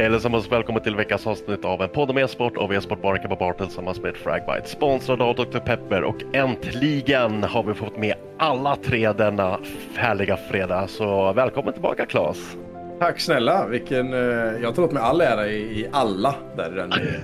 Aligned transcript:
Hej 0.00 0.06
allesammans, 0.06 0.52
välkommen 0.52 0.82
till 0.82 0.96
veckans 0.96 1.26
avsnitt 1.26 1.64
av 1.64 1.82
en 1.82 1.88
podd 1.88 2.10
om 2.10 2.18
e-sport 2.18 2.56
av 2.56 2.72
e-sportbaren 2.72 3.22
Kabba 3.22 3.36
Bar 3.36 3.52
tillsammans 3.52 4.00
med 4.00 4.16
Fragbite. 4.16 4.68
Sponsrad 4.68 5.22
av 5.22 5.34
Dr. 5.34 5.58
Pepper 5.58 6.04
och 6.04 6.16
äntligen 6.32 7.42
har 7.44 7.62
vi 7.62 7.74
fått 7.74 7.96
med 7.96 8.14
alla 8.38 8.76
tre 8.76 9.12
denna 9.12 9.58
härliga 9.94 10.36
fredag. 10.36 10.86
Så 10.88 11.32
välkommen 11.32 11.72
tillbaka 11.72 12.06
Claes! 12.06 12.56
Tack 12.98 13.20
snälla, 13.20 13.66
vilken, 13.66 14.12
eh, 14.12 14.62
jag 14.62 14.74
tar 14.74 14.82
åt 14.82 14.92
mig 14.92 15.02
all 15.02 15.20
ära 15.20 15.46
i, 15.46 15.80
i 15.80 15.86
alla 15.92 16.34
där 16.56 16.70
den 16.70 16.92
är. 16.92 17.20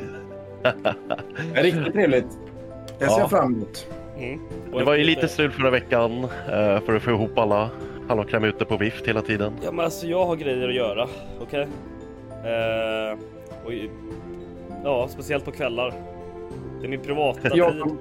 Riktigt 1.62 1.92
trevligt. 1.92 2.26
Det 2.98 3.04
ser 3.04 3.12
Ja. 3.12 3.18
jag 3.18 3.30
fram 3.30 3.54
emot. 3.54 3.86
Mm. 4.18 4.40
Det 4.72 4.84
var 4.84 4.94
ju 4.94 5.04
lite 5.04 5.28
strul 5.28 5.50
förra 5.50 5.70
veckan 5.70 6.24
eh, 6.24 6.80
för 6.80 6.96
att 6.96 7.02
få 7.02 7.10
ihop 7.10 7.38
alla 7.38 7.70
hallonkräm 8.08 8.44
ute 8.44 8.64
på 8.64 8.76
vift 8.76 9.08
hela 9.08 9.22
tiden. 9.22 9.52
Ja 9.64 9.72
men 9.72 9.84
alltså 9.84 10.06
jag 10.06 10.26
har 10.26 10.36
grejer 10.36 10.68
att 10.68 10.74
göra, 10.74 11.08
okej? 11.40 11.66
Eh, 12.44 13.18
och, 13.64 13.72
ja, 14.84 15.08
speciellt 15.08 15.44
på 15.44 15.50
kvällar. 15.50 15.94
Det 16.80 16.86
är 16.86 16.88
min 16.88 17.00
privata 17.00 17.40
tid. 17.40 17.50
Jag, 17.54 17.96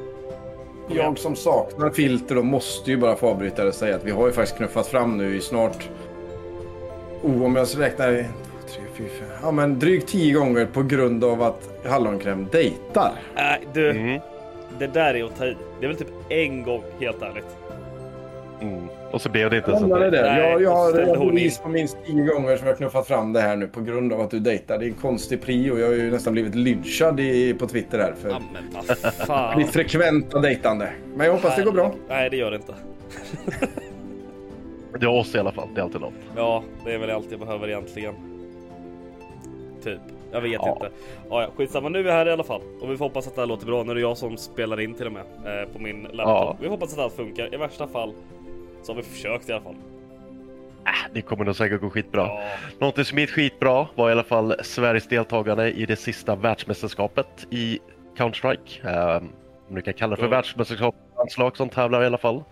jag 0.90 1.18
som 1.18 1.36
saknar 1.36 1.90
filter 1.90 2.38
och 2.38 2.46
måste 2.46 2.92
ju 2.92 2.98
bara 2.98 3.16
få 3.16 3.30
avbryta 3.30 3.62
det 3.64 3.68
och 3.70 3.76
säga 3.76 3.96
att 3.96 4.04
vi 4.04 4.12
har 4.12 4.28
ju 4.28 4.34
faktiskt 4.34 4.58
knuffat 4.58 4.88
fram 4.88 5.18
nu 5.18 5.36
i 5.36 5.42
snart... 5.42 5.90
Oh, 7.22 7.44
om 7.46 7.56
jag 7.56 7.68
räknar... 7.78 8.12
tre, 8.12 8.84
fyra, 8.94 9.08
fem, 9.20 9.28
Ja, 9.44 9.52
men 9.52 9.80
drygt 9.80 10.08
tio 10.10 10.34
gånger 10.34 10.66
på 10.66 10.84
grund 10.84 11.24
av 11.24 11.42
att 11.42 11.70
hallonkräm 11.86 12.48
dejtar. 12.52 13.12
Nej 13.36 13.60
du, 13.74 13.90
Mm. 13.90 14.20
det 14.80 14.88
där 14.88 15.14
är 15.14 15.24
att 15.24 15.38
ta 15.38 15.46
i. 15.46 15.56
Det 15.80 15.86
är 15.86 15.88
väl 15.88 15.98
typ 15.98 16.08
en 16.30 16.64
gång, 16.64 16.84
helt 17.00 17.22
ärligt. 17.22 17.58
Mm. 18.62 18.88
Och 19.12 19.22
så 19.22 19.30
blev 19.30 19.50
det 19.50 19.58
inte 19.58 19.78
så. 19.80 19.98
Det. 19.98 20.10
Nej, 20.12 20.40
Jag, 20.40 20.62
jag 20.62 20.72
har 20.72 21.26
bevis 21.26 21.60
på 21.60 21.70
minst 21.70 21.98
tio 22.06 22.24
gånger 22.26 22.58
som 22.58 22.68
jag 22.68 22.78
knuffat 22.78 23.08
fram 23.08 23.34
det 23.34 23.42
här 23.42 23.56
nu 23.56 23.68
på 23.68 23.82
grund 23.82 24.14
av 24.14 24.22
att 24.22 24.32
du 24.32 24.40
dejtar. 24.40 24.78
Det 24.78 24.86
är 24.86 24.88
en 24.88 24.94
konstig 24.94 25.42
prio. 25.42 25.80
Jag 25.80 25.88
har 25.88 25.94
ju 25.94 26.12
nästan 26.12 26.34
blivit 26.34 26.56
lynchad 26.56 27.20
i, 27.20 27.54
på 27.54 27.68
Twitter 27.68 28.00
här 28.00 28.14
för 28.22 28.36
Ja 29.28 29.54
mitt 29.58 29.70
frekventa 29.70 30.40
dejtande. 30.40 30.90
Men 31.16 31.26
jag 31.26 31.34
hoppas 31.34 31.56
det 31.56 31.64
går 31.64 31.72
bra. 31.72 31.94
Nej 32.10 32.30
det 32.30 32.38
gör 32.38 32.52
det 32.52 32.58
inte. 32.58 32.74
Det 35.00 35.06
är 35.06 35.10
oss 35.20 35.36
i 35.36 35.40
alla 35.40 35.52
fall, 35.52 35.68
det 35.76 35.82
är 35.82 35.84
alltid 35.84 36.02
något. 36.02 36.14
Ja, 36.36 36.64
det 36.86 36.94
är 36.94 36.98
väl 36.98 37.10
allt 37.12 37.32
jag 37.32 37.40
behöver 37.40 37.68
egentligen. 37.68 38.14
Typ. 39.84 40.00
Jag 40.32 40.42
vet 40.42 40.52
Ja. 40.54 40.74
inte. 40.74 40.90
Ja, 41.30 41.42
ja, 41.42 41.48
skitsamma. 41.58 41.90
Nu 41.90 42.00
är 42.00 42.04
vi 42.04 42.12
här 42.12 42.26
i 42.28 42.32
alla 42.32 42.44
fall. 42.44 42.62
Och 42.82 42.92
vi 42.92 42.98
får 42.98 43.06
hoppas 43.06 43.28
att 43.28 43.36
det 43.36 43.42
här 43.42 43.48
låter 43.48 43.66
bra. 43.66 43.84
Nu 43.84 43.92
är 43.92 43.96
det 43.96 44.02
jag 44.02 44.18
som 44.18 44.38
spelar 44.38 44.80
in 44.82 44.94
till 44.94 45.06
och 45.06 45.12
med 45.12 45.22
eh, 45.46 45.70
på 45.74 45.80
min 45.80 46.02
laptop. 46.02 46.18
Ja. 46.28 46.58
Vi 46.62 46.68
hoppas 46.68 46.94
att 46.94 47.00
allt 47.00 47.14
funkar. 47.14 47.54
I 47.54 47.58
värsta 47.58 47.88
fall 47.88 48.14
så 48.86 48.92
har 48.92 48.98
vi 48.98 49.04
försökt 49.04 49.50
i 49.50 49.52
alla 49.54 49.62
fall. 49.64 49.76
Det 51.14 51.22
kommer 51.22 51.46
nog 51.46 51.56
säkert 51.56 51.82
gå 51.82 51.90
skitbra. 51.90 52.22
Ja, 52.22 52.44
Någonting 52.80 53.06
som 53.06 53.20
gick 53.20 53.30
skitbra 53.30 53.88
var 53.96 54.10
i 54.10 54.12
alla 54.12 54.24
fall 54.24 54.56
Sveriges 54.64 55.08
deltagande 55.08 55.72
i 55.72 55.86
det 55.86 55.96
sista 55.96 56.36
världsmästerskapet 56.36 57.48
i 57.52 57.80
Counter-Strike. 58.18 58.88
Eh, 59.16 59.24
om 59.70 59.76
du 59.76 59.82
kan 59.82 59.94
kalla 59.94 60.12
det 60.16 60.18
för 60.18 60.24
Ja. 60.28 60.30
världsmästerskap, 60.32 60.96
landslag 61.18 61.58
som 61.58 61.70
tävlar 61.70 62.04
i 62.04 62.06
alla 62.06 62.18
fall. 62.18 62.44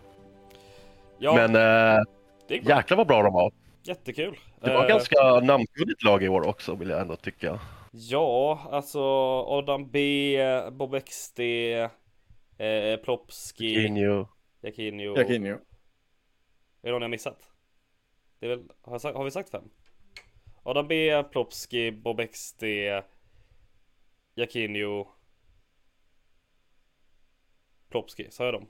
ja 1.20 1.34
Men 1.36 1.56
eh, 1.56 2.02
jäklar 2.50 2.98
vad 2.98 3.08
bra 3.08 3.24
de 3.24 3.34
var. 3.34 3.52
Jättekul. 3.84 4.38
Det 4.62 4.74
var 4.74 4.84
Eh, 4.84 4.88
ganska 4.90 5.40
namnkunnigt 5.40 6.04
lag 6.04 6.24
i 6.24 6.30
år 6.30 6.48
också 6.48 6.76
vill 6.76 6.90
jag 6.90 7.02
ändå 7.02 7.16
tycka. 7.16 7.60
Ja, 7.92 8.60
alltså 8.72 9.02
Adam 9.48 9.90
B, 9.90 10.38
Bob 10.72 10.96
XD, 11.06 11.40
eh, 12.58 12.98
Plopski. 13.04 13.74
Jakinho. 14.64 15.58
Är 16.84 16.88
det 16.88 16.92
någon 16.92 17.02
jag 17.02 17.12
missat? 17.12 17.50
Det 18.40 18.46
är 18.46 18.50
väl, 18.50 18.64
har, 18.82 18.92
jag 18.94 19.02
sagt, 19.02 19.18
har 19.18 19.24
vi 19.24 19.32
sagt 19.32 19.50
fem? 19.50 19.64
Adam 20.64 20.88
B, 20.88 21.24
Plopski, 21.32 21.92
Bob 21.92 22.22
XD, 22.32 22.64
Jakinho, 24.36 25.08
Plopski, 27.90 28.28
sa 28.32 28.46
jag 28.46 28.54
dem? 28.54 28.68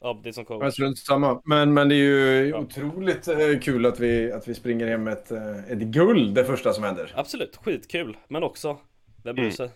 Ja, 0.00 0.20
det 0.22 0.28
är 0.28 0.32
som 0.32 0.44
Men 0.48 0.60
coach. 0.60 0.74
strunt 0.74 0.98
samma. 0.98 1.42
Men, 1.44 1.74
men 1.74 1.88
det 1.88 1.94
är 1.94 1.98
ju 1.98 2.48
Ja. 2.48 2.58
otroligt 2.58 3.28
eh, 3.28 3.58
kul 3.62 3.86
att 3.86 4.00
vi, 4.00 4.32
att 4.32 4.48
vi 4.48 4.54
springer 4.54 4.86
hem 4.86 5.08
ett, 5.08 5.30
eh, 5.30 5.70
ett 5.72 5.78
guld 5.78 6.34
det 6.34 6.44
första 6.44 6.72
som 6.72 6.84
händer. 6.84 7.12
Absolut, 7.16 7.56
skitkul, 7.56 8.16
men 8.28 8.42
också, 8.42 8.78
vem 9.24 9.34
bryr 9.34 9.44
Mm. 9.44 9.70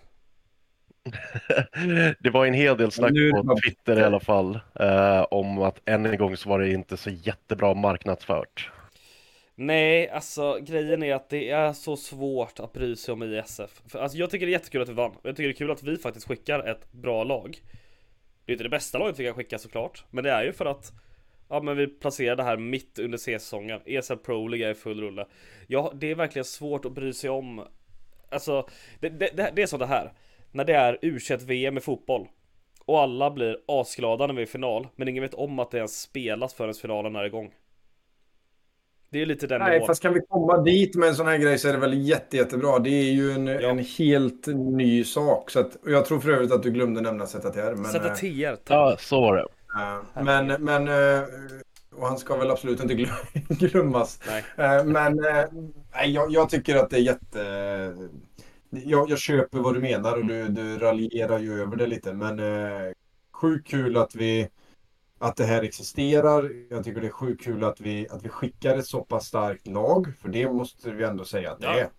Det 2.20 2.30
var 2.30 2.46
en 2.46 2.54
hel 2.54 2.76
del 2.76 2.90
snack 2.90 3.12
på 3.32 3.56
Twitter 3.64 4.00
i 4.00 4.02
alla 4.02 4.20
fall 4.20 4.60
eh, 4.80 5.22
om 5.30 5.62
att 5.62 5.80
än 5.84 6.06
en 6.06 6.18
gång 6.18 6.36
så 6.36 6.48
var 6.48 6.58
det 6.58 6.70
inte 6.70 6.96
så 6.96 7.10
jättebra 7.10 7.74
marknadsfört. 7.74 8.70
Nej, 9.54 10.08
alltså 10.08 10.58
grejen 10.60 11.02
är 11.02 11.14
att 11.14 11.28
det 11.28 11.50
är 11.50 11.72
så 11.72 11.96
svårt 11.96 12.60
att 12.60 12.72
bry 12.72 12.96
sig 12.96 13.12
om 13.12 13.22
ISF. 13.22 13.82
För, 13.88 13.98
alltså, 13.98 14.18
jag 14.18 14.30
tycker 14.30 14.46
det 14.46 14.50
är 14.50 14.58
jättekul 14.58 14.82
att 14.82 14.88
vi 14.88 14.92
vann. 14.92 15.12
Jag 15.22 15.36
tycker 15.36 15.48
det 15.48 15.54
är 15.54 15.58
kul 15.58 15.70
att 15.70 15.82
vi 15.82 15.96
faktiskt 15.96 16.28
skickar 16.28 16.68
ett 16.68 16.92
bra 16.92 17.24
lag. 17.24 17.58
Det 18.44 18.52
är 18.52 18.54
inte 18.54 18.64
det 18.64 18.70
bästa 18.70 18.98
laget 18.98 19.18
vi 19.18 19.24
kan 19.24 19.34
skicka 19.34 19.58
såklart, 19.58 20.04
men 20.10 20.24
det 20.24 20.30
är 20.30 20.44
ju 20.44 20.52
för 20.52 20.66
att 20.66 20.92
Ja 21.48 21.60
men 21.62 21.76
vi 21.76 21.86
placerar 21.86 22.36
det 22.36 22.42
här 22.42 22.56
mitt 22.56 22.98
under 22.98 23.18
C-säsongen. 23.18 23.80
ESL 23.86 24.16
Pro 24.16 24.48
ligger 24.48 24.70
i 24.70 24.74
full 24.74 25.00
rulle. 25.00 25.26
Ja, 25.66 25.92
det 25.94 26.10
är 26.10 26.14
verkligen 26.14 26.44
svårt 26.44 26.84
att 26.84 26.92
bry 26.92 27.12
sig 27.12 27.30
om. 27.30 27.64
Alltså, 28.30 28.68
det, 29.00 29.08
det, 29.08 29.30
det, 29.36 29.52
det 29.56 29.62
är 29.62 29.66
så 29.66 29.76
det 29.76 29.86
här. 29.86 30.12
När 30.52 30.64
det 30.64 30.74
är 30.74 30.98
U21-VM 31.02 31.76
i 31.78 31.80
fotboll. 31.80 32.28
Och 32.84 33.00
alla 33.00 33.30
blir 33.30 33.58
asglada 33.68 34.26
när 34.26 34.34
vi 34.34 34.40
är 34.42 34.46
i 34.46 34.48
final. 34.48 34.88
Men 34.96 35.08
ingen 35.08 35.22
vet 35.22 35.34
om 35.34 35.58
att 35.58 35.70
det 35.70 35.76
ens 35.76 36.00
spelas 36.00 36.54
förrän 36.54 36.74
finalen 36.74 37.16
är 37.16 37.24
igång. 37.24 37.50
Det 39.10 39.22
är 39.22 39.26
lite 39.26 39.46
den 39.46 39.60
Nej, 39.60 39.72
nivån. 39.72 39.86
fast 39.86 40.02
kan 40.02 40.14
vi 40.14 40.20
komma 40.28 40.58
dit 40.62 40.94
med 40.96 41.08
en 41.08 41.14
sån 41.14 41.26
här 41.26 41.36
grej 41.38 41.58
så 41.58 41.68
är 41.68 41.72
det 41.72 41.78
väl 41.78 42.08
jätte, 42.08 42.36
jättebra. 42.36 42.78
Det 42.78 42.90
är 42.90 43.12
ju 43.12 43.32
en, 43.32 43.46
Ja. 43.46 43.68
en 43.68 43.78
helt 43.78 44.46
ny 44.46 45.04
sak. 45.04 45.50
Så 45.50 45.60
att, 45.60 45.74
och 45.74 45.90
jag 45.90 46.04
tror 46.06 46.20
för 46.20 46.30
övrigt 46.30 46.52
att 46.52 46.62
du 46.62 46.70
glömde 46.70 47.00
nämna 47.00 47.26
ZTR. 47.26 47.74
Men, 47.74 47.84
Sätta 47.84 48.08
eh, 48.08 48.54
tack. 48.54 48.64
Ja, 48.68 48.96
så 48.98 49.20
var 49.20 49.36
det. 49.36 49.46
eh, 49.80 50.24
men, 50.24 50.46
men 50.64 50.88
eh, 50.88 51.24
och 51.92 52.06
han 52.06 52.18
ska 52.18 52.36
väl 52.36 52.50
absolut 52.50 52.80
inte 52.82 52.94
glö- 52.94 53.32
glömmas. 53.48 54.20
Nej. 54.56 54.84
Men 54.84 55.16
nej, 55.94 56.10
jag, 56.10 56.30
jag 56.32 56.50
tycker 56.50 56.76
att 56.76 56.90
det 56.90 56.96
är 56.96 57.00
jätte... 57.00 57.94
Jag, 58.70 59.10
jag 59.10 59.18
köper 59.18 59.58
vad 59.58 59.74
du 59.74 59.80
menar 59.80 60.16
och 60.16 60.26
du, 60.26 60.48
du 60.48 60.78
raljerar 60.78 61.38
ju 61.38 61.62
över 61.62 61.76
det 61.76 61.86
lite. 61.86 62.14
Men 62.14 62.38
eh, 62.38 62.92
sjukt 63.32 63.68
kul 63.68 63.96
att 63.96 64.14
vi 64.14 64.48
att 65.18 65.36
det 65.36 65.44
här 65.44 65.62
existerar. 65.62 66.50
Jag 66.70 66.84
tycker 66.84 67.00
det 67.00 67.06
är 67.06 67.10
sjukt 67.10 67.44
kul 67.44 67.64
att 67.64 67.80
vi, 67.80 68.08
att 68.08 68.22
vi 68.24 68.28
skickar 68.28 68.76
ett 68.78 68.86
så 68.86 69.04
pass 69.04 69.26
starkt 69.26 69.66
lag. 69.66 70.12
För 70.22 70.28
det 70.28 70.52
måste 70.52 70.90
vi 70.90 71.04
ändå 71.04 71.24
säga 71.24 71.52
att 71.52 71.60
det 71.60 71.66
Ja. 71.66 71.90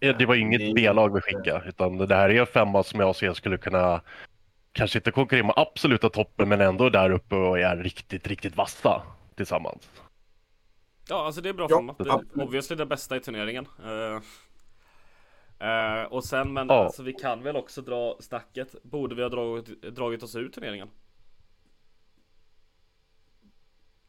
är. 0.00 0.12
Det 0.18 0.26
var 0.26 0.34
Det 0.34 0.40
inget 0.40 0.74
B-lag 0.74 1.14
vi 1.14 1.20
skickade, 1.20 1.68
utan 1.68 1.98
det 1.98 2.14
här 2.14 2.28
är 2.30 2.40
en 2.40 2.46
femma 2.46 2.82
som 2.82 3.00
jag 3.00 3.16
ser 3.16 3.32
skulle 3.32 3.58
kunna 3.58 4.02
kanske 4.72 4.98
inte 4.98 5.10
konkurrera 5.10 5.46
med 5.46 5.54
absoluta 5.56 6.08
toppen, 6.08 6.48
men 6.48 6.60
ändå 6.60 6.90
där 6.90 7.10
uppe 7.10 7.34
och 7.34 7.58
är 7.58 7.76
riktigt, 7.76 8.26
riktigt 8.26 8.56
vassa 8.56 9.02
tillsammans. 9.36 9.88
Ja, 11.08 11.26
alltså 11.26 11.40
det 11.40 11.48
är 11.48 11.52
bra 11.52 11.66
Ja, 11.70 11.76
format. 11.76 11.98
Det 11.98 12.08
är 12.08 12.42
obviously 12.42 12.76
det 12.76 12.86
bästa 12.86 13.16
i 13.16 13.20
turneringen. 13.20 13.66
Eh, 15.60 16.02
och 16.02 16.24
sen, 16.24 16.52
men 16.52 16.66
Ja. 16.68 16.84
alltså 16.84 17.02
vi 17.02 17.12
kan 17.12 17.42
väl 17.42 17.56
också 17.56 17.80
dra 17.82 18.16
snacket. 18.20 18.74
Borde 18.82 19.14
vi 19.14 19.22
ha 19.22 19.28
dragit, 19.28 19.82
dragit 19.82 20.22
oss 20.22 20.36
ur 20.36 20.48
turneringen? 20.48 20.88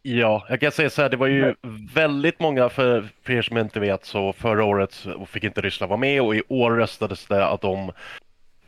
Ja, 0.04 0.46
jag 0.50 0.60
kan 0.60 0.72
säga 0.72 0.90
så 0.90 1.02
här, 1.02 1.10
det 1.10 1.18
var 1.18 1.28
ju 1.28 1.56
väldigt 1.94 2.40
många, 2.40 2.70
för, 2.70 3.10
för 3.24 3.34
er 3.34 3.42
som 3.42 3.58
inte 3.58 3.80
vet, 3.80 4.06
så 4.06 4.34
förra 4.34 4.64
året 4.64 5.06
fick 5.28 5.44
inte 5.44 5.62
Ryssland 5.62 5.90
vara 5.90 6.00
med 6.00 6.22
och 6.22 6.36
i 6.36 6.42
år 6.48 6.72
röstades 6.72 7.26
det 7.28 7.46
att 7.46 7.62
de 7.62 7.92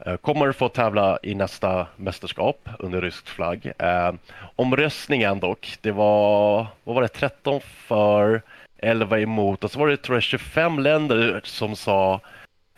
eh, 0.05 0.15
kommer 0.15 0.51
få 0.51 0.69
tävla 0.69 1.19
i 1.23 1.35
nästa 1.35 1.87
mästerskap 1.95 2.69
under 2.79 3.01
rysk 3.01 3.27
flagg. 3.27 3.71
Eh, 3.79 4.11
omröstningen 4.55 5.39
dock, 5.39 5.77
det 5.81 5.91
var, 5.91 6.67
vad 6.83 6.95
var 6.95 7.01
det, 7.01 7.07
13 7.07 7.61
för, 7.61 8.41
11 8.77 9.19
emot 9.19 9.63
och 9.63 9.71
så 9.71 9.79
var 9.79 9.87
det 9.87 9.97
tror 9.97 10.15
jag 10.15 10.23
25 10.23 10.79
länder 10.79 11.41
som 11.43 11.75
sa 11.75 12.19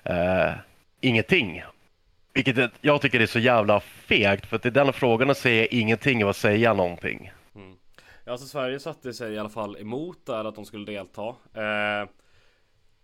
eh, 0.05 0.53
ingenting. 1.01 1.63
Vilket 2.33 2.71
jag 2.81 3.01
tycker 3.01 3.19
är 3.19 3.25
så 3.25 3.39
jävla 3.39 3.79
fegt, 3.79 4.45
för 4.45 4.55
att 4.55 4.65
i 4.65 4.69
den 4.69 4.93
frågan 4.93 5.29
att 5.29 5.37
säga 5.37 5.65
ingenting 5.65 6.21
är 6.21 6.25
att 6.25 6.35
säga 6.35 6.73
någonting. 6.73 7.31
Ja, 8.27 8.31
alltså 8.31 8.47
Sverige 8.47 8.79
satte 8.79 9.13
sig 9.13 9.33
i 9.33 9.37
alla 9.37 9.49
fall 9.49 9.77
emot 9.77 10.25
där 10.25 10.45
att 10.45 10.55
de 10.55 10.65
skulle 10.65 10.85
delta. 10.85 11.27
Eh, 11.53 12.09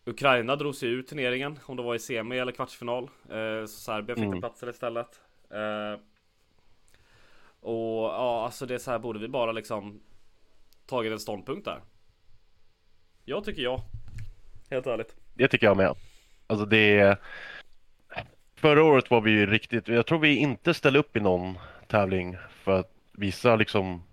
Ukraina 0.05 0.55
drog 0.55 0.75
sig 0.75 0.89
ur 0.89 1.03
turneringen, 1.03 1.59
om 1.65 1.77
det 1.77 1.83
var 1.83 1.95
i 1.95 1.99
semi 1.99 2.37
eller 2.39 2.51
kvartsfinal. 2.51 3.03
Eh, 3.03 3.61
så 3.61 3.67
Serbien 3.67 4.15
fick 4.15 4.23
Mm. 4.23 4.31
den 4.31 4.39
platsen 4.41 4.69
istället. 4.69 5.19
Eh, 5.51 5.99
och 7.59 8.03
ja, 8.03 8.45
alltså 8.45 8.65
det 8.65 8.73
är 8.73 8.77
så 8.77 8.91
här, 8.91 8.99
borde 8.99 9.19
vi 9.19 9.27
bara 9.27 9.51
liksom 9.51 10.01
tagit 10.85 11.11
en 11.11 11.19
ståndpunkt 11.19 11.65
där? 11.65 11.81
Jag 13.25 13.43
tycker 13.43 13.61
ja. 13.61 13.83
Helt 14.69 14.87
ärligt. 14.87 15.15
Det 15.33 15.47
tycker 15.47 15.67
jag 15.67 15.77
med. 15.77 15.95
Alltså 16.51 16.65
det... 16.65 17.17
Förra 18.55 18.83
året 18.83 19.11
var 19.11 19.21
vi 19.21 19.31
ju 19.31 19.45
riktigt... 19.45 19.87
Jag 19.87 20.05
tror 20.05 20.19
vi 20.19 20.35
inte 20.35 20.73
ställde 20.73 20.99
upp 20.99 21.17
i 21.17 21.19
någon 21.19 21.57
tävling 21.87 22.37
för 22.63 22.79
att 22.79 22.91
visa 23.11 23.55
liksom... 23.55 24.03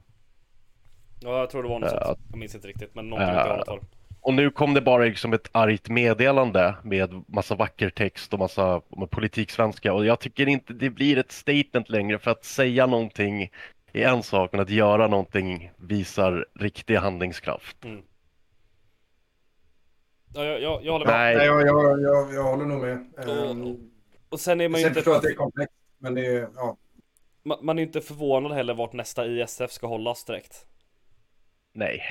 Ja, 1.21 1.39
jag 1.39 1.51
tror 1.51 1.63
det 1.63 1.69
var 1.69 1.79
något 1.79 1.93
Ja. 1.93 2.05
sånt. 2.05 2.19
Jag 2.31 2.39
minns 2.39 2.55
inte 2.55 2.69
riktigt, 2.69 2.95
men 2.95 3.09
någonting 3.11 3.37
åt 3.37 3.67
det. 3.67 3.87
Och 4.21 4.35
nu 4.35 4.51
kom 4.51 4.75
det 4.75 4.81
bara 4.81 5.05
liksom 5.05 5.33
ett 5.33 5.49
argt 5.53 5.89
meddelande 5.89 6.75
med 6.83 7.25
massa 7.27 7.55
vacker 7.55 7.91
text 7.91 8.33
och 8.33 8.39
massa 8.39 8.81
politiksvenska 9.11 9.93
och 9.93 10.07
jag 10.07 10.21
tycker 10.21 10.49
inte 10.49 10.73
det 10.73 10.91
blir 10.91 11.19
ett 11.19 11.33
statement 11.33 11.89
längre 11.89 12.19
för 12.19 12.31
att 12.31 12.45
säga 12.45 12.87
någonting 12.87 13.51
är 13.93 14.09
en 14.09 14.23
sak 14.23 14.53
men 14.53 14.61
att 14.61 14.71
göra 14.71 15.07
någonting 15.09 15.71
visar 15.77 16.47
riktig 16.61 16.97
handlingskraft. 16.97 17.77
Ja, 20.39 20.45
jag, 20.45 20.61
jag, 20.63 20.85
jag 20.85 20.93
håller 20.93 21.07
med. 21.07 21.15
Nej, 21.15 21.37
Nej, 21.37 21.47
jag, 21.47 21.67
jag, 21.67 22.01
jag, 22.03 22.35
jag 22.35 22.43
håller 22.43 22.65
nog 22.65 22.81
med. 22.83 23.07
Och, 23.17 23.51
Um, 23.51 23.91
och 24.29 24.41
sen 24.41 24.61
är 24.61 24.69
man 24.69 24.81
ju 24.81 24.85
jag 24.87 24.91
inte... 24.91 24.99
förstår 25.01 25.17
att 25.17 25.23
det 25.23 25.29
är 25.29 25.35
komplext. 25.35 25.75
Men 25.99 26.15
det 26.15 26.27
är... 26.27 26.49
Ja. 26.57 26.77
Man, 27.43 27.59
man 27.63 27.79
är 27.79 27.83
inte 27.83 28.01
förvånad 28.01 28.53
heller 28.53 28.75
vart 28.75 28.93
nästa 28.93 29.27
ISF 29.27 29.71
ska 29.73 29.87
hållas 29.87 30.25
direkt. 30.25 30.67
nej. 31.73 32.03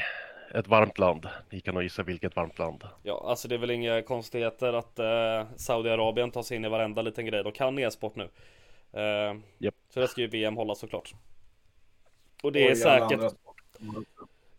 Ett 0.54 0.68
varmt 0.68 0.98
land. 0.98 1.28
Ni 1.50 1.60
kan 1.60 1.74
nog 1.74 1.84
gissa 1.84 2.04
vilket 2.04 2.36
varmt 2.36 2.60
land. 2.60 2.84
Ja, 3.04 3.26
alltså 3.30 3.48
det 3.48 3.56
är 3.56 3.60
väl 3.60 3.72
inga 3.72 4.02
konstigheter 4.02 4.74
att 4.74 5.00
eh, 5.00 5.48
Saudiarabien 5.56 6.32
tar 6.32 6.42
sig 6.44 6.58
in 6.58 6.66
i 6.66 6.70
varenda 6.70 7.02
liten 7.02 7.26
grej. 7.26 7.44
De 7.44 7.52
kan 7.52 7.80
e-sport 7.80 8.16
nu. 8.16 8.30
Eh, 8.94 9.36
Japp. 9.58 9.76
Så 9.94 10.00
det 10.00 10.08
ska 10.08 10.22
ju 10.22 10.28
VM 10.28 10.58
hålla 10.58 10.76
såklart. 10.76 11.14
Och 12.44 12.52
det 12.52 12.68
är 12.68 12.76
säkert. 12.76 13.34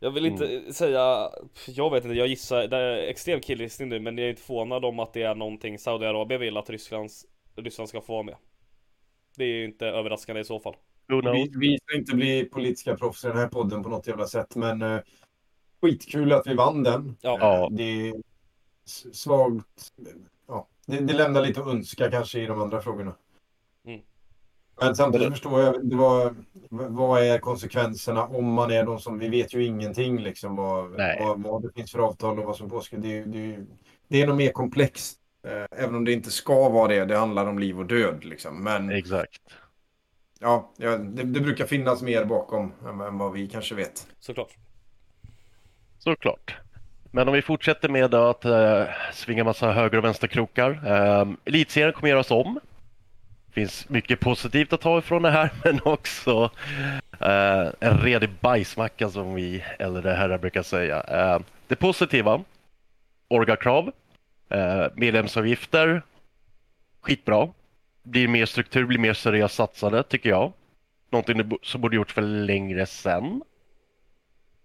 Jag 0.00 0.10
vill 0.10 0.26
inte 0.26 0.72
säga, 0.72 1.30
jag 1.66 1.90
vet 1.90 2.04
inte, 2.04 2.16
jag 2.16 2.26
gissar, 2.26 2.68
det 2.68 2.76
är 2.76 2.96
extrem 2.96 3.40
killgissning 3.40 3.88
nu, 3.88 4.00
men 4.00 4.18
jag 4.18 4.26
är 4.26 4.30
inte 4.30 4.42
förvånad 4.42 4.84
om 4.84 4.98
att 4.98 5.12
det 5.12 5.22
är 5.22 5.34
någonting 5.34 5.78
Saudiarabien 5.78 6.40
vill 6.40 6.56
att 6.56 6.70
Rysslands, 6.70 7.26
Ryssland 7.56 7.88
ska 7.88 8.00
få 8.00 8.12
vara 8.12 8.22
med. 8.22 8.36
Det 9.36 9.44
är 9.44 9.48
ju 9.48 9.64
inte 9.64 9.86
överraskande 9.86 10.40
i 10.40 10.44
så 10.44 10.60
fall. 10.60 10.76
Vi, 11.06 11.52
vi 11.58 11.78
ska 11.78 11.96
inte 11.96 12.14
bli 12.14 12.44
politiska 12.44 12.96
proffs 12.96 13.24
i 13.24 13.28
den 13.28 13.36
här 13.36 13.48
podden 13.48 13.82
på 13.82 13.88
något 13.88 14.06
jävla 14.06 14.26
sätt, 14.26 14.56
men 14.56 14.82
uh, 14.82 15.00
skitkul 15.82 16.32
att 16.32 16.46
vi 16.46 16.54
vann 16.54 16.82
den. 16.82 17.16
Ja. 17.20 17.64
Eh. 17.64 17.70
Det 17.70 18.08
är 18.08 18.14
svagt. 19.12 19.92
Ja, 20.48 20.68
det, 20.86 21.00
det 21.00 21.12
lämnar 21.12 21.42
lite 21.46 21.60
att 21.60 21.66
önska 21.66 22.10
kanske 22.10 22.40
i 22.40 22.46
de 22.46 22.60
andra 22.60 22.82
frågorna. 22.82 23.14
Men 24.80 24.96
samtidigt 24.96 25.28
förstår 25.30 25.60
jag, 25.60 25.88
det 25.88 25.96
var, 25.96 26.34
vad 26.70 27.22
är 27.22 27.38
konsekvenserna 27.38 28.24
om 28.24 28.44
man 28.52 28.70
är 28.70 28.84
de 28.84 28.98
som, 28.98 29.18
vi 29.18 29.28
vet 29.28 29.54
ju 29.54 29.64
ingenting 29.64 30.18
liksom 30.20 30.56
vad, 30.56 30.90
vad, 31.20 31.42
vad 31.42 31.62
det 31.62 31.72
finns 31.76 31.92
för 31.92 31.98
avtal 31.98 32.38
och 32.38 32.44
vad 32.44 32.56
som 32.56 32.70
påskrivs. 32.70 33.02
Det, 33.02 33.18
är- 33.18 33.26
det, 33.26 33.54
är- 33.54 33.66
det 34.08 34.22
är 34.22 34.26
nog 34.26 34.36
mer 34.36 34.50
komplext. 34.52 35.18
Eh, 35.46 35.78
Även 35.84 35.94
om 35.94 36.04
det 36.04 36.12
inte 36.12 36.30
ska 36.30 36.68
vara 36.68 36.88
det, 36.88 37.04
det 37.04 37.16
handlar 37.18 37.46
om 37.46 37.58
liv 37.58 37.78
och 37.78 37.86
död 37.86 38.24
liksom. 38.24 38.64
Men 38.64 38.90
Exakt. 38.90 39.40
ja, 40.40 40.70
ja 40.76 40.96
det, 40.98 41.22
det 41.22 41.40
brukar 41.40 41.66
finnas 41.66 42.02
mer 42.02 42.24
bakom 42.24 42.72
än, 42.88 43.00
än 43.00 43.18
vad 43.18 43.32
vi 43.32 43.48
kanske 43.48 43.74
vet. 43.74 44.06
Såklart. 44.20 44.56
Såklart. 45.98 46.56
Men 47.12 47.28
om 47.28 47.34
vi 47.34 47.42
fortsätter 47.42 47.88
med 47.88 48.14
att 48.14 48.44
eh, 48.44 48.82
svinga 49.12 49.44
massa 49.44 49.72
höger 49.72 49.98
och 49.98 50.04
vänsterkrokar. 50.04 50.70
Eh, 50.86 51.28
elitserien 51.44 51.92
kommer 51.92 52.08
göras 52.08 52.30
om 52.30 52.60
finns 53.58 53.88
mycket 53.88 54.20
positivt 54.20 54.72
att 54.72 54.80
ta 54.80 54.98
ifrån 54.98 55.22
det 55.22 55.30
här, 55.30 55.50
men 55.64 55.80
också 55.84 56.50
eh, 57.20 57.68
en 57.80 58.00
redig 58.00 58.30
bajsmacka 58.40 59.10
som 59.10 59.34
vi 59.34 59.64
äldre 59.78 60.10
herrar 60.10 60.38
brukar 60.38 60.62
säga. 60.62 61.02
Eh, 61.02 61.40
det 61.66 61.76
positiva, 61.76 62.44
orgakrav, 63.28 63.92
eh, 64.50 64.86
medlemsavgifter, 64.94 66.02
skitbra. 67.00 67.48
Blir 68.02 68.28
mer 68.28 68.46
struktur, 68.46 68.84
blir 68.84 68.98
mer 68.98 69.14
seriöst 69.14 69.54
satsade, 69.54 70.02
tycker 70.02 70.30
jag. 70.30 70.52
Någonting 71.10 71.58
som 71.62 71.80
borde 71.80 71.96
gjorts 71.96 72.14
för 72.14 72.22
längre 72.22 72.86
sen. 72.86 73.42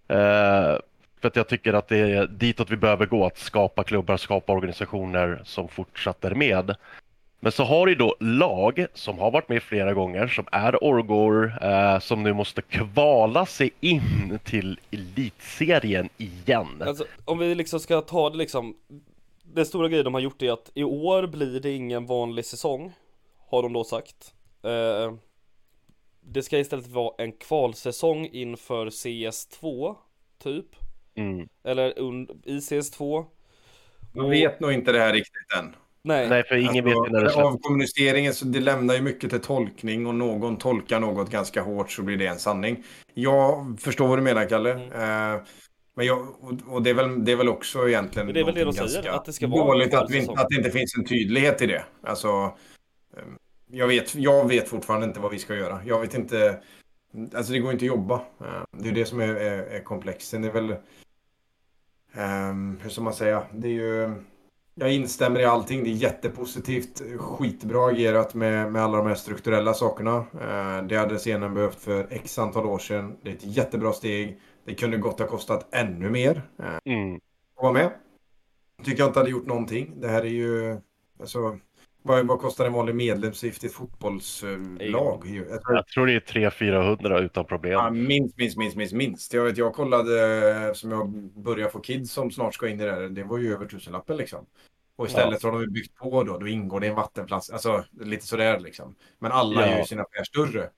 Eh, 0.07 0.77
för 1.21 1.27
att 1.27 1.35
jag 1.35 1.47
tycker 1.47 1.73
att 1.73 1.87
det 1.87 1.97
är 1.97 2.27
ditåt 2.27 2.69
vi 2.69 2.77
behöver 2.77 3.05
gå, 3.05 3.25
att 3.25 3.37
skapa 3.37 3.83
klubbar, 3.83 4.17
skapa 4.17 4.53
organisationer 4.53 5.41
som 5.45 5.67
fortsätter 5.67 6.35
med. 6.35 6.75
Men 7.43 7.51
så 7.51 7.63
har 7.63 7.85
du 7.85 7.95
då 7.95 8.15
lag 8.19 8.85
som 8.93 9.19
har 9.19 9.31
varit 9.31 9.49
med 9.49 9.63
flera 9.63 9.93
gånger, 9.93 10.27
som 10.27 10.45
är 10.51 10.83
orgor, 10.83 11.63
eh, 11.63 11.99
som 11.99 12.23
nu 12.23 12.33
måste 12.33 12.61
kvala 12.61 13.45
sig 13.45 13.71
in 13.79 14.39
till 14.43 14.79
elitserien 14.91 16.09
igen. 16.17 16.81
Alltså, 16.81 17.05
om 17.25 17.37
vi 17.37 17.55
liksom 17.55 17.79
ska 17.79 18.01
ta 18.01 18.29
det 18.29 18.37
liksom 18.37 18.77
Den 19.43 19.65
stora 19.65 19.89
grejen 19.89 20.05
de 20.05 20.13
har 20.13 20.21
gjort 20.21 20.41
är 20.41 20.51
att 20.51 20.71
i 20.73 20.83
år 20.83 21.27
blir 21.27 21.59
det 21.59 21.71
ingen 21.71 22.05
vanlig 22.05 22.45
säsong 22.45 22.93
Har 23.47 23.63
de 23.63 23.73
då 23.73 23.83
sagt 23.83 24.33
eh, 24.63 25.13
Det 26.21 26.43
ska 26.43 26.59
istället 26.59 26.87
vara 26.87 27.13
en 27.17 27.31
kvalsäsong 27.31 28.25
inför 28.31 28.85
CS2 28.85 29.95
Typ 30.43 30.65
Mm. 31.15 31.47
Eller 31.63 31.99
i 32.45 32.59
CS2 32.59 33.25
Man 34.13 34.29
vet 34.29 34.59
nog 34.59 34.73
inte 34.73 34.91
det 34.91 34.99
här 34.99 35.13
riktigt 35.13 35.53
än. 35.59 35.75
Nej, 36.03 36.29
Nej, 36.29 36.43
för 36.43 36.55
ingen 36.55 36.85
Alltså, 36.85 37.03
vet 37.03 37.11
när 37.11 37.21
det 37.21 37.29
släpps. 37.29 37.47
Av 37.47 37.57
kommuniceringen 37.57 38.33
så 38.33 38.45
det 38.45 38.59
lämnar 38.59 38.95
ju 38.95 39.01
mycket 39.01 39.29
till 39.29 39.41
tolkning 39.41 40.07
och 40.07 40.15
någon 40.15 40.57
tolkar 40.57 40.99
något 40.99 41.29
ganska 41.29 41.61
hårt 41.61 41.91
så 41.91 42.01
blir 42.01 42.17
det 42.17 42.27
en 42.27 42.39
sanning. 42.39 42.83
Jag 43.13 43.77
förstår 43.79 44.07
vad 44.07 44.17
du 44.17 44.21
menar 44.21 44.49
Kalle. 44.49 44.71
Mm. 44.71 45.35
Eh, 45.35 45.41
men 45.95 46.05
jag, 46.05 46.27
och, 46.39 46.53
och 46.67 46.83
det, 46.83 46.89
är 46.89 46.93
väl, 46.93 47.25
det 47.25 47.31
är 47.31 47.35
väl 47.35 47.49
också 47.49 47.89
egentligen 47.89 48.25
Men 48.25 48.33
det 48.33 48.39
är 48.39 48.45
väl 48.45 48.55
det 48.55 48.63
de 48.63 48.73
säger, 48.73 49.09
att 49.09 49.25
det 49.25 49.33
ska 49.33 49.47
vara 49.47 49.65
dåligt 49.65 49.93
att, 49.93 50.11
vi, 50.11 50.27
att 50.29 50.49
det 50.49 50.55
inte 50.55 50.71
finns 50.71 50.95
en 50.97 51.05
tydlighet 51.05 51.61
i 51.61 51.67
det. 51.67 51.83
Alltså, 52.03 52.27
eh, 53.17 53.23
jag, 53.71 53.87
vet, 53.87 54.15
jag 54.15 54.47
vet 54.47 54.69
fortfarande 54.69 55.07
inte 55.07 55.19
vad 55.19 55.31
vi 55.31 55.39
ska 55.39 55.55
göra. 55.55 55.81
Jag 55.85 55.99
vet 55.99 56.13
inte. 56.13 56.59
Alltså 57.35 57.53
det 57.53 57.59
går 57.59 57.71
inte 57.71 57.83
att 57.83 57.87
jobba. 57.87 58.15
Eh, 58.15 58.63
Det 58.71 58.89
är 58.89 58.93
det 58.93 59.05
som 59.05 59.19
är, 59.19 59.35
är, 59.35 59.63
är 59.63 59.83
komplext. 59.83 60.29
Sen 60.29 60.43
är 60.43 60.51
väl 60.51 60.75
Um, 62.17 62.79
hur 62.81 62.89
ska 62.89 63.01
man 63.01 63.13
säga? 63.13 63.43
Det 63.53 63.67
är 63.67 63.71
ju... 63.71 64.11
Jag 64.75 64.93
instämmer 64.93 65.39
i 65.39 65.45
allting. 65.45 65.83
Det 65.83 65.89
är 65.89 65.93
jättepositivt. 65.93 67.01
Skitbra 67.19 67.87
agerat 67.87 68.33
med, 68.33 68.71
med 68.71 68.83
alla 68.83 68.97
de 68.97 69.07
här 69.07 69.15
strukturella 69.15 69.73
sakerna. 69.73 70.17
Uh, 70.17 70.87
det 70.87 70.95
hade 70.95 71.17
scenen 71.17 71.53
behövt 71.53 71.79
för 71.79 72.07
x 72.09 72.39
antal 72.39 72.65
år 72.65 72.79
sedan. 72.79 73.17
Det 73.21 73.29
är 73.29 73.33
ett 73.33 73.45
jättebra 73.45 73.93
steg. 73.93 74.39
Det 74.65 74.75
kunde 74.75 74.97
gott 74.97 75.19
ha 75.19 75.27
kostat 75.27 75.67
ännu 75.71 76.09
mer. 76.09 76.41
Uh, 76.59 76.93
mm. 76.93 77.15
Att 77.55 77.63
vara 77.63 77.73
med. 77.73 77.91
Tycker 78.83 78.99
jag 78.99 79.09
inte 79.09 79.19
hade 79.19 79.31
gjort 79.31 79.45
någonting. 79.45 79.93
Det 80.01 80.07
här 80.07 80.21
är 80.21 80.29
ju... 80.29 80.77
Alltså, 81.19 81.57
vad, 82.03 82.27
vad 82.27 82.39
kostar 82.39 82.65
en 82.65 82.73
vanlig 82.73 82.95
medlemsavgift 82.95 83.63
i 83.63 83.67
ett 83.67 83.73
fotbollslag? 83.73 85.45
Jag 85.49 85.63
tror, 85.63 85.75
jag 85.75 85.87
tror 85.87 86.07
det 86.07 86.13
är 86.13 86.19
300-400 86.19 87.19
utan 87.19 87.45
problem. 87.45 87.71
Ja, 87.71 87.89
minst, 87.89 88.37
minst, 88.37 88.57
minst, 88.57 88.77
minst, 88.77 88.93
minst. 88.93 89.33
Jag, 89.33 89.43
vet, 89.43 89.57
jag 89.57 89.73
kollade, 89.73 90.71
som 90.75 90.91
jag 90.91 91.09
börjar 91.35 91.69
få 91.69 91.79
kids 91.79 92.11
som 92.11 92.31
snart 92.31 92.53
ska 92.53 92.67
in 92.67 92.81
i 92.81 92.85
det 92.85 92.91
här, 92.91 93.01
det 93.01 93.23
var 93.23 93.37
ju 93.37 93.53
över 93.53 93.65
tusenlappen 93.65 94.17
liksom. 94.17 94.45
Och 94.95 95.07
istället 95.07 95.43
ja. 95.43 95.51
har 95.51 95.59
de 95.59 95.73
byggt 95.73 95.95
på 95.95 96.23
då, 96.23 96.37
då 96.37 96.47
ingår 96.47 96.79
det 96.79 96.87
en 96.87 96.95
vattenplats, 96.95 97.49
alltså 97.49 97.83
lite 98.01 98.25
sådär 98.25 98.59
liksom. 98.59 98.95
Men 99.19 99.31
alla 99.31 99.61
ja. 99.61 99.71
gör 99.71 99.77
ju 99.77 99.85
sina 99.85 100.01
affärer 100.03 100.23
större. 100.23 100.69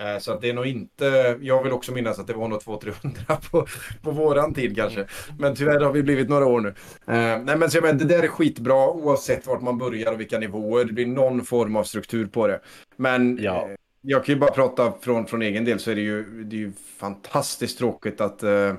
Eh, 0.00 0.18
så 0.18 0.32
att 0.32 0.40
det 0.40 0.48
är 0.48 0.54
nog 0.54 0.66
inte, 0.66 1.38
jag 1.40 1.62
vill 1.62 1.72
också 1.72 1.92
minnas 1.92 2.18
att 2.18 2.26
det 2.26 2.32
var 2.32 2.48
nog 2.48 2.60
200-300 2.60 3.50
på, 3.50 3.66
på 4.02 4.10
våran 4.10 4.54
tid 4.54 4.76
kanske. 4.76 5.06
Men 5.38 5.56
tyvärr 5.56 5.80
har 5.80 5.92
vi 5.92 6.02
blivit 6.02 6.28
några 6.28 6.46
år 6.46 6.60
nu. 6.60 6.68
Uh, 6.68 7.44
nej 7.44 7.56
men 7.56 7.70
så 7.70 7.76
jag 7.76 7.82
menar, 7.82 7.98
det 7.98 8.04
där 8.04 8.22
är 8.22 8.28
skitbra 8.28 8.90
oavsett 8.90 9.46
vart 9.46 9.62
man 9.62 9.78
börjar 9.78 10.12
och 10.12 10.20
vilka 10.20 10.38
nivåer. 10.38 10.84
Det 10.84 10.92
blir 10.92 11.06
någon 11.06 11.44
form 11.44 11.76
av 11.76 11.84
struktur 11.84 12.26
på 12.26 12.46
det. 12.46 12.60
Men 12.96 13.38
ja. 13.42 13.66
uh, 13.70 13.76
jag 14.00 14.24
kan 14.24 14.34
ju 14.34 14.40
bara 14.40 14.50
prata 14.50 14.92
från, 15.00 15.26
från 15.26 15.42
egen 15.42 15.64
del 15.64 15.78
så 15.78 15.90
är 15.90 15.94
det 15.94 16.00
ju, 16.00 16.44
det 16.44 16.56
är 16.56 16.60
ju 16.60 16.72
fantastiskt 16.98 17.78
tråkigt 17.78 18.20
att, 18.20 18.44
uh, 18.44 18.74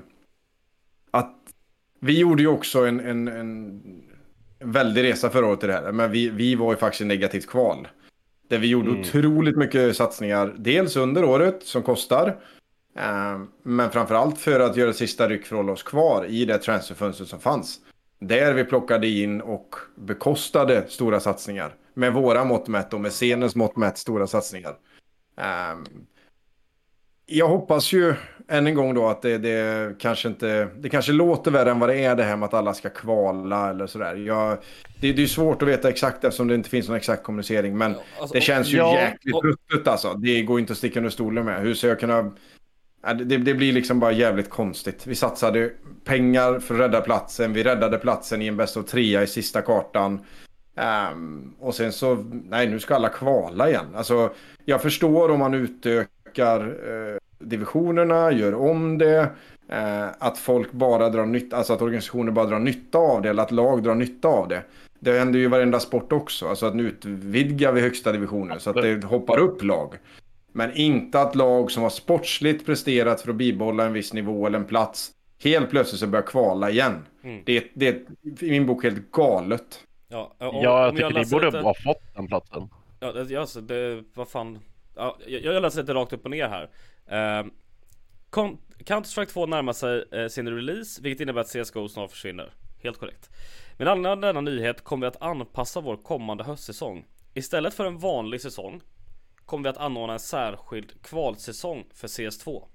att 1.11 1.35
vi 1.99 2.19
gjorde 2.19 2.41
ju 2.41 2.47
också 2.47 2.85
en, 2.85 2.99
en, 2.99 3.27
en 3.27 3.81
väldig 4.59 5.03
resa 5.03 5.29
förra 5.29 5.47
året 5.47 5.63
i 5.63 5.67
det 5.67 5.73
här. 5.73 5.91
Men 5.91 6.11
vi, 6.11 6.29
vi 6.29 6.55
var 6.55 6.71
ju 6.71 6.77
faktiskt 6.77 7.01
i 7.01 7.05
negativt 7.05 7.47
kval. 7.47 7.87
Där 8.51 8.57
vi 8.57 8.67
gjorde 8.67 8.89
mm. 8.89 9.01
otroligt 9.01 9.57
mycket 9.57 9.95
satsningar. 9.97 10.55
Dels 10.57 10.95
under 10.95 11.23
året 11.23 11.63
som 11.63 11.83
kostar. 11.83 12.27
Eh, 12.97 13.39
men 13.63 13.91
framförallt 13.91 14.37
för 14.37 14.59
att 14.59 14.75
göra 14.75 14.93
sista 14.93 15.29
ryck 15.29 15.45
för 15.45 15.55
att 15.55 15.59
hålla 15.59 15.71
oss 15.71 15.83
kvar 15.83 16.25
i 16.25 16.45
det 16.45 16.57
transferfönstret 16.57 17.29
som 17.29 17.39
fanns. 17.39 17.79
Där 18.19 18.53
vi 18.53 18.63
plockade 18.63 19.07
in 19.07 19.41
och 19.41 19.75
bekostade 19.95 20.85
stora 20.87 21.19
satsningar. 21.19 21.75
Med 21.93 22.13
våra 22.13 22.43
mått 22.43 22.67
mätt 22.67 22.93
och 22.93 23.01
med 23.01 23.11
scenens 23.11 23.55
mått 23.55 23.77
mätt 23.77 23.97
stora 23.97 24.27
satsningar. 24.27 24.75
Eh, 25.37 25.77
jag 27.25 27.47
hoppas 27.47 27.93
ju 27.93 28.15
än 28.51 28.67
en 28.67 28.75
gång 28.75 28.93
då 28.93 29.07
att 29.07 29.21
det, 29.21 29.37
det, 29.37 29.95
kanske 29.99 30.27
inte, 30.27 30.67
det 30.79 30.89
kanske 30.89 31.11
låter 31.11 31.51
värre 31.51 31.71
än 31.71 31.79
vad 31.79 31.89
det 31.89 32.03
är 32.03 32.15
det 32.15 32.23
här 32.23 32.35
med 32.35 32.45
att 32.45 32.53
alla 32.53 32.73
ska 32.73 32.89
kvala 32.89 33.69
eller 33.69 33.87
sådär. 33.87 34.15
Jag, 34.15 34.57
det, 34.99 35.13
det 35.13 35.23
är 35.23 35.27
svårt 35.27 35.61
att 35.61 35.67
veta 35.67 35.89
exakt 35.89 36.23
eftersom 36.23 36.47
det 36.47 36.55
inte 36.55 36.69
finns 36.69 36.87
någon 36.87 36.97
exakt 36.97 37.23
kommunicering. 37.23 37.77
Men 37.77 37.95
alltså, 38.19 38.33
det 38.33 38.41
känns 38.41 38.67
ju 38.67 38.77
ja, 38.77 38.93
jäkligt 38.93 39.35
och... 39.35 39.43
ruttet 39.43 39.87
alltså. 39.87 40.13
Det 40.13 40.41
går 40.41 40.59
inte 40.59 40.73
att 40.73 40.77
sticka 40.77 40.99
under 40.99 41.09
stolen 41.09 41.45
med. 41.45 41.61
Hur 41.61 41.73
ska 41.73 41.87
jag 41.87 41.99
kunna... 41.99 42.31
Det, 43.15 43.37
det, 43.37 43.53
blir 43.53 43.73
liksom 43.73 43.99
bara 43.99 44.11
jävligt 44.11 44.49
konstigt. 44.49 45.07
Vi 45.07 45.15
satsade 45.15 45.71
pengar 46.03 46.59
för 46.59 46.75
att 46.75 46.81
rädda 46.81 47.01
platsen. 47.01 47.53
Vi 47.53 47.63
räddade 47.63 47.97
platsen 47.97 48.41
i 48.41 48.47
en 48.47 48.57
bäst 48.57 48.77
av 48.77 48.81
trea 48.81 49.23
i 49.23 49.27
sista 49.27 49.61
kartan. 49.61 50.25
Um, 51.13 51.53
och 51.59 51.75
sen 51.75 51.91
så, 51.91 52.15
nej 52.31 52.67
nu 52.67 52.79
ska 52.79 52.95
alla 52.95 53.09
kvala 53.09 53.69
igen. 53.69 53.85
Alltså, 53.95 54.29
jag 54.65 54.81
förstår 54.81 55.31
om 55.31 55.39
man 55.39 55.53
utökar 55.53 56.67
uh, 56.67 57.17
divisionerna, 57.43 58.31
gör 58.31 58.55
om 58.55 58.97
det. 58.97 59.29
Eh, 59.69 60.07
att 60.19 60.37
folk 60.37 60.71
bara 60.71 61.09
drar 61.09 61.25
nytta, 61.25 61.57
alltså 61.57 61.73
att 61.73 61.81
organisationer 61.81 62.31
bara 62.31 62.45
drar 62.45 62.59
nytta 62.59 62.97
av 62.97 63.21
det 63.21 63.29
eller 63.29 63.43
att 63.43 63.51
lag 63.51 63.83
drar 63.83 63.95
nytta 63.95 64.27
av 64.27 64.47
det. 64.47 64.63
Det 64.99 65.19
händer 65.19 65.39
ju 65.39 65.45
i 65.45 65.47
varenda 65.47 65.79
sport 65.79 66.11
också, 66.11 66.47
alltså 66.47 66.65
att 66.65 66.75
nu 66.75 66.83
utvidgar 66.83 67.71
vi 67.71 67.81
högsta 67.81 68.11
divisionen 68.11 68.59
så 68.59 68.69
att 68.69 68.75
det 68.75 69.03
hoppar 69.03 69.39
upp 69.39 69.63
lag. 69.63 69.95
Men 70.51 70.75
inte 70.75 71.21
att 71.21 71.35
lag 71.35 71.71
som 71.71 71.83
har 71.83 71.89
sportsligt 71.89 72.65
presterat 72.65 73.21
för 73.21 73.29
att 73.29 73.35
bibehålla 73.35 73.85
en 73.85 73.93
viss 73.93 74.13
nivå 74.13 74.47
eller 74.47 74.59
en 74.59 74.65
plats 74.65 75.11
helt 75.43 75.69
plötsligt 75.69 75.99
så 75.99 76.07
börjar 76.07 76.25
kvala 76.25 76.69
igen. 76.69 77.05
Mm. 77.23 77.41
Det, 77.45 77.67
det 77.73 77.87
är 77.87 78.05
i 78.39 78.51
min 78.51 78.65
bok 78.65 78.83
helt 78.83 79.11
galet. 79.11 79.79
Ja, 80.07 80.35
och, 80.37 80.45
ja 80.45 80.85
jag 80.85 80.91
tycker 80.91 81.03
jag 81.03 81.13
ni 81.13 81.25
borde 81.31 81.45
lite... 81.45 81.57
ha 81.57 81.73
fått 81.73 82.15
den 82.15 82.27
platsen. 82.27 82.69
Ja, 82.99 83.39
alltså 83.39 83.61
det, 83.61 84.03
vad 84.13 84.27
fan. 84.27 84.59
Ja, 84.95 85.17
jag, 85.27 85.41
jag 85.41 85.61
läser 85.61 85.81
lite 85.81 85.93
rakt 85.93 86.13
upp 86.13 86.25
och 86.25 86.31
ner 86.31 86.47
här. 86.47 86.69
Ehm, 87.07 87.51
Counter-Strike 88.85 89.31
2 89.31 89.45
närmar 89.45 89.73
sig 89.73 90.03
eh, 90.11 90.27
sin 90.27 90.49
release, 90.49 91.01
vilket 91.01 91.21
innebär 91.21 91.41
att 91.41 91.53
CSGO 91.53 91.87
snart 91.87 92.11
försvinner. 92.11 92.53
Helt 92.83 92.97
korrekt. 92.97 93.29
Med 93.77 93.87
anledning 93.87 94.11
av 94.11 94.21
denna 94.21 94.41
nyhet 94.41 94.83
kommer 94.83 95.05
vi 95.05 95.07
att 95.07 95.21
anpassa 95.21 95.81
vår 95.81 95.97
kommande 95.97 96.43
höstsäsong. 96.43 97.05
Istället 97.33 97.73
för 97.73 97.85
en 97.85 97.97
vanlig 97.97 98.41
säsong 98.41 98.81
kommer 99.45 99.63
vi 99.63 99.69
att 99.69 99.77
anordna 99.77 100.13
en 100.13 100.19
särskild 100.19 101.03
kvalsäsong 101.03 101.85
för 101.93 102.07
CS2. 102.07 102.67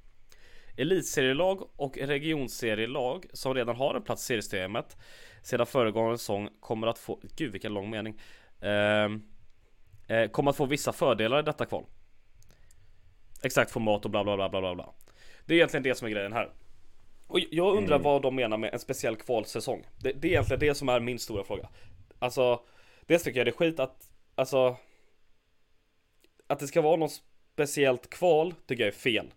Elitserielag 0.76 1.68
och 1.76 1.98
regionserielag 1.98 3.26
som 3.32 3.54
redan 3.54 3.76
har 3.76 3.94
en 3.94 4.02
plats 4.02 4.22
i 4.22 4.26
seriesystemet 4.26 4.96
sedan 5.42 5.66
föregående 5.66 6.18
säsong 6.18 6.48
kommer 6.60 6.86
att 6.86 6.98
få, 6.98 7.20
gud 7.36 7.52
vilken 7.52 7.74
lång 7.74 7.90
mening, 7.90 8.20
ehm, 8.60 9.22
eh, 10.08 10.30
kommer 10.30 10.50
att 10.50 10.56
få 10.56 10.66
vissa 10.66 10.92
fördelar 10.92 11.38
i 11.38 11.42
detta 11.42 11.66
kval. 11.66 11.84
Exakt 13.42 13.70
format 13.70 14.04
och 14.04 14.10
bla 14.10 14.24
bla 14.24 14.36
bla 14.36 14.48
bla 14.48 14.74
bla. 14.74 14.94
Det 15.46 15.54
är 15.54 15.56
egentligen 15.56 15.82
det 15.82 15.94
som 15.94 16.06
är 16.06 16.12
grejen 16.12 16.32
här. 16.32 16.50
Och 17.26 17.40
jag 17.50 17.76
undrar 17.76 17.96
mm. 17.96 18.04
vad 18.04 18.22
de 18.22 18.36
menar 18.36 18.56
med 18.56 18.72
en 18.72 18.78
speciell 18.78 19.16
kvalsäsong. 19.16 19.86
Det, 19.98 20.12
det, 20.12 20.28
är 20.28 20.32
egentligen 20.32 20.60
det 20.60 20.74
som 20.74 20.88
är 20.88 21.00
min 21.00 21.18
stora 21.18 21.44
fråga. 21.44 21.68
Alltså, 22.18 22.60
dels 23.06 23.22
tycker 23.22 23.40
jag 23.40 23.46
det 23.46 23.50
är 23.50 23.52
skit 23.52 23.80
att, 23.80 24.08
alltså, 24.34 24.76
att 26.46 26.58
det 26.58 26.66
ska 26.66 26.80
vara 26.80 26.96
något 26.96 27.22
speciellt 27.52 28.10
kval 28.10 28.54
tycker 28.66 28.84
jag 28.84 28.94
är 28.94 28.98
fel. 28.98 29.32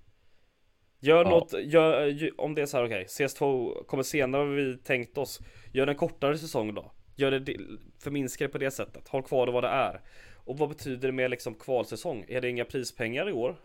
Gör 0.99 1.25
ja. 1.25 1.29
något, 1.29 1.53
gör, 1.53 2.29
om 2.37 2.55
det 2.55 2.61
är 2.61 2.65
så 2.65 2.77
här 2.77 2.85
okej, 2.85 3.05
okay, 3.05 3.27
CS2 3.27 3.73
kommer 3.85 4.03
senare 4.03 4.41
än 4.41 4.55
vi 4.55 4.77
tänkt 4.77 5.17
oss. 5.17 5.39
Gör 5.73 5.87
en 5.87 5.95
kortare 5.95 6.37
säsong 6.37 6.73
då. 6.73 6.91
Gör 7.15 7.31
det, 7.31 7.57
förminska 7.99 8.43
det 8.43 8.49
på 8.49 8.57
det 8.57 8.71
sättet. 8.71 9.07
Håll 9.07 9.23
kvar 9.23 9.45
det 9.45 9.51
vad 9.51 9.63
det 9.63 9.67
är. 9.67 10.01
Och 10.35 10.57
vad 10.57 10.69
betyder 10.69 11.07
det 11.07 11.11
med 11.11 11.31
liksom 11.31 11.55
kvalsäsong? 11.55 12.25
Är 12.27 12.41
det 12.41 12.49
inga 12.49 12.65
prispengar 12.65 13.29
i 13.29 13.33
år? 13.33 13.55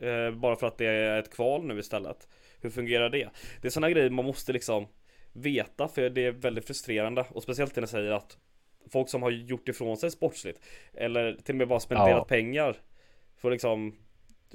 Eh, 0.00 0.30
bara 0.30 0.56
för 0.56 0.66
att 0.66 0.78
det 0.78 0.86
är 0.86 1.18
ett 1.18 1.34
kval 1.34 1.64
nu 1.64 1.78
istället. 1.78 2.28
Hur 2.60 2.70
fungerar 2.70 3.10
det? 3.10 3.28
Det 3.60 3.68
är 3.68 3.70
sådana 3.70 3.90
grejer 3.90 4.10
man 4.10 4.24
måste 4.24 4.52
liksom 4.52 4.86
veta 5.32 5.88
för 5.88 6.10
det 6.10 6.26
är 6.26 6.32
väldigt 6.32 6.66
frustrerande 6.66 7.24
och 7.28 7.42
speciellt 7.42 7.76
när 7.76 7.80
det 7.80 7.86
säger 7.86 8.10
att 8.10 8.38
folk 8.92 9.08
som 9.08 9.22
har 9.22 9.30
gjort 9.30 9.68
ifrån 9.68 9.96
sig 9.96 10.10
sportsligt 10.10 10.60
eller 10.94 11.32
till 11.32 11.54
och 11.54 11.58
med 11.58 11.68
bara 11.68 11.80
spenderat 11.80 12.10
ja. 12.10 12.24
pengar 12.24 12.76
för 13.36 13.48
att 13.48 13.52
liksom 13.52 13.96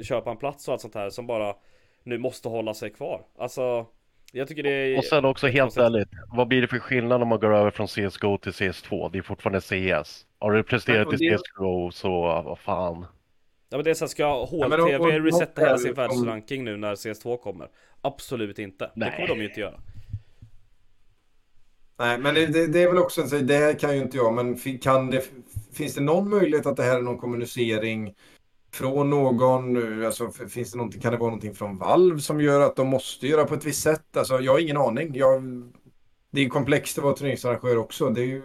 köpa 0.02 0.32
en 0.32 0.38
plats 0.38 0.68
och 0.68 0.72
allt 0.72 0.82
sånt 0.82 0.96
här 0.96 1.10
som 1.10 1.28
bara 1.28 1.56
nu 2.04 2.18
måste 2.18 2.50
hålla 2.50 2.74
sig 2.74 2.90
kvar. 2.90 3.26
Alltså 3.38 3.86
jag 4.32 4.48
tycker 4.48 4.64
det 4.64 4.70
är... 4.70 4.98
Och 4.98 5.04
sen 5.04 5.26
också 5.26 5.48
helt 5.48 5.78
ärligt, 5.78 6.10
vad 6.28 6.48
blir 6.48 6.62
det 6.62 6.68
för 6.68 6.80
skillnad 6.80 7.22
om 7.22 7.28
man 7.28 7.40
går 7.40 7.54
över 7.54 7.72
från 7.72 7.88
CSGO 7.88 8.38
till 8.38 8.52
CS2? 8.52 9.10
Det 9.12 9.18
är 9.18 9.22
fortfarande 9.22 9.62
CS. 9.62 10.26
Har 10.40 10.52
du 10.52 10.64
presterat 10.64 11.14
i 11.14 11.18
CSGO 11.18 11.92
så 11.92 12.22
vad 12.22 12.60
fan. 12.60 13.06
Ja 13.72 13.78
men 13.78 13.84
det 13.84 13.90
är 13.90 13.94
så 13.94 14.06
här, 14.06 14.10
ska 14.10 14.46
HLTV 14.46 14.92
ja, 14.92 15.20
resetta 15.20 15.62
hela 15.62 15.78
sin 15.78 15.94
världsranking 15.94 16.64
nu 16.64 16.78
när 16.78 16.96
CS2 16.96 17.38
kommer? 17.38 17.68
Absolut 18.02 18.60
inte. 18.60 18.92
Nej. 18.96 19.10
Det 19.10 19.16
kommer 19.16 19.28
de 19.28 19.40
ju 19.40 19.48
inte 19.50 19.60
göra. 19.60 19.80
Nej, 22.00 22.18
men 22.18 22.36
det, 22.36 22.46
det, 22.46 22.68
det 22.68 22.84
är 22.84 22.88
väl 22.88 22.98
också 22.98 23.28
så 23.28 23.36
det 23.36 23.58
här 23.58 23.74
kan 23.74 23.96
ju 23.96 24.02
inte 24.02 24.18
jag, 24.18 24.34
men 24.34 24.58
kan 24.78 25.10
det, 25.10 25.30
finns 25.74 25.96
det 25.96 26.02
någon 26.02 26.30
möjlighet 26.30 26.66
att 26.66 26.78
det 26.78 26.84
här 26.84 26.98
är 26.98 27.02
någon 27.02 27.18
kommunicering 27.18 28.14
från 28.74 29.10
någon? 29.10 30.04
Alltså, 30.06 30.32
finns 30.32 30.72
det 30.72 30.78
någonting, 30.78 31.02
kan 31.02 31.12
det 31.12 31.18
vara 31.18 31.30
någonting 31.30 31.56
från 31.56 31.78
Valve 31.78 32.20
som 32.20 32.42
gör 32.42 32.62
att 32.62 32.76
de 32.76 32.88
måste 32.88 33.28
göra 33.28 33.46
på 33.46 33.54
ett 33.54 33.66
visst 33.66 33.82
sätt? 33.82 34.18
Alltså, 34.18 34.40
jag 34.40 34.52
har 34.52 34.60
ingen 34.60 34.78
aning. 34.78 35.12
Jag, 35.16 35.44
det 36.32 36.42
är 36.42 36.50
komplext 36.50 36.98
att 36.98 37.04
vara 37.04 37.14
turneringsarrangör 37.14 37.78
också. 37.78 38.10
Det 38.10 38.42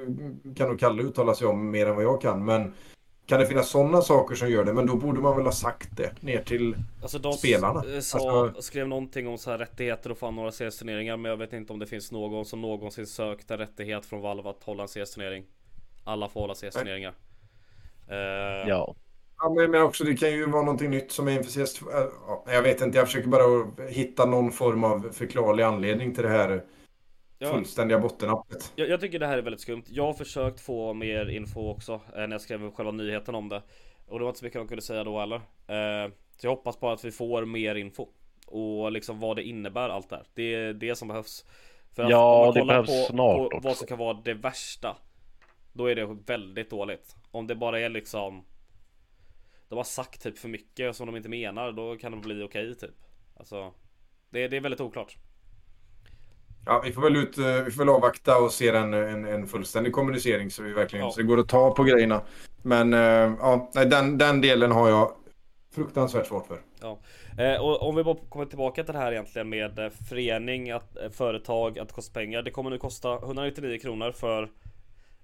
kan 0.56 0.68
nog 0.68 0.80
Kalle 0.80 1.02
uttala 1.02 1.34
sig 1.34 1.46
om 1.46 1.70
mer 1.70 1.86
än 1.86 1.94
vad 1.94 2.04
jag 2.04 2.20
kan, 2.20 2.44
men 2.44 2.72
kan 3.26 3.40
det 3.40 3.46
finnas 3.46 3.68
sådana 3.68 4.02
saker 4.02 4.34
som 4.34 4.50
gör 4.50 4.64
det? 4.64 4.72
Men 4.72 4.86
då 4.86 4.96
borde 4.96 5.20
man 5.20 5.36
väl 5.36 5.44
ha 5.44 5.52
sagt 5.52 5.96
det 5.96 6.22
ner 6.22 6.42
till 6.42 6.76
alltså 7.02 7.18
de 7.18 7.32
spelarna. 7.32 7.82
Sa, 8.00 8.40
alltså... 8.46 8.62
skrev 8.62 8.88
någonting 8.88 9.28
om 9.28 9.38
så 9.38 9.50
här 9.50 9.58
rättigheter 9.58 10.10
att 10.10 10.18
få 10.18 10.30
några 10.30 10.50
CS-turneringar. 10.50 11.16
Men 11.16 11.30
jag 11.30 11.36
vet 11.36 11.52
inte 11.52 11.72
om 11.72 11.78
det 11.78 11.86
finns 11.86 12.12
någon 12.12 12.44
som 12.44 12.60
någonsin 12.60 13.06
sökt 13.06 13.50
en 13.50 13.58
rättighet 13.58 14.06
från 14.06 14.20
Valve 14.20 14.50
att 14.50 14.62
hålla 14.64 14.82
en 14.82 14.88
CS-turnering. 14.88 15.44
Alla 16.04 16.28
får 16.28 16.40
hålla 16.40 16.54
CS-turneringar. 16.54 17.14
Uh... 18.10 18.68
Ja. 18.68 18.94
Ja, 19.38 19.54
men, 19.56 19.70
men 19.70 19.82
också 19.82 20.04
det 20.04 20.16
kan 20.16 20.30
ju 20.30 20.46
vara 20.46 20.62
någonting 20.62 20.90
nytt 20.90 21.12
som 21.12 21.28
är 21.28 21.32
inför 21.32 21.66
CS. 21.66 21.82
Ja, 22.26 22.44
jag 22.46 22.62
vet 22.62 22.80
inte, 22.80 22.98
jag 22.98 23.06
försöker 23.06 23.28
bara 23.28 23.86
hitta 23.88 24.26
någon 24.26 24.52
form 24.52 24.84
av 24.84 25.10
förklarlig 25.12 25.62
anledning 25.62 26.14
till 26.14 26.22
det 26.22 26.30
här 26.30 26.62
Ja. 27.38 27.50
Fullständiga 27.52 27.98
bottennappet. 27.98 28.72
Jag, 28.76 28.88
jag, 28.88 29.00
tycker 29.00 29.18
det 29.18 29.26
här 29.26 29.38
är 29.38 29.42
väldigt 29.42 29.60
skumt. 29.60 29.84
Jag 29.88 30.06
har 30.06 30.14
försökt 30.14 30.60
få 30.60 30.94
mer 30.94 31.26
info 31.26 31.70
också 31.70 31.92
eh, 31.92 32.00
när 32.14 32.30
jag 32.30 32.40
skrev 32.40 32.70
själva 32.70 32.92
nyheten 32.92 33.34
om 33.34 33.48
det. 33.48 33.62
Och 34.06 34.18
det 34.18 34.24
var 34.24 34.30
inte 34.30 34.38
så 34.38 34.44
mycket 34.44 34.60
de 34.60 34.68
kunde 34.68 34.82
säga 34.82 35.04
då 35.04 35.18
heller. 35.20 35.36
Eh, 35.66 36.12
så 36.36 36.46
jag 36.46 36.50
hoppas 36.50 36.80
bara 36.80 36.92
att 36.92 37.04
vi 37.04 37.12
får 37.12 37.44
mer 37.44 37.74
info. 37.74 38.08
Och 38.46 38.92
liksom 38.92 39.20
vad 39.20 39.36
det 39.36 39.42
innebär 39.42 39.88
allt 39.88 40.08
det 40.08 40.16
här. 40.16 40.26
Det 40.34 40.54
är 40.54 40.72
det 40.72 40.96
som 40.96 41.08
behövs. 41.08 41.44
För 41.96 42.02
att 42.02 42.10
Ja, 42.10 42.52
det 42.54 42.64
behövs 42.64 43.06
snart 43.06 43.36
på 43.36 43.46
också. 43.46 43.68
vad 43.68 43.76
som 43.76 43.86
kan 43.86 43.98
vara 43.98 44.20
det 44.24 44.34
värsta 44.34 44.96
Då 45.72 45.86
är 45.86 45.94
det 45.94 46.04
väldigt 46.26 46.70
dåligt 46.70 47.16
Om 47.30 47.46
det 47.46 47.54
bara 47.54 47.80
är 47.80 47.88
liksom 47.88 48.44
De 49.68 49.76
har 49.76 49.84
sagt 49.84 50.22
typ 50.22 50.38
för 50.38 50.48
mycket 50.48 50.96
som 50.96 51.06
de 51.06 51.16
inte 51.16 51.28
menar 51.28 51.72
Då 51.72 51.96
kan 51.96 52.12
det 52.12 52.18
bli 52.18 52.42
okej 52.42 52.74
typ 52.74 52.94
Alltså 53.36 53.72
det, 54.30 54.48
det 54.48 54.56
är 54.56 54.60
väldigt 54.60 54.80
oklart 54.80 55.16
Ja, 56.66 56.80
vi 56.84 56.92
får 56.92 57.02
väl 57.02 57.16
ut, 57.16 57.38
eh, 57.38 57.62
vi 57.64 57.70
får 57.70 57.78
väl 57.78 57.88
avvakta 57.88 58.38
och 58.38 58.52
se 58.52 58.68
en, 58.68 58.94
en, 58.94 59.24
en 59.24 59.46
fullständig 59.46 59.92
kommunicering 59.92 60.50
så 60.50 60.62
vi 60.62 60.72
verkligen 60.72 61.04
Ja. 61.04 61.10
så 61.12 61.20
det 61.20 61.26
går 61.26 61.38
att 61.38 61.48
ta 61.48 61.70
på 61.74 61.84
grejerna. 61.84 62.22
Men 62.62 62.94
eh, 62.94 63.00
ja, 63.40 63.70
nej, 63.74 63.86
den, 63.86 64.18
den 64.18 64.40
delen 64.40 64.72
har 64.72 64.88
jag 64.88 65.12
fruktansvärt 65.74 66.26
svårt 66.26 66.46
för. 66.46 66.58
Ja, 66.80 66.98
eh, 67.38 67.60
och 67.60 67.88
om 67.88 67.96
vi 67.96 68.04
bara 68.04 68.16
kommer 68.28 68.44
tillbaka 68.46 68.84
till 68.84 68.94
det 68.94 69.00
här 69.00 69.12
egentligen 69.12 69.48
med 69.48 69.78
eh, 69.78 69.90
förening, 70.08 70.70
att, 70.70 70.96
eh, 70.96 71.10
företag, 71.10 71.78
att 71.78 71.88
det 71.88 71.94
kostar 71.94 72.20
pengar. 72.20 72.42
Det 72.42 72.50
kommer 72.50 72.70
nu 72.70 72.78
kosta 72.78 73.14
199 73.14 73.78
kronor 73.78 74.12
för 74.12 74.48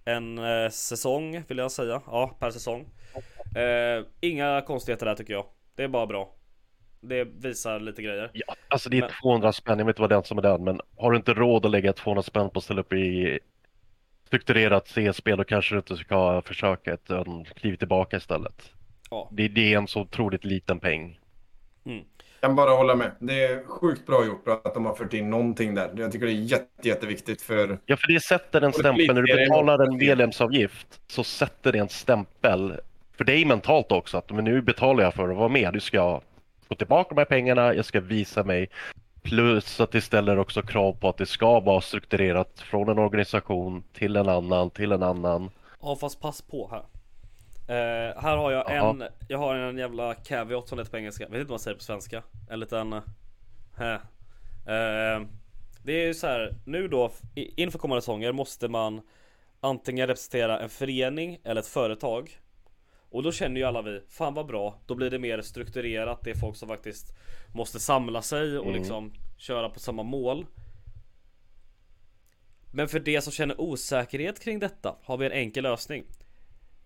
en 0.04 0.38
eh, 0.38 0.70
säsong 0.70 1.42
vill 1.48 1.58
jag 1.58 1.72
säga. 1.72 2.02
Ja, 2.06 2.36
per 2.38 2.50
säsong. 2.50 2.86
Eh, 3.56 4.04
inga 4.20 4.60
konstigheter 4.60 5.06
där 5.06 5.14
tycker 5.14 5.32
jag. 5.32 5.44
Det 5.76 5.82
är 5.82 5.88
bara 5.88 6.06
bra. 6.06 6.34
Det 7.04 7.24
visar 7.24 7.80
lite 7.80 8.02
grejer. 8.02 8.30
Ja, 8.32 8.54
alltså 8.68 8.90
det 8.90 8.96
är 8.96 9.00
Men- 9.00 9.10
200 9.22 9.52
spänn, 9.52 9.78
jag 9.78 9.86
vet 9.86 9.92
inte 9.94 10.00
vad 10.00 10.10
den 10.10 10.24
som 10.24 10.38
är 10.38 10.42
den, 10.42 10.64
men 10.64 10.80
har 10.96 11.10
du 11.10 11.16
inte 11.16 11.34
råd 11.34 11.64
att 11.64 11.70
lägga 11.70 11.92
200 11.92 12.22
spänn 12.22 12.50
på 12.50 12.58
att 12.58 12.64
ställa 12.64 12.80
upp 12.80 12.92
i 12.92 13.38
strukturerat 14.26 14.88
CS-spel 14.88 15.38
då 15.38 15.44
kanske 15.44 15.74
du 15.74 15.78
inte 15.78 15.96
ska 15.96 16.42
försöka 16.42 16.92
ett 16.94 17.08
kliv 17.56 17.76
tillbaka 17.76 18.16
istället. 18.16 18.72
Ja. 19.10 19.28
Det, 19.32 19.48
det 19.48 19.74
är 19.74 19.78
en 19.78 19.88
så 19.88 20.00
otroligt 20.00 20.44
liten 20.44 20.80
peng. 20.80 21.18
kan 22.40 22.56
bara 22.56 22.70
hålla 22.70 22.96
med. 22.96 23.10
Det 23.18 23.44
är 23.44 23.64
sjukt 23.64 24.06
bra 24.06 24.26
gjort 24.26 24.48
att 24.48 24.74
de 24.74 24.84
har 24.86 24.94
fört 24.94 25.12
in 25.12 25.30
någonting 25.30 25.74
där. 25.74 25.90
Jag 25.96 26.12
tycker 26.12 26.26
det 26.26 26.32
är 26.32 26.34
jätte, 26.34 26.88
jätteviktigt 26.88 27.42
för... 27.42 27.78
Ja, 27.86 27.96
för 27.96 28.12
det 28.12 28.20
sätter 28.20 28.60
en 28.60 28.72
stämpel. 28.72 29.14
När 29.14 29.22
du 29.22 29.34
betalar 29.36 29.86
en 29.86 29.96
medlemsavgift 29.96 31.00
så 31.06 31.24
sätter 31.24 31.72
det 31.72 31.78
en 31.78 31.88
stämpel 31.88 32.80
för 33.16 33.24
dig 33.24 33.44
mentalt 33.44 33.92
också. 33.92 34.18
Att 34.18 34.30
men 34.30 34.44
nu 34.44 34.62
betalar 34.62 35.04
jag 35.04 35.14
för 35.14 35.28
att 35.28 35.36
vara 35.36 35.48
med. 35.48 35.72
Du 35.72 35.80
ska 35.80 36.20
få 36.72 36.76
tillbaka 36.76 37.14
de 37.14 37.20
här 37.20 37.24
pengarna, 37.24 37.74
jag 37.74 37.84
ska 37.84 38.00
visa 38.00 38.44
mig. 38.44 38.68
Plus 39.22 39.80
att 39.80 39.92
det 39.92 40.00
ställer 40.00 40.38
också 40.38 40.62
krav 40.62 40.92
på 40.92 41.08
att 41.08 41.16
det 41.16 41.26
ska 41.26 41.60
vara 41.60 41.80
strukturerat 41.80 42.60
från 42.60 42.88
en 42.88 42.98
organisation 42.98 43.84
till 43.92 44.16
en 44.16 44.28
annan, 44.28 44.70
till 44.70 44.92
en 44.92 45.02
annan. 45.02 45.50
Ja 45.82 45.96
fast 45.96 46.20
pass 46.20 46.42
på 46.42 46.70
här. 46.70 46.84
Eh, 47.68 48.22
här 48.22 48.36
har 48.36 48.52
jag 48.52 48.64
Jaha. 48.68 48.90
en, 48.90 49.04
jag 49.28 49.38
har 49.38 49.54
en 49.54 49.78
jävla 49.78 50.14
caveat 50.14 50.68
som 50.68 50.76
det 50.76 50.82
heter 50.82 50.90
på 50.90 50.98
engelska. 50.98 51.24
Vet 51.24 51.34
inte 51.34 51.44
vad 51.44 51.50
man 51.50 51.58
säger 51.58 51.76
på 51.76 51.82
svenska. 51.82 52.22
En 52.50 52.60
liten... 52.60 53.00
Här. 53.76 53.94
Eh, 54.66 55.26
det 55.84 55.92
är 55.92 56.06
ju 56.06 56.14
så 56.14 56.26
här, 56.26 56.54
nu 56.64 56.88
då 56.88 57.10
inför 57.34 57.78
kommande 57.78 58.02
säsonger 58.02 58.32
måste 58.32 58.68
man 58.68 59.00
antingen 59.60 60.06
representera 60.06 60.60
en 60.60 60.68
förening 60.68 61.38
eller 61.44 61.60
ett 61.60 61.66
företag. 61.66 62.38
Och 63.12 63.22
då 63.22 63.32
känner 63.32 63.60
ju 63.60 63.66
alla 63.66 63.82
vi, 63.82 64.00
fan 64.08 64.34
vad 64.34 64.46
bra, 64.46 64.80
då 64.86 64.94
blir 64.94 65.10
det 65.10 65.18
mer 65.18 65.42
strukturerat. 65.42 66.20
Det 66.24 66.30
är 66.30 66.34
folk 66.34 66.56
som 66.56 66.68
faktiskt 66.68 67.16
måste 67.54 67.80
samla 67.80 68.22
sig 68.22 68.58
och 68.58 68.72
liksom 68.72 69.12
köra 69.36 69.68
på 69.68 69.80
samma 69.80 70.02
mål. 70.02 70.46
Men 72.72 72.88
för 72.88 73.00
det 73.00 73.20
som 73.20 73.32
känner 73.32 73.60
osäkerhet 73.60 74.40
kring 74.40 74.58
detta 74.58 74.96
har 75.02 75.16
vi 75.16 75.26
en 75.26 75.32
enkel 75.32 75.62
lösning. 75.62 76.04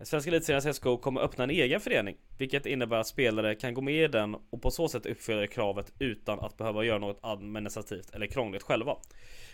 Svenska 0.01 0.31
Elitserien 0.31 0.73
CSGO 0.73 0.97
kommer 0.97 1.21
öppna 1.21 1.43
en 1.43 1.49
egen 1.49 1.79
förening, 1.79 2.17
vilket 2.37 2.65
innebär 2.65 2.97
att 2.97 3.07
spelare 3.07 3.55
kan 3.55 3.73
gå 3.73 3.81
med 3.81 4.03
i 4.03 4.07
den 4.07 4.35
och 4.49 4.61
på 4.61 4.71
så 4.71 4.87
sätt 4.87 5.05
uppfylla 5.05 5.47
kravet 5.47 5.93
utan 5.99 6.39
att 6.39 6.57
behöva 6.57 6.83
göra 6.83 6.97
något 6.97 7.19
administrativt 7.21 8.09
eller 8.09 8.27
krångligt 8.27 8.63
själva. 8.63 8.97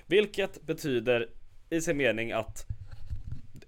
Vilket 0.05 0.61
betyder 0.61 1.29
i 1.69 1.81
sin 1.81 1.97
mening 1.97 2.31
att 2.31 2.65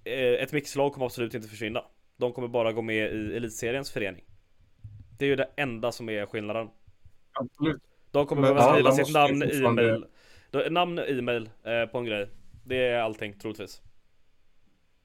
eh, 0.04 0.42
ett 0.42 0.52
mixlag 0.52 0.92
kommer 0.92 1.06
absolut 1.06 1.34
inte 1.34 1.48
försvinna. 1.48 1.84
De 2.16 2.32
kommer 2.32 2.48
bara 2.48 2.72
gå 2.72 2.82
med 2.82 3.12
i 3.12 3.36
Elitseriens 3.36 3.90
förening. 3.90 4.24
Det 5.18 5.24
är 5.24 5.28
ju 5.28 5.36
det 5.36 5.48
enda 5.56 5.92
som 5.92 6.08
är 6.08 6.26
skillnaden. 6.26 6.68
Absolut. 7.32 7.82
De 8.10 8.26
kommer 8.26 8.42
Men 8.42 8.54
behöva 8.54 8.72
skriva 8.72 8.92
sitt 8.92 9.14
namn, 9.14 9.42
e-mail. 9.42 10.04
Namn, 10.70 10.98
e-mail 10.98 11.50
eh, 11.64 11.90
på 11.90 11.98
en 11.98 12.04
grej. 12.04 12.28
Det 12.64 12.76
är 12.76 13.00
allting 13.00 13.38
troligtvis. 13.38 13.82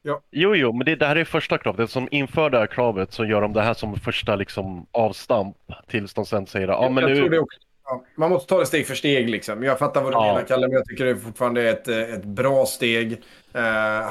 Jo, 0.04 0.56
jo, 0.56 0.74
men 0.74 0.86
det, 0.86 0.96
det 0.96 1.06
här 1.06 1.16
är 1.16 1.24
första 1.26 1.58
kravet. 1.58 1.78
Det 1.78 1.88
som 1.88 2.08
inför 2.12 2.50
det 2.50 2.58
här 2.60 2.68
kravet 2.68 3.14
så 3.14 3.26
gör 3.26 3.42
de 3.42 3.54
det 3.54 3.62
här 3.62 3.74
som 3.74 3.96
första 3.96 4.36
liksom 4.36 4.86
avstamp 4.92 5.58
tills 5.88 6.14
de 6.14 6.26
sen 6.26 6.48
säger 6.48 6.68
ja 6.68 6.90
men 6.90 7.04
nu... 7.14 7.40
också. 7.40 7.60
Ja, 7.84 8.04
man 8.16 8.30
måste 8.30 8.50
ta 8.50 8.60
det 8.60 8.66
steg 8.66 8.88
för 8.88 8.96
steg 8.96 9.30
liksom. 9.30 9.64
Jag 9.64 9.80
fattar 9.80 10.04
vad 10.04 10.12
du 10.12 10.16
Ja. 10.16 10.26
menar 10.26 10.44
Kalle, 10.48 10.68
men 10.68 10.76
jag 10.76 10.86
tycker 10.86 11.06
det 11.06 11.16
fortfarande 11.16 11.62
är 11.62 11.74
ett, 11.74 11.88
ett 11.88 12.24
bra 12.26 12.66
steg. 12.66 13.22
Eh, 13.54 13.62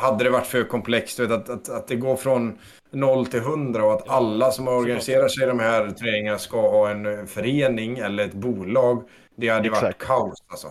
hade 0.01 0.25
det 0.25 0.31
varit 0.31 0.47
för 0.47 0.65
komplext, 0.65 1.17
du 1.17 1.27
vet, 1.27 1.37
att, 1.37 1.49
att, 1.49 1.69
att 1.69 1.89
det 1.89 1.97
går 1.97 2.17
från 2.17 2.59
0 2.93 3.27
till 3.27 3.41
100 3.41 3.85
och 3.85 3.93
att 3.93 4.09
alla 4.09 4.51
som 4.51 4.69
organiserar 4.69 5.29
sig 5.29 5.45
i 5.45 5.47
de 5.47 5.59
här 5.61 5.91
turneringarna 5.91 6.39
ska 6.39 6.61
ha 6.71 6.91
en 6.91 7.27
förening 7.27 7.99
eller 7.99 8.25
ett 8.25 8.35
bolag. 8.35 9.03
Det 9.37 9.49
hade 9.49 9.65
ju 9.65 9.71
varit 9.71 9.83
Exakt. 9.83 10.03
kaos 10.07 10.45
alltså. 10.51 10.69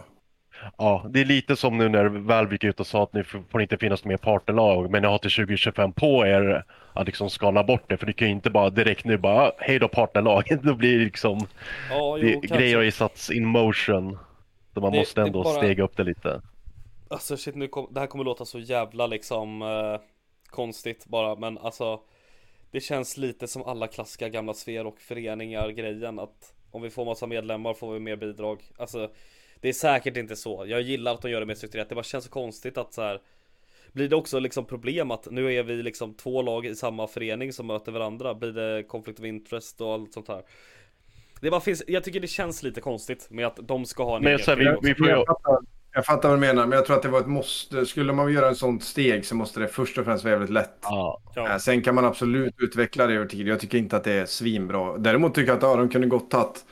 Ja, 0.78 1.06
det 1.10 1.22
är 1.22 1.26
lite 1.26 1.56
som 1.56 1.78
nu 1.78 1.90
när 1.90 2.06
Valve 2.06 2.52
gick 2.54 2.64
ut 2.64 2.80
och 2.80 2.88
sa 2.88 3.04
att 3.04 3.14
ni 3.14 3.24
får 3.24 3.62
inte 3.62 3.78
finnas 3.78 4.06
mer 4.06 4.18
partnerlag, 4.18 4.92
men 4.92 5.02
ni 5.02 5.08
har 5.08 5.18
till 5.18 5.32
2025 5.32 5.94
på 5.94 6.26
er 6.28 6.64
att 6.94 7.06
liksom 7.06 7.30
skala 7.30 7.64
bort 7.64 7.84
det, 7.88 7.98
för 7.98 8.06
ni 8.08 8.14
kan 8.14 8.28
ju 8.28 8.34
inte 8.34 8.50
bara 8.50 8.70
direkt 8.70 9.06
nu 9.06 9.18
bara 9.18 9.52
hej 9.58 9.80
då 9.80 9.88
partnerlag. 9.88 10.44
Då 10.64 10.74
blir 10.76 10.98
det 11.00 11.04
liksom, 11.06 11.40
Ja, 11.92 12.18
det, 12.22 12.28
jo, 12.30 12.42
kanske. 12.42 12.58
grejer 12.58 12.76
har 12.76 12.84
ju 12.84 12.92
satts 12.92 13.32
in 13.32 13.46
motion. 13.46 14.18
Så 14.74 14.82
man 14.82 14.92
Det- 14.92 14.98
måste 14.98 15.22
det 15.22 15.28
ändå 15.28 15.44
bara- 15.44 15.54
stega 15.58 15.84
upp 15.84 15.98
det 15.98 16.04
lite. 16.04 16.42
Alltså 17.10 17.38
shit, 17.38 17.56
nu 17.56 17.68
kom, 17.68 17.88
det 17.92 18.00
här 18.00 18.08
kommer 18.08 18.24
låta 18.24 18.46
så 18.46 18.60
jävla 18.60 19.08
liksom 19.08 19.62
eh, 19.62 19.68
konstigt 20.50 21.06
bara, 21.06 21.36
men 21.36 21.58
alltså 21.58 22.02
Det 22.72 22.80
känns 22.80 23.18
lite 23.18 23.48
som 23.48 23.64
alla 23.64 23.88
klassiska 23.88 24.30
gamla 24.30 24.54
sfer 24.54 24.86
och 24.86 25.00
föreningar 25.00 25.70
grejen 25.70 26.20
att 26.20 26.54
om 26.72 26.82
vi 26.82 26.90
får 26.90 27.06
massa 27.06 27.28
medlemmar 27.28 27.74
får 27.74 27.94
vi 27.94 28.00
mer 28.00 28.16
bidrag. 28.16 28.64
Alltså 28.78 29.12
det 29.62 29.70
är 29.70 29.74
säkert 29.74 30.18
inte 30.18 30.36
så. 30.36 30.64
Jag 30.68 30.82
gillar 30.82 31.14
att 31.14 31.22
de 31.22 31.32
gör 31.32 31.40
det 31.40 31.46
mer 31.46 31.56
strukturerat. 31.56 31.90
Det 31.90 31.96
bara 31.96 32.04
känns 32.04 32.24
så 32.26 32.32
konstigt 32.32 32.78
att 32.78 32.94
så 32.94 33.02
här 33.02 33.22
blir 33.92 34.10
det 34.10 34.16
också 34.16 34.40
liksom 34.40 34.66
problem 34.66 35.12
att 35.12 35.28
nu 35.32 35.54
är 35.54 35.64
vi 35.64 35.84
liksom 35.84 36.14
två 36.14 36.42
lag 36.42 36.66
i 36.66 36.76
samma 36.76 37.08
förening 37.08 37.54
som 37.54 37.68
möter 37.68 37.92
varandra. 37.92 38.34
Blir 38.34 38.52
det 38.52 38.84
conflict 38.84 39.20
of 39.20 39.26
interest 39.26 39.82
och 39.82 39.94
allt 39.94 40.14
sånt 40.14 40.28
här. 40.28 40.44
Det 41.42 41.52
bara 41.52 41.62
finns, 41.62 41.84
jag 41.88 42.04
tycker 42.04 42.20
det 42.20 42.28
känns 42.28 42.64
lite 42.64 42.82
konstigt 42.82 43.28
med 43.30 43.48
att 43.48 43.60
de 43.62 43.86
ska 43.86 44.04
ha 44.04 44.16
en 44.18 44.24
Men 44.24 44.34
egen 44.34 44.46
så 44.46 44.52
här, 44.52 44.58
vi, 44.58 44.90
vi 44.90 44.96
får 44.96 45.08
ju... 45.08 45.26
Jag 45.94 46.06
fattar, 46.06 46.30
vad 46.30 46.38
du 46.38 46.40
menar, 46.40 46.66
men 46.66 46.76
jag 46.76 46.86
tror 46.86 46.96
att 46.96 47.02
det 47.04 47.10
var 47.10 47.20
ett 47.20 47.28
måste. 47.28 47.86
Skulle 47.86 48.14
man 48.14 48.34
göra 48.34 48.50
ett 48.50 48.58
sånt 48.58 48.84
steg 48.84 49.26
så 49.26 49.36
måste 49.36 49.60
det 49.60 49.68
först 49.68 49.98
och 49.98 50.06
främst 50.06 50.24
vara 50.24 50.32
jävligt 50.34 50.50
lätt. 50.50 50.78
Ja, 50.82 51.22
Ja. 51.36 51.50
Eh, 51.50 51.58
Sen 51.58 51.82
kan 51.82 51.96
man 51.96 52.06
absolut 52.06 52.56
utveckla 52.58 53.08
det 53.08 53.14
över 53.14 53.26
tid. 53.26 53.48
Jag 53.48 53.60
tycker 53.60 53.78
inte 53.78 53.98
att 53.98 54.04
det 54.04 54.14
är 54.14 54.26
svinbra. 54.26 54.98
Däremot 54.98 55.36
tycker 55.36 55.48
jag 55.48 55.58
att 55.58 55.64
ja, 55.64 55.76
de 55.76 55.90
kunde 55.90 56.08
gott 56.08 56.32
tagit 56.32 56.66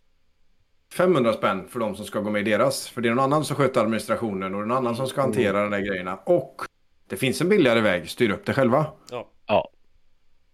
500 0.93 1.33
spänn 1.33 1.67
för 1.67 1.79
de 1.79 1.95
som 1.95 2.05
ska 2.05 2.19
gå 2.19 2.29
med 2.29 2.47
i 2.47 2.51
deras. 2.51 2.87
För 2.89 3.01
det 3.01 3.09
är 3.09 3.13
någon 3.13 3.23
annan 3.23 3.45
som 3.45 3.55
sköter 3.55 3.81
administrationen 3.81 4.55
och 4.55 4.67
någon 4.67 4.77
annan 4.77 4.95
som 4.95 5.07
ska 5.07 5.21
hantera 5.21 5.61
de 5.61 5.71
där 5.71 5.79
grejerna. 5.79 6.15
Och 6.23 6.61
det 7.09 7.15
finns 7.17 7.41
en 7.41 7.49
billigare 7.49 7.81
väg. 7.81 8.09
Styr 8.09 8.29
upp 8.31 8.45
det 8.45 8.53
själva. 8.53 8.85
Ja. 9.11 9.27
ja. 9.45 9.69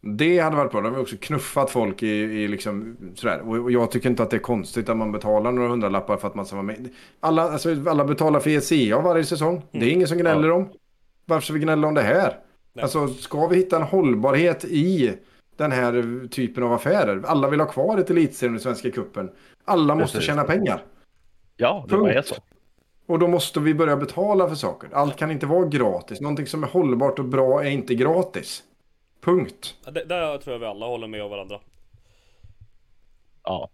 Det 0.05 0.39
hade 0.39 0.55
varit 0.55 0.71
bra. 0.71 0.81
De 0.81 0.93
har 0.93 1.01
också 1.01 1.15
knuffat 1.19 1.69
folk 1.69 2.03
i, 2.03 2.07
i 2.07 2.47
liksom 2.47 2.97
sådär. 3.15 3.41
Och 3.49 3.57
och 3.57 3.71
jag 3.71 3.91
tycker 3.91 4.09
inte 4.09 4.23
att 4.23 4.29
det 4.29 4.37
är 4.37 4.39
konstigt 4.39 4.89
att 4.89 4.97
man 4.97 5.11
betalar 5.11 5.51
några 5.51 5.69
hundralappar 5.69 6.17
för 6.17 6.27
att 6.27 6.35
man 6.35 6.45
ska 6.45 6.55
vara 6.55 6.65
med. 6.65 6.89
Alla, 7.19 7.41
alltså, 7.51 7.75
alla 7.89 8.05
betalar 8.05 8.39
för 8.39 8.49
ECA 8.49 8.99
varje 9.01 9.23
säsong. 9.23 9.61
Det 9.71 9.85
är 9.85 9.89
ingen 9.89 10.07
som 10.07 10.17
gnäller 10.17 10.51
om. 10.51 10.69
Varför 11.25 11.43
ska 11.43 11.53
vi 11.53 11.59
gnälla 11.59 11.87
om 11.87 11.93
det 11.93 12.01
här? 12.01 12.39
Nej. 12.73 12.83
Alltså 12.83 13.07
ska 13.07 13.47
vi 13.47 13.55
hitta 13.55 13.75
en 13.75 13.81
hållbarhet 13.83 14.65
i 14.65 15.13
den 15.57 15.71
här 15.71 16.27
typen 16.27 16.63
av 16.63 16.73
affärer? 16.73 17.21
Alla 17.25 17.49
vill 17.49 17.59
ha 17.59 17.67
kvar 17.67 17.97
ett 17.97 18.09
elitserien 18.09 18.55
i 18.55 18.59
Svenska 18.59 18.91
Cupen. 18.91 19.29
Alla 19.65 19.95
måste 19.95 20.17
Precis. 20.17 20.27
tjäna 20.27 20.43
pengar. 20.43 20.83
ja 21.57 21.85
det 21.89 21.97
bara 21.97 22.09
är 22.09 22.13
Punkt. 22.15 22.27
så. 22.27 22.35
Och 23.05 23.19
då 23.19 23.27
måste 23.27 23.59
vi 23.59 23.73
börja 23.73 23.97
betala 23.97 24.47
för 24.47 24.55
saker. 24.55 24.89
Allt 24.93 25.15
kan 25.15 25.31
inte 25.31 25.45
vara 25.45 25.65
gratis. 25.65 26.21
Någonting 26.21 26.47
som 26.47 26.63
är 26.63 26.67
hållbart 26.67 27.19
och 27.19 27.25
bra 27.25 27.63
är 27.63 27.69
inte 27.69 27.95
gratis. 27.95 28.63
Punkt. 29.23 29.75
Ja, 29.85 29.91
Det, 29.91 30.03
där 30.05 30.37
tror 30.37 30.53
jag 30.53 30.59
vi 30.59 30.65
alla 30.65 30.85
håller 30.85 31.07
med 31.07 31.21
av 31.21 31.29
varandra. 31.29 31.59
Ja. 33.43 33.69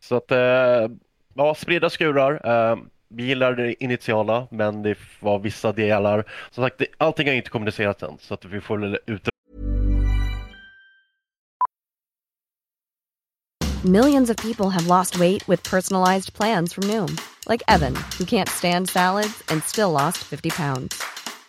Så 0.00 0.16
att, 0.16 0.30
eh, 0.30 0.88
ja, 1.34 1.54
spridda 1.56 1.90
skurar. 1.90 2.40
Eh, 2.44 2.78
vi 3.08 3.22
gillar 3.22 3.52
det 3.52 3.84
initiala, 3.84 4.46
men 4.50 4.82
det 4.82 4.98
var 5.20 5.38
vissa 5.38 5.72
delar. 5.72 6.24
Som 6.50 6.64
sagt, 6.64 6.78
det, 6.78 6.86
allting 6.98 7.28
har 7.28 7.34
inte 7.34 7.50
kommunicerats 7.50 8.02
än, 8.02 8.18
så 8.20 8.34
att 8.34 8.44
vi 8.44 8.60
får 8.60 8.78
väl 8.78 8.98
ut 9.06 9.28
Millions 13.84 14.28
of 14.30 14.36
people 14.36 14.70
have 14.70 14.86
lost 14.88 15.20
weight 15.20 15.48
with 15.48 15.70
personalized 15.70 16.34
plans 16.34 16.72
from 16.72 16.84
Noom, 16.88 17.16
like 17.48 17.62
Evan, 17.68 17.94
who 18.18 18.24
can't 18.24 18.48
stand 18.48 18.88
salads 18.90 19.42
and 19.48 19.62
still 19.62 19.92
lost 19.92 20.18
50 20.18 20.50
pounds. 20.50 21.17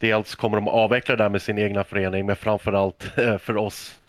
Dels 0.00 0.34
kommer 0.34 0.56
de 0.56 0.68
avveckla 0.68 1.16
det 1.16 1.22
här 1.22 1.30
med 1.30 1.42
sin 1.42 1.58
egna 1.58 1.84
förening, 1.84 2.26
men 2.26 2.36
framförallt 2.36 3.18
eh, 3.18 3.38
för 3.38 3.56
oss 3.56 4.00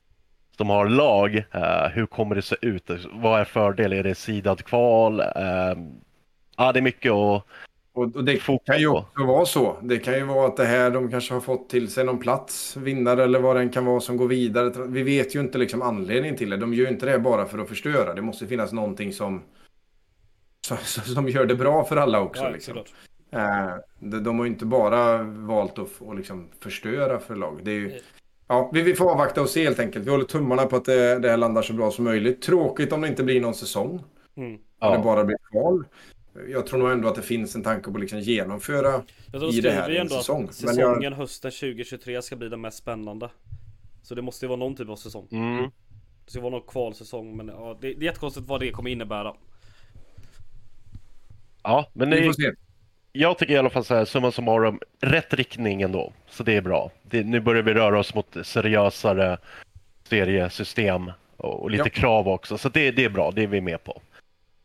som 0.58 0.70
har 0.70 0.90
lag, 0.90 1.36
eh, 1.36 1.88
hur 1.94 2.06
kommer 2.06 2.36
det 2.36 2.42
se 2.42 2.56
ut? 2.62 2.90
Vad 3.14 3.40
är 3.40 3.46
fördel? 3.46 3.94
Är 3.94 4.04
det 4.04 4.16
sidad 4.16 4.66
kval? 4.66 5.20
Eh, 5.20 5.76
Ja, 6.60 6.72
det 6.72 6.80
är 6.80 6.82
mycket 6.82 7.12
att 7.12 7.44
Och, 7.94 8.16
och 8.16 8.24
det 8.24 8.38
kan 8.66 8.80
ju 8.80 8.88
också 8.88 9.26
vara 9.26 9.46
så. 9.46 9.78
Det 9.82 9.98
kan 10.00 10.14
ju 10.14 10.24
vara 10.24 10.48
att 10.48 10.58
det 10.58 10.66
här 10.66 10.92
de 10.92 11.12
kanske 11.12 11.34
har 11.34 11.42
fått 11.42 11.70
till 11.70 11.92
sig 11.92 12.04
någon 12.04 12.20
plats, 12.20 12.78
vinnare 12.78 13.24
eller 13.24 13.40
vad 13.40 13.56
den 13.56 13.70
kan 13.70 13.86
vara 13.86 14.00
som 14.00 14.18
går 14.18 14.28
vidare. 14.28 14.88
Vi 14.88 15.04
vet 15.04 15.36
ju 15.36 15.40
inte 15.40 15.58
liksom 15.58 15.82
anledningen 15.82 16.38
till 16.38 16.50
det. 16.50 16.58
De 16.58 16.74
gör 16.74 16.86
ju 16.86 16.92
inte 16.92 17.06
det 17.06 17.20
bara 17.20 17.46
för 17.46 17.60
att 17.60 17.70
förstöra. 17.70 18.14
Det 18.14 18.22
måste 18.22 18.48
finnas 18.48 18.72
någonting 18.72 19.14
som, 19.14 19.42
som, 20.62 20.78
som 21.04 21.30
gör 21.30 21.46
det 21.46 21.56
bra 21.56 21.84
för 21.84 21.98
alla 21.98 22.22
också. 22.22 22.44
Ja, 22.44 22.50
liksom. 22.50 22.78
Eh, 23.32 23.76
de, 24.00 24.24
de 24.24 24.38
har 24.38 24.46
ju 24.46 24.52
inte 24.52 24.66
bara 24.66 25.24
valt 25.24 25.80
att, 25.80 26.02
att 26.02 26.16
liksom 26.16 26.48
förstöra 26.60 27.20
för 27.20 27.36
lag. 27.36 27.60
Det 27.64 27.72
är 27.72 27.76
ju, 27.76 28.00
ja, 28.48 28.70
vi, 28.74 28.82
vi 28.82 28.94
får 28.94 29.12
avvakta 29.12 29.42
och 29.42 29.50
se 29.50 29.64
helt 29.64 29.80
enkelt. 29.80 30.06
Vi 30.06 30.10
håller 30.10 30.26
tummarna 30.26 30.66
på 30.66 30.76
att 30.76 30.86
det, 30.86 31.20
det 31.20 31.30
här 31.30 31.38
landar 31.38 31.62
så 31.62 31.74
bra 31.74 31.92
som 31.92 32.06
möjligt. 32.06 32.42
Tråkigt 32.42 32.94
om 32.94 33.02
det 33.02 33.08
inte 33.08 33.24
blir 33.24 33.42
någon 33.42 33.54
säsong. 33.54 34.04
Mm. 34.38 34.54
Om 34.54 34.60
Ja. 34.80 34.98
det 34.98 35.04
bara 35.04 35.24
blir 35.24 35.38
kval. 35.52 35.86
Jag 36.48 36.68
tror 36.68 36.80
nog 36.80 36.92
ändå 36.92 37.08
att 37.08 37.16
det 37.16 37.22
finns 37.22 37.56
en 37.56 37.64
tanke 37.64 37.92
på 37.92 37.98
att 37.98 38.02
liksom 38.02 38.20
genomföra 38.20 39.04
i 39.52 39.62
det 39.62 39.72
här 39.72 39.90
vi 39.90 39.96
en 39.96 40.02
ändå 40.02 40.16
säsong. 40.16 40.44
att 40.44 40.64
Men 40.64 40.76
säsongen 40.76 41.04
jag, 41.04 41.12
hösten 41.12 41.52
2023 41.52 42.22
ska 42.22 42.36
bli 42.36 42.50
den 42.50 42.62
mest 42.62 42.78
spännande. 42.78 43.30
Så 44.04 44.16
det 44.16 44.22
måste 44.22 44.46
ju 44.46 44.48
vara 44.48 44.60
någon 44.60 44.76
typ 44.76 44.90
av 44.90 44.96
säsong. 44.96 45.28
Mm. 45.32 45.70
Det 46.26 46.32
ska 46.32 46.42
vara 46.42 46.52
någon 46.52 46.68
kvalsäsong 46.68 47.38
men 47.38 47.48
ja, 47.48 47.78
det, 47.82 47.88
det 47.88 48.02
är 48.02 48.04
jättekonstigt 48.04 48.48
vad 48.48 48.60
det 48.60 48.72
kommer 48.72 48.90
innebära. 48.90 49.36
Ja, 51.64 51.90
men 51.94 52.10
vi 52.10 52.16
det, 52.16 52.26
får 52.26 52.34
se. 52.34 52.52
Jag 53.12 53.38
tycker 53.38 53.54
i 53.54 53.58
alla 53.58 53.70
fall 53.70 53.84
så 53.86 53.96
här, 53.96 54.06
summa 54.06 54.32
summarum, 54.32 54.80
rätt 55.02 55.34
riktning 55.34 55.82
ändå. 55.82 56.14
Så 56.30 56.44
det 56.44 56.56
är 56.56 56.62
bra. 56.62 56.92
Det, 57.04 57.24
nu 57.24 57.40
börjar 57.40 57.64
vi 57.64 57.74
röra 57.74 58.00
oss 58.00 58.16
mot 58.16 58.36
seriösare 58.44 59.38
seriesystem 60.04 61.12
och, 61.38 61.62
och 61.64 61.72
lite 61.72 61.84
Ja. 61.94 62.02
krav 62.02 62.28
också. 62.28 62.58
Så 62.58 62.70
det, 62.70 62.92
det 62.92 63.06
är 63.06 63.10
bra, 63.10 63.32
det 63.32 63.44
är 63.44 63.48
vi 63.48 63.62
med 63.62 63.84
på. 63.84 64.02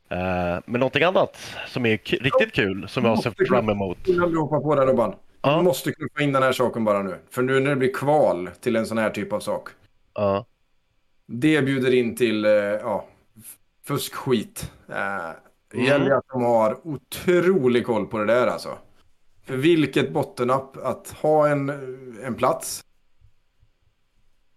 Eh, 0.08 0.60
men 0.66 0.80
någonting 0.80 1.02
annat 1.02 1.36
som 1.68 1.86
är 1.86 1.90
riktigt 2.22 2.52
kul, 2.52 2.88
som 2.88 3.04
jag 3.04 3.22
ser 3.22 3.46
fram 3.48 3.68
emot. 3.68 3.98
Innan 4.08 4.30
du 4.32 4.38
hoppar 4.38 4.60
på 4.60 4.74
den 4.74 4.86
Robban. 4.86 5.14
Ja. 5.42 5.56
Du 5.56 5.62
måste 5.62 5.92
knuffa 5.92 6.22
in 6.22 6.32
den 6.32 6.42
här 6.42 6.52
saken 6.52 6.84
bara 6.84 7.02
nu. 7.02 7.14
För 7.30 7.42
nu 7.42 7.60
när 7.60 7.70
det 7.70 7.76
blir 7.76 7.92
kval 7.94 8.50
till 8.60 8.76
en 8.76 8.86
sån 8.86 8.98
här 8.98 9.10
typ 9.10 9.32
av 9.32 9.40
sak. 9.40 9.68
Ja. 10.14 10.44
Det 11.26 11.62
bjuder 11.62 11.94
in 11.94 12.16
till 12.16 12.44
eh, 12.44 12.50
ja, 12.52 13.06
fuskskit. 13.86 14.72
Det 15.74 15.80
Mm. 15.80 15.90
gäller 15.90 16.10
att 16.16 16.28
de 16.28 16.42
har 16.42 16.86
otrolig 16.86 17.86
koll 17.86 18.06
på 18.06 18.18
det 18.18 18.24
där 18.24 18.46
alltså. 18.46 18.78
För 19.46 19.56
vilket 19.56 20.12
bottennapp 20.12 20.76
att 20.76 21.10
ha 21.22 21.48
en, 21.48 21.68
en 22.24 22.34
plats. 22.34 22.84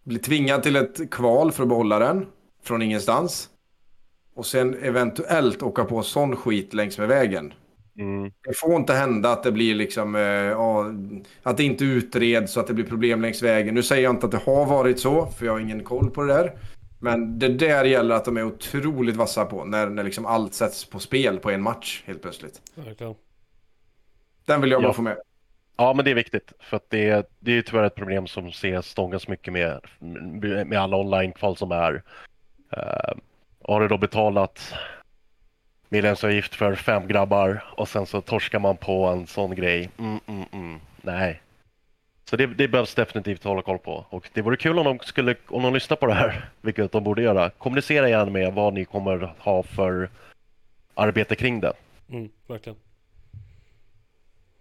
Bli 0.03 0.19
tvingad 0.19 0.63
till 0.63 0.75
ett 0.75 1.12
kval 1.12 1.51
för 1.51 1.63
att 1.63 1.69
behålla 1.69 1.99
den. 1.99 2.25
Från 2.63 2.82
ingenstans. 2.82 3.49
Och 4.36 4.45
sen 4.45 4.75
eventuellt 4.82 5.63
åka 5.63 5.86
på 5.86 6.03
sån 6.03 6.36
skit 6.36 6.73
längs 6.73 6.97
med 6.97 7.08
vägen. 7.08 7.53
Mm. 7.99 8.32
Det 8.47 8.58
får 8.58 8.75
inte 8.75 8.93
hända 8.93 9.32
att 9.32 9.43
det 9.43 9.51
blir 9.51 9.75
liksom, 9.75 10.15
eh, 10.15 10.21
ja, 10.21 10.86
att 11.43 11.58
det 11.58 11.63
inte 11.63 11.86
utreds 11.86 12.53
så 12.53 12.60
att 12.60 12.67
det 12.67 12.73
blir 12.73 12.86
problem 12.86 13.21
längs 13.21 13.43
vägen. 13.43 13.75
Nu 13.75 13.84
säger 13.84 14.03
jag 14.03 14.13
inte 14.15 14.25
att 14.25 14.32
det 14.32 14.41
har 14.45 14.65
varit 14.65 14.99
så, 14.99 15.25
för 15.25 15.45
jag 15.45 15.53
har 15.53 15.60
ingen 15.60 15.84
koll 15.84 16.10
på 16.10 16.21
det 16.23 16.34
där. 16.34 16.58
Men 17.00 17.40
det 17.40 17.48
där 17.48 17.86
gäller 17.86 18.16
att 18.16 18.26
de 18.26 18.38
är 18.38 18.44
otroligt 18.44 19.16
vassa 19.16 19.46
på, 19.46 19.66
när, 19.66 19.90
när 19.90 20.04
liksom 20.04 20.26
allt 20.26 20.54
sätts 20.54 20.86
på 20.86 21.00
spel 21.00 21.40
på 21.40 21.52
en 21.52 21.62
match 21.62 22.04
helt 22.06 22.22
plötsligt. 22.22 22.62
Verkligen. 22.76 23.16
Den 24.46 24.62
vill 24.62 24.72
jag 24.72 24.82
bara 24.82 24.90
Ja. 24.90 24.94
få 24.94 25.02
med. 25.02 25.18
Ja, 25.78 25.94
men 25.94 26.06
det 26.06 26.12
är 26.12 26.16
viktigt. 26.16 26.54
För 26.60 26.78
att 26.78 26.90
det, 26.90 27.30
det 27.40 27.52
är 27.52 27.56
ju 27.56 27.62
tyvärr 27.62 27.84
ett 27.84 27.96
problem 27.96 28.28
som 28.28 28.48
ses 28.48 28.86
stångas 28.86 29.28
mycket 29.28 29.54
med, 29.54 29.80
med 30.68 30.76
alla 30.76 30.98
online-kval 30.98 31.58
som 31.58 31.72
är. 31.72 31.94
Uh, 32.78 33.20
har 33.64 33.82
du 33.82 33.88
då 33.88 33.98
betalat 33.98 34.74
medlemsavgift 35.90 36.56
för 36.56 36.76
fem 36.76 37.08
grabbar 37.08 37.64
och 37.78 37.88
sen 37.90 38.06
så 38.06 38.22
torskar 38.22 38.60
man 38.60 38.78
på 38.78 39.06
en 39.06 39.28
sån 39.28 39.56
grej. 39.56 39.90
Mm, 39.98 40.20
mm, 40.28 40.46
mm. 40.52 40.80
Nej. 41.02 41.42
Så 42.30 42.36
det, 42.36 42.46
det 42.46 42.68
behövs 42.68 42.96
definitivt 42.96 43.44
hålla 43.44 43.62
koll 43.62 43.80
på. 43.80 44.06
Och 44.10 44.30
det 44.34 44.42
vore 44.42 44.58
kul 44.58 44.80
om 44.80 44.86
de 44.86 45.00
skulle, 45.06 45.36
om 45.48 45.63
de 45.63 45.74
lyssnar 45.74 45.98
på 45.98 46.06
det 46.08 46.13
här, 46.13 46.50
vilket 46.62 46.92
de 46.92 47.04
borde 47.04 47.22
göra. 47.22 47.50
Kommunicera 47.50 48.10
gärna 48.10 48.32
med 48.32 48.54
vad 48.54 48.74
ni 48.74 48.86
kommer 48.86 49.34
ha 49.40 49.63
för 49.63 50.10
arbete 50.94 51.36
kring 51.36 51.60
det. 51.60 51.74
Mm, 52.10 52.30
verkligen. 52.48 52.78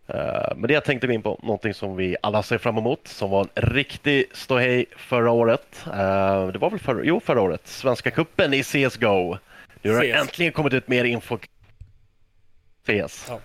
Eh, 0.07 0.57
Men 0.57 0.63
det 0.69 0.75
jag 0.75 0.85
tänkte 0.85 1.07
gå 1.07 1.13
in 1.13 1.23
på, 1.23 1.41
någonting 1.43 1.75
som 1.75 1.97
vi 1.97 2.17
alla 2.23 2.43
ser 2.43 2.59
fram 2.59 2.79
emot, 2.79 3.09
som 3.09 3.31
var 3.31 3.41
en 3.55 3.63
riktig 3.63 4.25
ståhej 4.33 4.87
förra 4.97 5.31
året. 5.31 5.83
Eh, 5.87 6.47
Det 6.49 6.59
var 6.59 6.71
väl 6.71 6.79
förra, 6.81 7.05
jo, 7.05 7.21
förra 7.21 7.41
året, 7.41 7.67
Svenska 7.67 8.11
Cupen 8.11 8.55
i 8.55 8.63
CSGO. 8.63 9.39
Nu 9.83 9.95
har 9.95 10.03
CS. 10.03 10.21
äntligen 10.21 10.53
kommit 10.53 10.73
ut 10.73 10.89
mer 10.89 11.05
info. 11.05 11.39
CS. 12.87 13.27
Ja. 13.29 13.41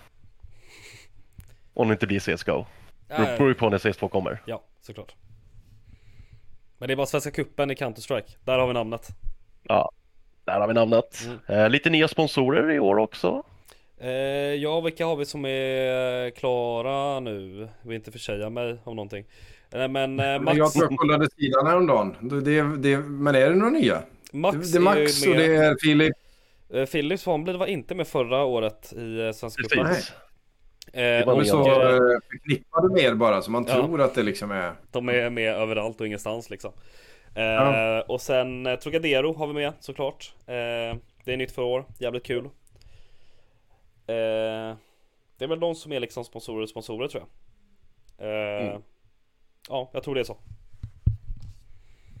Om 1.74 1.88
det 1.88 1.92
inte 1.92 2.06
blir 2.06 2.20
CSGO. 2.20 2.66
Det 3.16 3.36
beror 3.38 3.48
ju 3.48 3.54
på 3.54 3.70
när 3.70 3.78
CS2 3.78 4.08
kommer. 4.08 4.42
Ja, 4.44 4.62
såklart. 4.80 5.14
Men 6.78 6.88
det 6.88 6.94
är 6.94 6.96
bara 6.96 7.06
Svenska 7.06 7.30
Cupen 7.30 7.70
i 7.70 7.74
Counter-Strike. 7.74 8.36
Där 8.44 8.58
har 8.58 8.66
vi 8.66 8.72
namnet. 8.72 9.08
Ja, 9.62 9.92
där 10.44 10.60
har 10.60 10.68
vi 10.68 10.74
namnet. 10.74 11.28
Eh, 11.46 11.68
lite 11.68 11.90
nya 11.90 12.08
sponsorer 12.08 12.70
i 12.70 12.78
år 12.78 12.96
också. 12.96 13.42
Eh, 13.98 14.10
ja, 14.54 14.80
vilka 14.80 15.06
har 15.06 15.16
vi 15.16 15.24
som 15.24 15.44
är 15.44 16.30
klara 16.30 17.20
nu? 17.20 17.68
Jag 17.82 17.88
vill 17.88 17.96
inte 17.96 18.12
försäga 18.12 18.50
mig 18.50 18.78
om 18.84 18.96
någonting. 18.96 19.24
Eh, 19.70 19.88
men 19.88 20.20
eh, 20.20 20.40
Max, 20.40 20.58
jag 20.58 20.72
tror 20.72 20.84
jag 20.90 20.98
kollade 20.98 21.30
sidan 21.30 21.66
häromdagen. 21.66 22.16
Det, 22.20 22.76
det, 22.76 22.98
men 22.98 23.34
är 23.34 23.50
det 23.50 23.56
några 23.56 23.70
nya? 23.70 24.02
Max, 24.32 24.56
det, 24.56 24.72
det 24.72 24.78
är 24.78 25.02
Max 25.02 25.26
ju 25.26 25.30
och 25.30 25.36
det 25.36 25.56
är 25.56 25.76
Filip. 25.82 26.16
Eh, 26.72 26.86
Philips 26.86 27.22
Svanblid 27.22 27.56
var 27.56 27.66
inte 27.66 27.94
med 27.94 28.08
förra 28.08 28.44
året 28.44 28.92
i 28.92 29.20
eh, 29.20 29.32
Svenska 29.32 29.62
Cupen. 29.62 29.86
Eh, 30.92 31.02
är 31.02 31.28
och, 31.28 31.46
så 31.46 31.64
förknippade 32.30 32.88
med 32.88 33.02
er 33.02 33.14
bara 33.14 33.42
så 33.42 33.50
man 33.50 33.64
Ja. 33.68 33.74
tror 33.74 34.00
att 34.00 34.14
det 34.14 34.22
liksom 34.22 34.50
är... 34.50 34.72
De 34.90 35.08
är 35.08 35.30
med 35.30 35.54
överallt 35.54 36.00
och 36.00 36.06
ingenstans 36.06 36.50
liksom. 36.50 36.72
Eh, 37.34 37.42
Ja. 37.44 38.02
Och 38.02 38.20
sen 38.20 38.66
eh, 38.66 38.76
Trocadero 38.78 39.34
har 39.34 39.46
vi 39.46 39.52
med 39.52 39.72
såklart. 39.80 40.34
Eh, 40.46 40.96
det 41.24 41.32
är 41.32 41.36
nytt 41.36 41.52
för 41.52 41.62
år, 41.62 41.84
jävligt 41.98 42.26
kul. 42.26 42.44
Eh, 44.06 44.76
det 45.38 45.44
är 45.44 45.46
väl 45.46 45.60
de 45.60 45.74
som 45.74 45.92
är 45.92 46.00
liksom 46.00 46.24
sponsorer 46.24 46.66
sponsorer 46.66 47.08
tror 47.08 47.22
jag. 47.22 47.28
Eh, 48.28 48.66
Mm. 48.68 48.82
Ja, 49.68 49.90
jag 49.92 50.02
tror 50.02 50.14
det 50.14 50.20
är 50.20 50.24
så. 50.24 50.36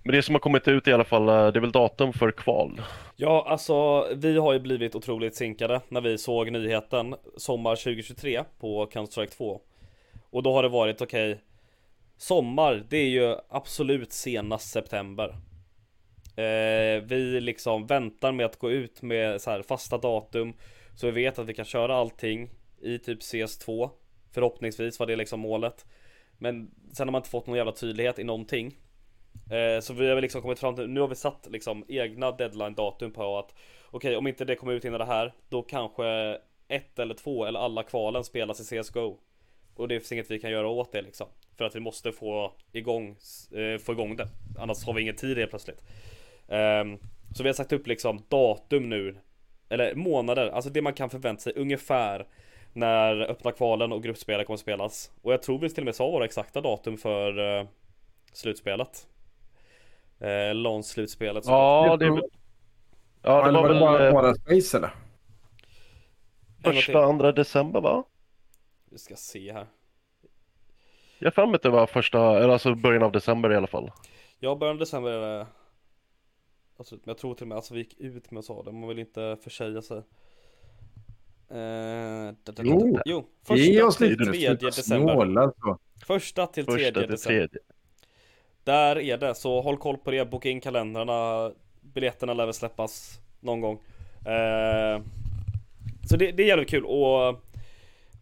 Men 0.02 0.14
det 0.14 0.22
som 0.22 0.34
har 0.34 0.40
kommit 0.40 0.68
ut 0.68 0.88
i 0.88 0.92
alla 0.92 1.04
fall, 1.04 1.28
eh, 1.28 1.34
det 1.34 1.58
är 1.58 1.60
väl 1.60 1.72
datum 1.72 2.12
för 2.12 2.30
kval. 2.30 2.82
Ja, 3.16 3.46
alltså 3.48 4.06
vi 4.14 4.38
har 4.38 4.52
ju 4.52 4.60
blivit 4.60 4.94
otroligt 4.94 5.34
sinkade 5.34 5.80
när 5.88 6.00
vi 6.00 6.18
såg 6.18 6.52
nyheten 6.52 7.14
sommar 7.36 7.76
2023 7.76 8.44
på 8.60 8.86
Counter-Strike 8.86 9.36
2. 9.36 9.60
Och 10.30 10.42
då 10.42 10.52
har 10.52 10.62
det 10.62 10.68
varit 10.68 11.02
okej, 11.02 11.40
sommar, 12.16 12.84
det 12.88 12.96
är 12.96 13.08
ju 13.08 13.36
absolut 13.48 14.12
senast 14.12 14.70
september. 14.70 15.28
Eh, 16.36 17.02
vi 17.04 17.40
liksom 17.40 17.86
väntar 17.86 18.32
med 18.32 18.46
att 18.46 18.58
gå 18.58 18.70
ut 18.70 19.02
med 19.02 19.40
så 19.40 19.50
här 19.50 19.62
fasta 19.62 19.98
datum 19.98 20.54
så 20.94 21.06
vi 21.06 21.12
vet 21.12 21.38
att 21.38 21.46
vi 21.46 21.54
kan 21.54 21.64
köra 21.64 21.96
allting 21.96 22.50
i 22.82 22.98
typ 22.98 23.20
CS2. 23.20 23.90
Förhoppningsvis 24.32 24.98
var 24.98 25.06
det 25.06 25.16
liksom 25.16 25.40
målet. 25.40 25.86
Men 26.38 26.70
sen 26.92 27.08
har 27.08 27.12
man 27.12 27.18
inte 27.18 27.30
fått 27.30 27.46
någon 27.46 27.56
jävla 27.56 27.72
tydlighet 27.72 28.18
i 28.18 28.24
någonting. 28.24 28.76
Eh, 29.50 29.80
så 29.80 29.94
vi 29.94 30.08
har 30.08 30.14
väl 30.14 30.22
liksom 30.22 30.42
kommit 30.42 30.58
fram 30.58 30.76
till, 30.76 30.86
nu 30.86 31.00
har 31.00 31.08
vi 31.08 31.14
satt 31.14 31.48
liksom 31.50 31.84
egna 31.88 32.30
deadline-datum 32.30 33.12
på 33.12 33.38
att 33.38 33.54
Okej, 33.94 34.16
om 34.16 34.26
inte 34.26 34.44
det 34.44 34.56
kommer 34.56 34.72
ut 34.72 34.84
innan 34.84 34.98
det 34.98 35.06
här, 35.06 35.32
då 35.48 35.62
kanske 35.62 36.38
ett 36.68 36.98
eller 36.98 37.14
två 37.14 37.44
eller 37.44 37.60
alla 37.60 37.82
kvalen 37.82 38.24
spelas 38.24 38.72
i 38.72 38.82
CSGO 38.82 39.18
Och 39.74 39.88
det 39.88 40.00
finns 40.00 40.12
inget 40.12 40.30
vi 40.30 40.38
kan 40.38 40.50
göra 40.50 40.68
åt 40.68 40.92
det 40.92 41.02
liksom 41.02 41.26
För 41.56 41.64
att 41.64 41.76
vi 41.76 41.80
måste 41.80 42.12
få 42.12 42.52
igång, 42.72 43.16
eh, 43.54 43.78
få 43.78 43.92
igång 43.92 44.16
det. 44.16 44.28
Annars 44.58 44.84
har 44.84 44.94
vi 44.94 45.02
ingen 45.02 45.16
tid 45.16 45.38
helt 45.38 45.50
plötsligt. 45.50 45.82
Ehm, 46.48 46.98
så 47.34 47.42
vi 47.42 47.48
har 47.48 47.54
sagt 47.54 47.72
upp 47.72 47.86
liksom 47.86 48.24
datum 48.28 48.88
nu 48.88 49.16
Eller 49.68 49.94
månader, 49.94 50.48
alltså 50.48 50.70
det 50.70 50.82
man 50.82 50.94
kan 50.94 51.10
förvänta 51.10 51.40
sig 51.42 51.52
ungefär 51.56 52.26
När 52.72 53.20
öppna 53.20 53.52
kvalen 53.52 53.92
och 53.92 54.02
gruppspelet 54.02 54.46
kommer 54.46 54.56
spelas. 54.56 55.12
Och 55.22 55.32
jag 55.32 55.42
tror 55.42 55.58
vi 55.58 55.70
till 55.70 55.82
och 55.82 55.84
med 55.84 55.94
sa 55.94 56.10
våra 56.10 56.24
exakta 56.24 56.60
datum 56.60 56.98
för 56.98 57.58
eh, 57.58 57.66
slutspelet 58.32 59.06
eh, 60.22 60.54
LAN-slutspelet 60.54 61.44
Ja, 61.46 61.96
det, 61.96 62.06
ja, 63.22 63.46
det 63.46 63.52
var 63.52 63.68
väl 63.68 63.80
bara, 63.80 64.06
eh, 64.06 64.12
bara 64.12 64.34
Space 64.34 64.76
eller? 64.76 64.90
Första, 66.64 67.04
andra 67.04 67.32
december 67.32 67.80
va? 67.80 68.04
Vi 68.90 68.98
ska 68.98 69.16
se 69.16 69.52
här 69.52 69.66
Jag 71.18 71.34
har 71.34 71.54
att 71.54 71.62
det 71.62 71.70
var 71.70 71.86
första, 71.86 72.38
eller 72.38 72.48
alltså 72.48 72.74
början 72.74 73.02
av 73.02 73.12
december 73.12 73.52
i 73.52 73.56
alla 73.56 73.66
fall. 73.66 73.90
Ja, 74.38 74.54
början 74.54 74.76
av 74.76 74.78
december 74.80 75.10
är 75.10 75.38
det 75.38 75.46
Absolut, 76.76 77.06
men 77.06 77.10
jag 77.10 77.18
tror 77.18 77.34
till 77.34 77.44
och 77.44 77.48
med, 77.48 77.56
alltså 77.56 77.74
vi 77.74 77.80
gick 77.80 78.00
ut 78.00 78.30
med 78.30 78.38
och 78.38 78.44
sa 78.44 78.62
det, 78.62 78.72
man 78.72 78.88
vill 78.88 78.98
inte 78.98 79.36
försäga 79.42 79.82
sig 79.82 79.96
eh, 81.48 82.34
Jo. 82.62 82.98
jo 83.04 83.24
Ge 83.48 83.80
första 83.80 83.86
oss 83.86 83.96
till 83.96 84.10
lite 84.10 84.24
tredje 84.24 84.54
december 84.54 85.14
snåla 85.14 85.52
så. 85.60 85.78
Första 86.06 86.46
till 86.46 86.66
tredje 86.66 86.84
Första 86.84 87.00
till 87.00 87.10
december 87.10 87.38
tredje. 87.38 87.60
Där 88.64 88.98
är 88.98 89.16
det, 89.18 89.34
så 89.34 89.60
håll 89.60 89.76
koll 89.76 89.96
på 89.98 90.10
det, 90.10 90.24
boka 90.30 90.48
in 90.50 90.60
kalendrarna. 90.60 91.50
Biljetterna 91.80 92.34
lär 92.34 92.44
väl 92.44 92.54
släppas 92.54 93.20
någon 93.40 93.60
gång. 93.60 93.78
Eh, 94.26 95.00
Så 96.08 96.16
det, 96.16 96.32
det 96.32 96.42
är 96.42 96.46
jävligt 96.46 96.70
kul. 96.70 96.84
Och 96.84 97.40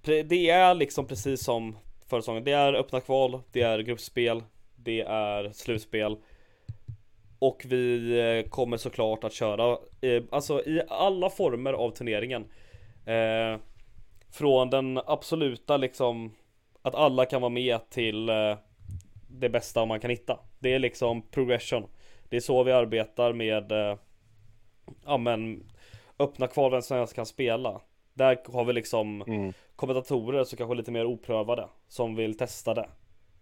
Det 0.02 0.50
är 0.50 0.74
liksom 0.74 1.06
precis 1.06 1.44
som 1.44 1.76
förra 2.08 2.20
säsongen. 2.22 2.44
Det 2.44 2.52
är 2.52 2.74
öppna 2.74 3.00
kval, 3.00 3.40
det 3.52 3.62
är 3.62 3.78
gruppspel 3.78 4.42
Det 4.76 5.00
är 5.00 5.50
slutspel. 5.52 6.16
Och 7.38 7.62
vi 7.68 8.18
eh, 8.20 8.48
kommer 8.50 8.76
såklart 8.76 9.24
att 9.24 9.32
köra 9.32 9.78
eh, 10.00 10.22
Alltså 10.30 10.60
i 10.64 10.82
alla 10.88 11.30
former 11.30 11.72
av 11.72 11.90
turneringen. 11.90 12.44
Eh, 13.06 13.58
Från 14.32 14.70
den 14.70 15.00
absoluta 15.06 15.76
liksom 15.76 16.34
Att 16.82 16.94
alla 16.94 17.24
kan 17.26 17.40
vara 17.40 17.48
med 17.50 17.90
till 17.90 18.28
eh, 18.28 18.56
det 19.30 19.48
bästa 19.48 19.84
man 19.84 20.00
kan 20.00 20.10
hitta. 20.10 20.38
Det 20.58 20.74
är 20.74 20.78
liksom 20.78 21.22
progression. 21.22 21.88
Det 22.28 22.36
är 22.36 22.40
så 22.40 22.62
vi 22.62 22.72
arbetar 22.72 23.32
med 23.32 23.72
eh, 23.72 23.96
ja 25.06 25.16
men 25.16 25.64
öppna 26.18 26.46
kval 26.46 26.70
vem 26.70 26.82
som 26.82 26.96
helst 26.96 27.14
kan 27.14 27.26
spela. 27.26 27.80
Där 28.14 28.38
har 28.52 28.64
vi 28.64 28.72
liksom 28.72 29.22
Mm. 29.22 29.52
kommentatorer 29.76 30.44
som 30.44 30.56
kanske 30.56 30.74
är 30.74 30.76
lite 30.76 30.90
mer 30.90 31.04
oprövade 31.04 31.68
som 31.88 32.16
vill 32.16 32.38
testa 32.38 32.74
det. 32.74 32.88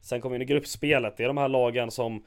Sen 0.00 0.20
kommer 0.20 0.30
vi 0.30 0.36
in 0.36 0.50
i 0.50 0.52
gruppspelet. 0.52 1.16
Det 1.16 1.22
är 1.24 1.28
de 1.28 1.36
här 1.38 1.48
lagen 1.48 1.90
som 1.90 2.24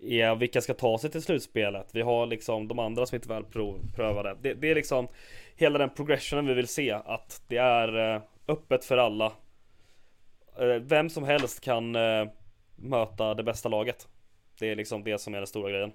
är 0.00 0.34
vilka 0.34 0.60
ska 0.60 0.74
ta 0.74 0.98
sig 0.98 1.10
till 1.10 1.22
slutspelet. 1.22 1.86
Vi 1.92 2.02
har 2.02 2.26
liksom 2.26 2.68
de 2.68 2.78
andra 2.78 3.06
som 3.06 3.16
inte 3.16 3.28
väl 3.28 3.44
prov, 3.44 3.78
prövade. 3.94 4.36
Det, 4.40 4.54
det 4.54 4.70
är 4.70 4.74
liksom 4.74 5.08
hela 5.56 5.78
den 5.78 5.90
progressionen 5.90 6.46
vi 6.46 6.54
vill 6.54 6.68
se 6.68 6.90
att 6.90 7.42
det 7.48 7.56
är 7.56 8.14
eh, 8.14 8.22
öppet 8.48 8.84
för 8.84 8.98
alla. 8.98 9.32
Eh, 10.58 10.66
Vem 10.80 11.10
som 11.10 11.24
helst 11.24 11.60
kan 11.60 11.94
eh, 11.96 12.26
möta 12.76 13.34
det 13.34 13.42
bästa 13.42 13.68
laget. 13.68 14.08
Det 14.58 14.70
är 14.70 14.76
liksom 14.76 15.04
det 15.04 15.20
som 15.20 15.34
är 15.34 15.38
den 15.38 15.46
stora 15.46 15.70
grejen. 15.70 15.90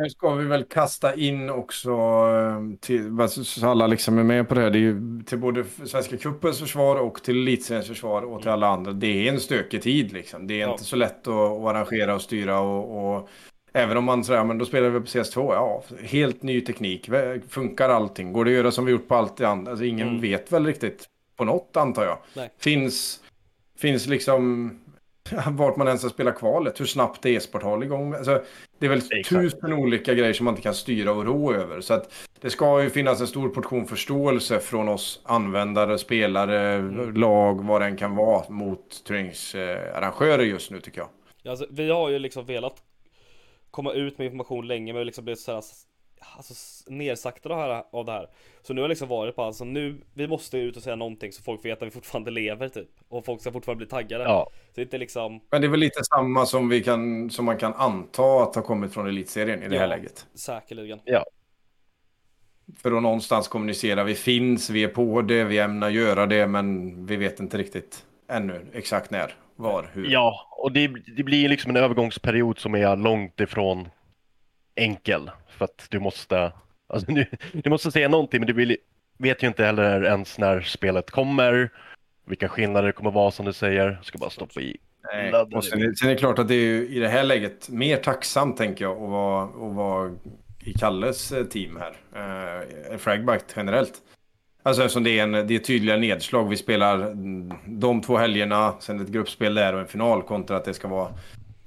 Nu 0.00 0.10
ska 0.10 0.34
vi 0.34 0.44
väl 0.44 0.64
kasta 0.64 1.14
in 1.14 1.50
också, 1.50 1.90
eh, 1.90 2.78
till, 2.80 3.28
så 3.28 3.68
alla 3.68 3.86
liksom 3.86 4.18
är 4.18 4.22
med 4.24 4.48
på 4.48 4.54
det 4.54 4.60
här, 4.60 4.70
det 4.70 4.78
är 4.78 4.80
ju 4.80 5.22
till 5.26 5.38
både 5.38 5.64
Svenska 5.84 6.16
cupens 6.16 6.58
försvar 6.60 6.96
och 6.96 7.22
till 7.22 7.36
Elitseriens 7.42 7.86
försvar 7.88 8.22
och 8.22 8.40
till 8.42 8.50
alla 8.50 8.66
andra. 8.68 8.92
Det 8.92 9.28
är 9.28 9.32
en 9.32 9.40
stökig 9.40 9.82
tid 9.82 10.12
liksom. 10.12 10.46
Det 10.46 10.54
är 10.54 10.58
Ja. 10.66 10.72
inte 10.72 10.84
så 10.84 10.96
lätt 10.96 11.28
att, 11.28 11.34
att 11.34 11.66
arrangera 11.66 12.14
och 12.14 12.22
styra 12.22 12.60
och, 12.60 13.14
och 13.16 13.28
även 13.72 13.96
om 13.96 14.04
man 14.04 14.24
säger, 14.24 14.44
men 14.44 14.58
då 14.58 14.64
spelar 14.64 14.88
vi 14.88 15.00
på 15.00 15.06
CS2, 15.06 15.52
ja, 15.54 15.82
helt 16.02 16.42
ny 16.42 16.60
teknik, 16.60 17.10
funkar 17.48 17.88
allting, 17.88 18.32
går 18.32 18.44
det 18.44 18.50
att 18.50 18.56
göra 18.56 18.70
som 18.70 18.84
vi 18.84 18.92
gjort 18.92 19.08
på 19.08 19.14
allt 19.14 19.36
det 19.36 19.48
andra? 19.48 19.70
Alltså 19.70 19.84
ingen 19.84 20.08
Mm. 20.08 20.20
vet 20.20 20.52
väl 20.52 20.66
riktigt 20.66 21.04
på 21.36 21.44
något 21.44 21.76
antar 21.76 22.04
jag. 22.04 22.18
Nej. 22.34 22.50
Finns, 22.58 23.20
finns 23.78 24.06
liksom 24.06 24.70
vart 25.50 25.76
man 25.76 25.86
ens 25.86 26.00
ska 26.00 26.10
spela 26.10 26.32
kvalet, 26.32 26.80
hur 26.80 26.84
snabbt 26.86 27.26
e-sport 27.26 27.62
håller 27.62 27.86
igång. 27.86 28.14
Alltså, 28.14 28.42
det 28.78 28.86
är 28.86 28.90
väl 28.90 28.98
Exakt. 28.98 29.28
tusen 29.28 29.72
olika 29.72 30.14
grejer 30.14 30.32
som 30.32 30.44
man 30.44 30.52
inte 30.52 30.62
kan 30.62 30.74
styra 30.74 31.12
och 31.12 31.24
rå 31.24 31.54
över. 31.54 31.80
Så 31.80 31.94
att 31.94 32.12
det 32.40 32.50
ska 32.50 32.82
ju 32.82 32.90
finnas 32.90 33.20
en 33.20 33.26
stor 33.26 33.48
portion 33.48 33.86
förståelse 33.86 34.58
från 34.58 34.88
oss 34.88 35.20
användare, 35.24 35.98
spelare, 35.98 36.82
lag, 37.12 37.64
vad 37.64 37.80
det 37.80 37.86
än 37.86 37.96
kan 37.96 38.16
vara 38.16 38.48
mot 38.48 39.04
turneringsarrangörer 39.04 40.44
just 40.44 40.70
nu 40.70 40.80
tycker 40.80 41.00
jag. 41.00 41.08
Ja, 41.42 41.50
Alltså, 41.50 41.66
vi 41.70 41.90
har 41.90 42.08
ju 42.10 42.18
liksom 42.18 42.46
velat 42.46 42.82
komma 43.70 43.92
ut 43.92 44.18
med 44.18 44.24
information 44.24 44.66
länge 44.66 44.92
men 44.92 45.06
liksom 45.06 45.24
blivit 45.24 45.40
såhär 45.40 45.62
Alltså 46.36 46.54
nersaktade 46.90 47.82
av 47.92 48.04
det 48.04 48.12
här- 48.12 48.28
Så 48.62 48.74
nu 48.74 48.80
har 48.80 48.84
jag 48.84 48.88
liksom 48.88 49.08
varit 49.08 49.36
på 49.36 49.42
alltså 49.42 49.64
nu 49.64 50.00
Vi 50.14 50.28
måste 50.28 50.58
ut 50.58 50.76
och 50.76 50.82
säga 50.82 50.96
någonting 50.96 51.32
så 51.32 51.42
folk 51.42 51.64
vet 51.64 51.82
att 51.82 51.86
vi 51.86 51.90
fortfarande 51.90 52.30
lever 52.30 52.68
typ 52.68 52.88
Och 53.08 53.24
folk 53.24 53.40
ska 53.40 53.52
fortfarande 53.52 53.78
bli 53.84 53.90
taggade 53.90 54.24
Ja. 54.24 54.48
Så 54.52 54.72
det 54.74 54.80
är 54.80 54.84
inte 54.84 54.98
liksom 54.98 55.40
Men 55.50 55.60
det 55.60 55.66
är 55.66 55.70
väl 55.70 55.80
lite 55.80 56.04
samma 56.04 56.46
som, 56.46 56.68
vi 56.68 56.82
kan, 56.82 57.30
som 57.30 57.44
man 57.44 57.56
kan 57.58 57.74
anta 57.74 58.42
att 58.42 58.54
ha 58.54 58.62
kommit 58.62 58.92
från 58.94 59.06
elitserien 59.06 59.62
i 59.62 59.68
det 59.68 59.74
här 59.78 59.82
Ja. 59.84 59.88
läget. 59.96 60.26
Säkerligen 60.34 61.00
För 62.76 62.92
att 62.96 63.02
någonstans 63.02 63.48
kommunicera, 63.48 64.04
vi 64.04 64.14
finns, 64.14 64.70
vi 64.70 64.84
är 64.84 64.88
på 64.88 65.22
det, 65.22 65.44
vi 65.44 65.58
ämnar 65.58 65.88
göra 65.90 66.26
det, 66.26 66.46
men 66.46 67.06
vi 67.06 67.16
vet 67.16 67.40
inte 67.40 67.58
riktigt 67.58 68.04
ännu 68.28 68.66
exakt 68.72 69.10
när, 69.10 69.34
var, 69.56 69.90
hur. 69.92 70.10
Ja, 70.10 70.48
och 70.50 70.72
det, 70.72 70.88
det 71.16 71.22
blir 71.22 71.48
liksom 71.48 71.70
en 71.70 71.76
övergångsperiod 71.76 72.58
som 72.58 72.74
är 72.74 72.96
långt 72.96 73.40
ifrån 73.40 73.88
enkel. 74.74 75.30
För 75.58 75.64
att 75.64 75.86
du 75.90 76.00
måste, 76.00 76.52
alltså, 76.86 77.12
du, 77.12 77.26
du 77.52 77.70
måste 77.70 77.90
säga 77.90 78.08
någonting, 78.08 78.40
men 78.40 78.46
du 78.46 78.52
vill, 78.52 78.76
vet 79.18 79.42
ju 79.42 79.46
inte 79.46 79.64
heller 79.64 80.04
ens 80.04 80.38
när 80.38 80.60
spelet 80.60 81.10
kommer. 81.10 81.70
Vilka 82.26 82.48
skillnader 82.48 82.86
det 82.86 82.92
kommer 82.92 83.10
vara 83.10 83.30
som 83.30 83.46
du 83.46 83.52
säger. 83.52 83.90
Jag 83.90 84.04
ska 84.04 84.18
bara 84.18 84.30
stoppa 84.30 84.60
i. 84.60 84.76
Nej, 85.12 85.32
och 85.32 85.64
sen, 85.64 85.96
sen 85.96 86.08
är 86.08 86.14
det 86.14 86.18
klart 86.18 86.38
att 86.38 86.48
det 86.48 86.54
är 86.54 86.64
ju 86.64 86.88
i 86.88 86.98
det 86.98 87.08
här 87.08 87.24
läget 87.24 87.68
mer 87.68 87.96
tacksamt 87.96 88.56
tänker 88.56 88.84
jag 88.84 89.02
att 89.02 89.10
vara, 89.10 89.44
att 89.44 89.74
vara 89.74 90.14
i 90.60 90.72
Kalles 90.72 91.32
eh, 91.32 91.44
team 91.44 91.78
här. 91.80 91.96
Eh, 92.90 92.98
Fragbite 92.98 93.44
generellt. 93.56 93.92
Alltså 94.62 94.82
eftersom 94.82 95.04
det 95.04 95.18
är, 95.18 95.22
en, 95.22 95.32
det 95.32 95.54
är 95.54 95.58
tydliga 95.58 95.96
nedslag. 95.96 96.48
Vi 96.48 96.56
spelar 96.56 96.94
mm, 96.94 97.52
de 97.66 98.00
två 98.00 98.16
helgerna, 98.16 98.74
sen 98.80 99.00
ett 99.00 99.08
gruppspel 99.08 99.54
där 99.54 99.74
och 99.74 99.80
en 99.80 99.86
final 99.86 100.22
kontra 100.22 100.56
att 100.56 100.64
det 100.64 100.74
ska 100.74 100.88
vara 100.88 101.08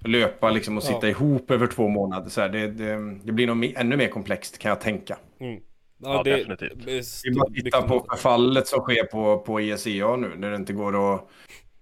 löpa 0.05 0.49
liksom 0.49 0.77
och 0.77 0.83
sitta 0.83 0.99
Ja. 1.01 1.07
ihop 1.07 1.51
över 1.51 1.67
två 1.67 1.87
månader. 1.87 2.29
Så 2.29 2.41
här, 2.41 2.49
det, 2.49 2.67
det, 2.67 3.17
det 3.23 3.31
blir 3.31 3.47
nog 3.47 3.73
ännu 3.77 3.97
mer 3.97 4.07
komplext 4.07 4.57
kan 4.57 4.69
jag 4.69 4.81
tänka. 4.81 5.17
Mm. 5.39 5.59
Ja, 6.03 6.21
det, 6.23 6.35
definitivt. 6.35 6.85
det 6.85 6.97
är 6.97 7.03
Vi 7.29 7.35
bara 7.35 7.49
titta 7.49 7.63
mycket- 7.81 7.87
på 7.87 8.05
förfallet 8.11 8.67
som 8.67 8.79
sker 8.79 9.03
på, 9.03 9.37
på 9.37 9.59
ESEA 9.59 10.15
nu 10.15 10.31
när 10.37 10.49
det 10.49 10.55
inte 10.55 10.73
går 10.73 11.15
att... 11.15 11.27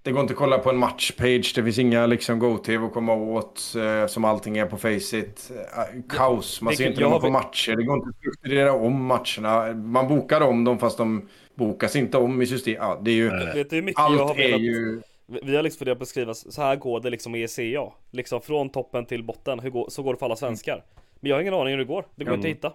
Det 0.02 0.12
går 0.12 0.22
inte 0.22 0.34
att 0.34 0.38
kolla 0.38 0.58
på 0.58 0.70
en 0.70 0.78
matchpage. 0.78 1.52
Det 1.56 1.64
finns 1.64 1.80
inga 1.80 2.06
liksom 2.06 2.40
Go-TV 2.40 2.86
att 2.86 2.94
komma 2.94 3.14
åt 3.14 3.74
eh, 3.78 4.08
som 4.08 4.26
allting 4.26 4.58
är 4.58 4.66
på 4.66 4.78
Faceit. 4.78 5.52
Eh, 5.56 6.02
Kaos. 6.10 6.62
Man 6.62 6.72
det- 6.72 6.78
ser 6.78 6.88
inte 6.88 7.02
någon 7.02 7.22
på 7.22 7.30
matcher. 7.30 7.76
Det 7.76 7.84
går 7.84 7.98
inte 7.98 8.10
att 8.10 8.16
strukturera 8.16 8.74
om 8.74 9.06
matcherna. 9.06 9.74
Man 9.74 10.08
bokar 10.08 10.42
om 10.42 10.64
dem 10.64 10.80
fast 10.80 10.98
de 10.98 11.28
bokas 11.56 11.96
inte 11.96 12.18
om 12.18 12.42
i 12.42 12.46
system. 12.46 12.74
Ja, 12.80 13.00
det 13.04 13.12
är 13.12 13.16
ju... 13.16 13.30
Vet 13.30 13.70
du 13.70 13.76
hur 13.76 13.84
mycket 13.84 14.00
jag 14.00 14.10
har 14.10 14.30
Allt 14.30 14.38
är 14.40 14.44
velat... 14.44 14.62
ju... 14.62 15.02
Vi 15.44 15.56
har 15.56 15.64
liksom 15.64 15.78
funderat 15.80 15.98
på 15.98 16.04
att 16.04 16.08
beskriva, 16.08 16.34
så 16.34 16.62
här 16.62 16.76
går 16.76 17.00
det 17.00 17.10
liksom 17.10 17.36
i 17.36 17.44
ECA. 17.44 17.92
Liksom 18.12 18.42
från 18.42 18.70
toppen 18.70 19.06
till 19.06 19.24
botten, 19.24 19.60
hur 19.60 19.70
går, 19.70 19.90
så 19.90 20.04
går 20.04 20.14
det 20.14 20.20
för 20.20 20.26
alla 20.26 20.36
svenskar. 20.36 20.84
Men 21.20 21.30
jag 21.30 21.36
har 21.36 21.42
ingen 21.42 21.54
aning 21.54 21.72
hur 21.72 21.78
det 21.78 21.84
går, 21.86 22.06
det 22.16 22.24
går 22.26 22.34
Mm. 22.34 22.46
inte 22.46 22.48
att 22.50 22.56
hitta. 22.58 22.74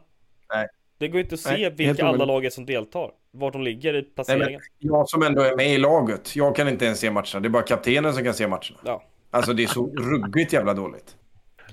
Nej. 0.55 0.69
Det 0.99 1.09
går 1.09 1.21
inte 1.21 1.35
att 1.35 1.41
se 1.41 1.51
Nej, 1.51 1.71
vilka 1.71 2.07
alla 2.07 2.25
lag 2.25 2.45
är 2.45 2.51
som 2.51 2.67
deltar. 2.67 3.11
Vart 3.31 3.53
de 3.53 3.63
ligger 3.63 3.95
i 3.95 4.01
Nej, 4.03 4.11
placeringen. 4.15 4.61
men 4.81 4.91
jag 4.91 5.09
som 5.09 5.23
ändå 5.23 5.43
är 5.43 5.57
med 5.57 5.75
i 5.75 5.79
laget. 5.79 6.37
Jag 6.37 6.57
kan 6.57 6.69
inte 6.69 6.85
ens 6.85 6.99
se 7.01 7.11
matcherna. 7.11 7.41
Det 7.41 7.49
är 7.49 7.51
bara 7.51 7.63
kaptenen 7.63 8.15
som 8.15 8.25
kan 8.25 8.35
se 8.35 8.47
matcherna. 8.49 8.79
Ja. 8.85 9.03
Alltså 9.31 9.53
det 9.53 9.63
är 9.63 9.67
så 9.67 9.87
ruggigt 9.87 10.53
jävla 10.53 10.75
dåligt. 10.75 11.17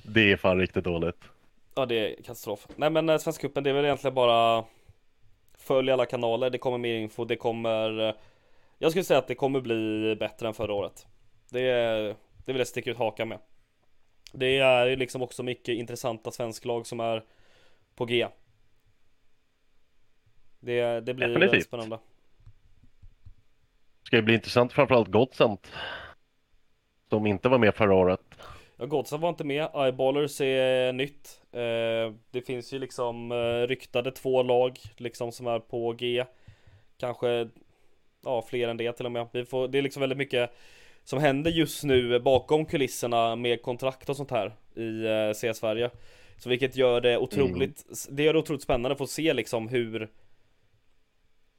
Det 0.04 0.32
är 0.32 0.38
fan 0.38 0.58
riktigt 0.60 0.84
dåligt. 0.84 1.16
Ja 1.76 1.86
det 1.86 1.96
är 1.96 2.16
katastrof. 2.16 2.68
Nej 2.76 2.90
men 2.90 3.10
eh, 3.10 3.18
Svenska 3.18 3.48
cupen 3.48 3.64
det 3.64 3.70
är 3.70 3.74
väl 3.74 3.86
egentligen 3.86 4.14
bara 4.16 4.64
Följ 5.58 5.92
alla 5.92 6.06
kanaler, 6.06 6.50
det 6.50 6.58
kommer 6.58 6.78
mer 6.78 6.96
info, 6.96 7.26
det 7.26 7.36
kommer 7.36 8.08
eh, 8.08 8.14
Jag 8.82 8.92
skulle 8.92 9.04
säga 9.04 9.20
att 9.20 9.28
det 9.28 9.36
kommer 9.36 9.62
bli 9.62 10.16
bättre 10.20 10.48
än 10.48 10.54
förra 10.54 10.74
året 10.74 11.08
Det, 11.50 11.62
det 12.46 12.52
vill 12.54 12.58
jag 12.58 12.68
sticka 12.68 12.92
ut 12.92 12.98
hakan 12.98 13.28
med 13.28 13.40
Det 14.32 14.58
är 14.58 14.96
liksom 14.96 15.22
också 15.22 15.44
mycket 15.44 15.76
intressanta 15.76 16.32
svensklag 16.32 16.88
som 16.88 17.00
är 17.00 17.24
på 17.96 18.06
G 18.06 18.28
Det, 20.60 21.00
det 21.00 21.14
blir 21.14 21.28
Definitivt. 21.28 21.64
spännande 21.64 22.00
Ska 24.04 24.16
ju 24.16 24.22
bli 24.22 24.34
intressant 24.34 24.74
framförallt 24.74 25.12
Godsent. 25.12 25.72
Som 27.10 27.28
inte 27.28 27.50
var 27.50 27.58
med 27.58 27.76
förra 27.76 27.94
året. 27.94 28.22
Ja, 28.78 28.86
Godsen 28.86 29.22
var 29.22 29.30
inte 29.30 29.44
med, 29.44 29.70
Eyeballers 29.76 30.42
är 30.42 30.94
nytt 30.94 31.42
eh, 31.52 32.14
Det 32.32 32.42
finns 32.46 32.74
ju 32.74 32.80
liksom 32.80 33.32
eh, 33.32 33.68
ryktade 33.68 34.12
två 34.12 34.44
lag 34.44 34.80
liksom 34.98 35.32
som 35.32 35.48
är 35.48 35.60
på 35.60 35.94
G 35.94 36.26
Kanske 36.98 37.50
Ja, 38.24 38.42
fler 38.50 38.68
än 38.68 38.78
det 38.78 38.94
till 38.94 39.06
och 39.06 39.12
med 39.12 39.28
Vi 39.32 39.46
får, 39.46 39.68
Det 39.68 39.78
är 39.78 39.82
liksom 39.82 40.00
väldigt 40.02 40.18
mycket 40.18 40.52
Som 41.04 41.20
händer 41.20 41.52
just 41.52 41.84
nu 41.84 42.20
bakom 42.20 42.66
kulisserna 42.66 43.36
med 43.36 43.62
kontrakt 43.62 44.10
och 44.10 44.16
sånt 44.16 44.32
här 44.32 44.56
I 44.76 45.06
eh, 45.06 45.34
CS 45.34 45.58
Sverige 45.58 45.90
Så 46.38 46.50
vilket 46.50 46.76
gör 46.76 47.02
det 47.02 47.18
otroligt 47.18 47.86
Det 48.10 48.24
gör 48.24 48.34
det 48.34 48.40
otroligt 48.40 48.62
spännande 48.64 48.92
att 48.92 48.98
få 48.98 49.08
se 49.08 49.34
liksom 49.34 49.68
hur 49.68 50.10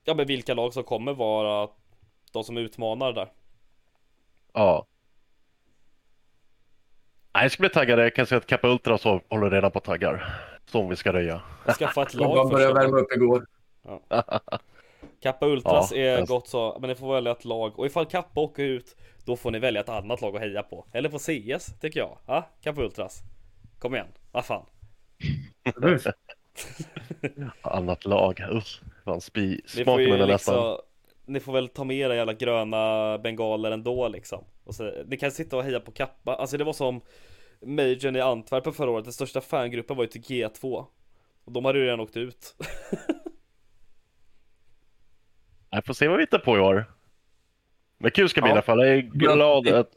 Ja 0.05 0.15
men 0.15 0.27
vilka 0.27 0.55
lag 0.55 0.73
som 0.75 0.85
kommer 0.85 1.13
vara 1.15 1.69
De 2.33 2.45
som 2.45 2.57
utmanar 2.57 3.13
där 3.13 3.29
Ja. 4.53 4.87
Nej, 7.35 7.45
jag 7.45 7.53
ska 7.53 7.61
bli 7.61 7.69
taggad. 7.71 7.99
Jag 7.99 8.15
kan 8.15 8.27
säga 8.27 8.39
att 8.39 8.47
Kappa 8.47 8.69
Ultras 8.69 9.05
håller 9.05 9.51
redan 9.51 9.71
på 9.71 9.81
taggar. 9.81 10.35
Som 10.67 10.89
vi 10.89 10.97
ska 10.97 11.13
röja. 11.13 11.43
Skaffa 11.79 12.03
ett 12.03 12.13
De 12.19 12.19
lag 12.19 12.51
började 12.51 12.75
först. 12.75 12.85
värma 12.85 12.97
upp 12.99 13.13
igår. 13.13 13.47
Kappa 15.23 15.47
Ultras 15.47 15.93
Ja, 15.93 15.99
är 15.99 16.27
gott 16.27 16.49
så, 16.49 16.79
men 16.81 16.89
ni 16.89 16.95
får 16.95 17.15
välja 17.15 17.33
ett 17.33 17.45
lag. 17.45 17.79
Och 17.79 17.87
ifall 17.87 18.07
Kappa 18.07 18.41
åker 18.41 18.63
ut, 18.63 18.97
då 19.25 19.37
får 19.37 19.51
ni 19.51 19.59
välja 19.59 19.81
ett 19.81 19.89
annat 19.89 20.21
lag 20.21 20.37
att 20.37 20.43
heja 20.43 20.63
på. 20.63 20.87
Eller 20.93 21.09
på 21.09 21.19
CS, 21.19 21.81
tycker 21.81 22.01
jag. 22.01 22.19
Ja, 22.27 22.49
Kappa 22.63 22.83
Ultras. 22.83 23.23
Kom 23.79 23.95
igen, 23.95 24.07
vad 24.33 24.45
fan. 24.45 24.67
Annat 27.63 28.05
lag. 28.05 28.41
Usch. 28.53 28.81
Fan, 29.05 29.21
spi... 29.21 29.61
Är 29.77 29.87
nästan. 29.87 30.29
liksom, 30.29 30.79
ni 31.27 31.41
får 31.41 31.53
väl 31.53 31.69
ta 31.69 31.85
med 31.85 31.97
era 31.97 32.17
jävla 32.17 32.33
gröna 32.33 33.19
bengaler 33.19 33.71
ändå 33.71 34.09
liksom. 34.09 34.45
Och 34.65 34.75
så, 34.75 34.93
ni 35.07 35.17
kan 35.17 35.31
sitta 35.31 35.57
och 35.57 35.65
heja 35.65 35.81
på 35.81 35.91
Kappa. 35.91 36.35
Alltså 36.35 36.57
det 36.57 36.65
var 36.65 36.73
som 36.73 37.01
Majorn 37.61 38.17
i 38.17 38.21
Antwerpen 38.21 38.73
förra 38.73 38.91
året. 38.91 39.05
Den 39.05 39.13
största 39.13 39.41
fangruppen 39.41 39.97
var 39.97 40.05
ju 40.05 40.11
till 40.11 40.23
G2. 40.23 40.87
Och 41.45 41.53
de 41.53 41.65
hade 41.65 41.79
ju 41.79 41.85
redan 41.85 42.01
åkt 42.01 42.17
ut. 42.17 42.55
Jag 45.75 45.85
får 45.85 45.95
se 45.95 46.09
vad 46.09 46.17
vi 46.17 46.23
hittar 46.23 46.39
på 46.39 46.57
i 46.57 46.61
år. 46.61 46.85
Men 47.99 48.11
kul 48.11 48.29
ska 48.29 48.41
det 48.41 48.43
bli 48.43 48.49
Ja. 48.51 48.55
i 48.55 48.59
alla 48.59 48.63
fall. 48.63 48.79
Jag 48.87 48.97
är 48.97 49.01
glad 49.01 49.69
att 49.69 49.91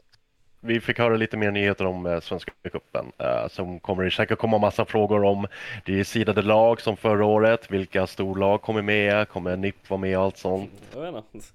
vi 0.60 0.80
fick 0.80 0.98
höra 0.98 1.16
lite 1.16 1.36
mer 1.36 1.50
nyheter 1.50 1.86
om 1.86 2.06
eh, 2.06 2.20
Svenska 2.20 2.52
cupen. 2.62 3.12
Eh, 3.18 3.48
som 3.48 3.80
kommer 3.80 4.04
det 4.04 4.10
säkert 4.10 4.38
komma 4.38 4.58
massa 4.58 4.84
frågor 4.84 5.24
om. 5.24 5.46
Det 5.84 6.00
är 6.00 6.04
sidade 6.04 6.42
lag 6.42 6.80
som 6.80 6.96
förra 6.96 7.24
året. 7.24 7.70
Vilka 7.70 8.06
storlag 8.06 8.62
kommer 8.62 8.82
med? 8.82 9.28
Kommer 9.28 9.56
NIP 9.56 9.90
vara 9.90 10.00
med 10.00 10.18
och 10.18 10.24
allt 10.24 10.36
sånt? 10.38 10.70
Jag 10.94 11.12
vet 11.12 11.24
inte. 11.32 11.46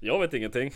Jag 0.00 0.20
vet 0.20 0.34
ingenting. 0.34 0.70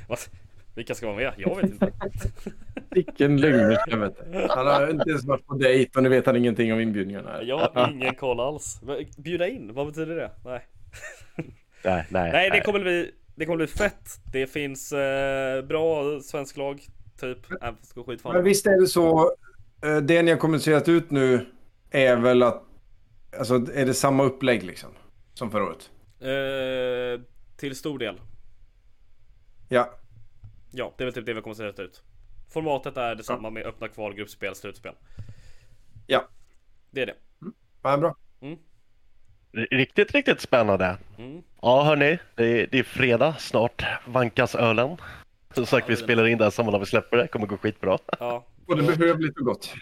Vilka 0.74 0.94
ska 0.94 1.06
vara 1.06 1.16
med? 1.16 1.32
Jag 1.36 1.56
vet 1.56 1.64
inte. 1.70 1.92
Vilken 2.90 3.36
lögnerska 3.40 3.96
vet 3.96 4.32
du. 4.32 4.46
Han 4.50 4.66
har 4.66 4.90
inte 4.90 5.10
ens 5.10 5.24
varit 5.24 5.46
på 5.46 5.54
dejt 5.54 5.90
och 5.96 6.02
nu 6.02 6.08
vet 6.08 6.26
han 6.26 6.36
ingenting 6.36 6.72
om 6.72 6.80
inbjudningarna. 6.80 7.42
Jag 7.42 7.58
har 7.58 7.90
ingen 7.90 8.14
koll 8.14 8.40
alls. 8.40 8.80
Bjuda 9.16 9.48
in, 9.48 9.74
vad 9.74 9.86
betyder 9.86 10.16
det? 10.16 10.30
Nej. 10.44 10.60
Nej, 11.86 12.06
nej. 12.10 12.32
Nej, 12.32 12.50
det 12.50 12.60
kommer 12.60 12.80
bli, 12.80 13.10
det 13.34 13.44
kommer 13.46 13.56
bli 13.56 13.66
fett. 13.66 14.20
Det 14.32 14.46
finns 14.46 14.92
eh, 14.92 15.62
bra 15.64 16.20
svensk 16.20 16.56
lag, 16.56 16.80
typ. 17.20 17.62
Äh. 17.62 17.72
Men 18.24 18.44
visst 18.44 18.66
är 18.66 18.80
det 18.80 18.86
så. 18.86 19.32
eh, 19.82 19.96
Det 19.96 20.22
ni 20.22 20.30
har 20.30 20.38
kommunicerat 20.38 20.88
ut 20.88 21.10
nu 21.10 21.46
är 21.90 22.16
väl 22.16 22.42
att... 22.42 22.62
Alltså 23.38 23.54
är 23.54 23.86
det 23.86 23.94
samma 23.94 24.22
upplägg 24.22 24.62
liksom? 24.62 24.90
Som 25.34 25.50
förra 25.50 25.64
året? 25.64 25.90
Eh, 26.20 27.24
till 27.56 27.76
stor 27.76 27.98
del. 27.98 28.20
Ja. 29.68 29.90
Ja, 30.70 30.94
det 30.96 31.02
är 31.02 31.06
väl 31.06 31.14
typ 31.14 31.26
det 31.26 31.34
vi 31.34 31.40
kommer 31.42 31.52
att 31.68 31.76
säga 31.76 31.86
ut. 31.86 32.02
Formatet 32.52 32.96
är 32.96 33.14
detsamma 33.14 33.50
med 33.50 33.66
öppna 33.66 33.88
kval, 33.88 34.14
gruppspel, 34.14 34.54
slutspel. 34.54 34.94
Ja. 36.06 36.28
Det 36.90 37.02
är 37.02 37.06
det. 37.06 37.14
Ja, 37.82 37.96
bra. 37.96 38.16
Riktigt, 39.70 40.12
riktigt 40.12 40.40
spännande. 40.40 40.98
Mm. 41.18 41.42
Ja, 41.66 41.82
hörni. 41.82 42.18
Det 42.34 42.44
är, 42.62 42.66
det 42.70 42.78
är 42.78 42.82
fredag. 42.82 43.34
Snart 43.38 43.84
vankas 44.06 44.54
ölen. 44.54 44.96
Som 45.54 45.66
sagt, 45.66 45.90
vi 45.90 45.96
spelar 45.96 46.26
in 46.26 46.38
det 46.38 46.44
här 46.44 46.50
samma 46.50 46.70
när 46.70 46.78
vi 46.78 46.86
släpper 46.86 47.16
det. 47.16 47.22
Det 47.22 47.28
kommer 47.28 47.46
gå 47.46 47.56
skitbra. 47.56 47.98
Ja. 48.20 48.44
Både 48.66 48.82
behövligt 48.82 49.38
och 49.38 49.44
gott. 49.44 49.74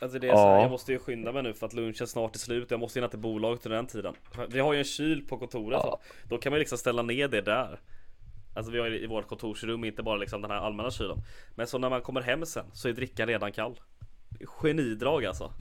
Alltså 0.00 0.18
det 0.18 0.28
är 0.28 0.32
så 0.32 0.38
här, 0.38 0.54
Ja. 0.56 0.60
jag 0.62 0.70
måste 0.70 0.92
ju 0.92 0.98
skynda 0.98 1.32
mig 1.32 1.42
nu 1.42 1.54
för 1.54 1.66
att 1.66 1.72
lunchen 1.72 2.06
snart 2.06 2.34
är 2.34 2.38
slut. 2.38 2.70
Jag 2.70 2.80
måste 2.80 2.98
hinna 2.98 3.08
till 3.08 3.18
bolaget 3.18 3.62
till 3.62 3.70
den 3.70 3.86
tiden. 3.86 4.14
Vi 4.48 4.60
har 4.60 4.72
ju 4.72 4.78
en 4.78 4.84
kyl 4.84 5.26
på 5.28 5.38
kontoret. 5.38 5.78
va? 5.84 5.98
Då 6.24 6.38
kan 6.38 6.50
man 6.52 6.56
ju 6.56 6.60
liksom 6.60 6.78
ställa 6.78 7.02
ner 7.02 7.28
det 7.28 7.40
där. 7.40 7.80
Alltså 8.56 8.72
vi 8.72 8.78
har 8.78 8.86
ju 8.86 8.98
i 9.00 9.06
vårt 9.06 9.26
kontorsrum, 9.28 9.84
inte 9.84 10.02
bara 10.02 10.16
liksom 10.16 10.42
den 10.42 10.50
här 10.50 10.58
allmänna 10.58 10.90
kylen. 10.90 11.18
Men 11.54 11.66
så 11.66 11.78
när 11.78 11.90
man 11.90 12.00
kommer 12.00 12.20
hem 12.20 12.46
sen 12.46 12.64
så 12.72 12.88
är 12.88 12.92
drickan 12.92 13.26
redan 13.28 13.52
kall. 13.52 13.80
Genidrag 14.62 15.24
alltså. 15.24 15.52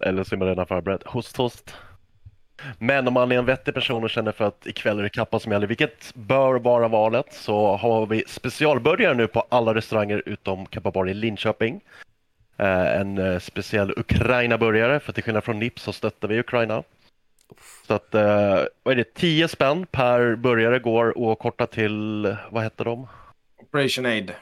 Eller 0.00 0.24
så 0.24 0.34
är 0.34 0.38
man 0.38 0.48
redan 0.48 0.66
förberedd. 0.66 1.02
Host, 1.06 1.36
host. 1.36 1.74
Men 2.78 3.08
om 3.08 3.14
man 3.14 3.32
är 3.32 3.38
en 3.38 3.44
vettig 3.44 3.74
person 3.74 4.04
och 4.04 4.10
känner 4.10 4.32
för 4.32 4.44
att 4.44 4.66
ikväll 4.66 4.98
är 4.98 5.02
det 5.02 5.08
kappa 5.08 5.38
som 5.38 5.52
gäller, 5.52 5.66
vilket 5.66 6.14
bör 6.14 6.54
vara 6.54 6.88
valet, 6.88 7.32
så 7.32 7.76
har 7.76 8.06
vi 8.06 8.24
specialburgare 8.26 9.14
nu 9.14 9.26
på 9.26 9.44
alla 9.48 9.74
restauranger 9.74 10.22
utom 10.26 10.66
Kappa 10.66 10.90
Bar 10.90 11.08
i 11.08 11.14
Linköping. 11.14 11.80
Eh, 12.56 13.00
en 13.00 13.18
eh, 13.18 13.38
speciell 13.38 13.92
Ukraina-burgare, 13.96 15.00
för 15.00 15.12
till 15.12 15.22
skillnad 15.22 15.44
från 15.44 15.58
NIP 15.58 15.78
så 15.78 15.92
stöttar 15.92 16.28
vi 16.28 16.38
Ukraina. 16.38 16.82
Så 17.86 17.94
att, 17.94 18.14
eh, 18.14 18.60
vad 18.82 18.92
är 18.92 18.96
det, 18.96 19.14
10 19.14 19.48
spänn 19.48 19.86
per 19.86 20.36
burgare 20.36 20.78
går 20.78 21.32
att 21.32 21.38
korta 21.38 21.66
till, 21.66 22.36
vad 22.50 22.62
heter 22.62 22.84
de? 22.84 23.06
Operation 23.56 24.06
Aid. 24.06 24.32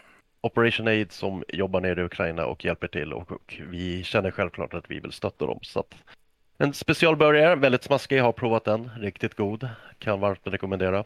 Operation 0.41 0.89
Aid 0.89 1.13
som 1.13 1.45
jobbar 1.49 1.81
nere 1.81 2.01
i 2.01 2.05
Ukraina 2.05 2.47
och 2.47 2.65
hjälper 2.65 2.87
till 2.87 3.13
och, 3.13 3.33
och 3.33 3.61
vi 3.71 4.05
känner 4.05 4.31
självklart 4.31 4.75
att 4.75 4.91
vi 4.91 5.01
vill 5.01 5.13
stötta 5.13 5.47
dem. 5.47 5.59
Så 5.63 5.81
att 5.81 5.95
en 6.61 6.75
specialburgare, 6.75 7.57
väldigt 7.57 7.83
smaskig, 7.85 8.19
jag 8.19 8.25
har 8.25 8.33
provat 8.33 8.65
den, 8.65 8.91
riktigt 9.01 9.35
god, 9.35 9.69
kan 9.99 10.21
varmt 10.21 10.41
rekommendera. 10.45 11.05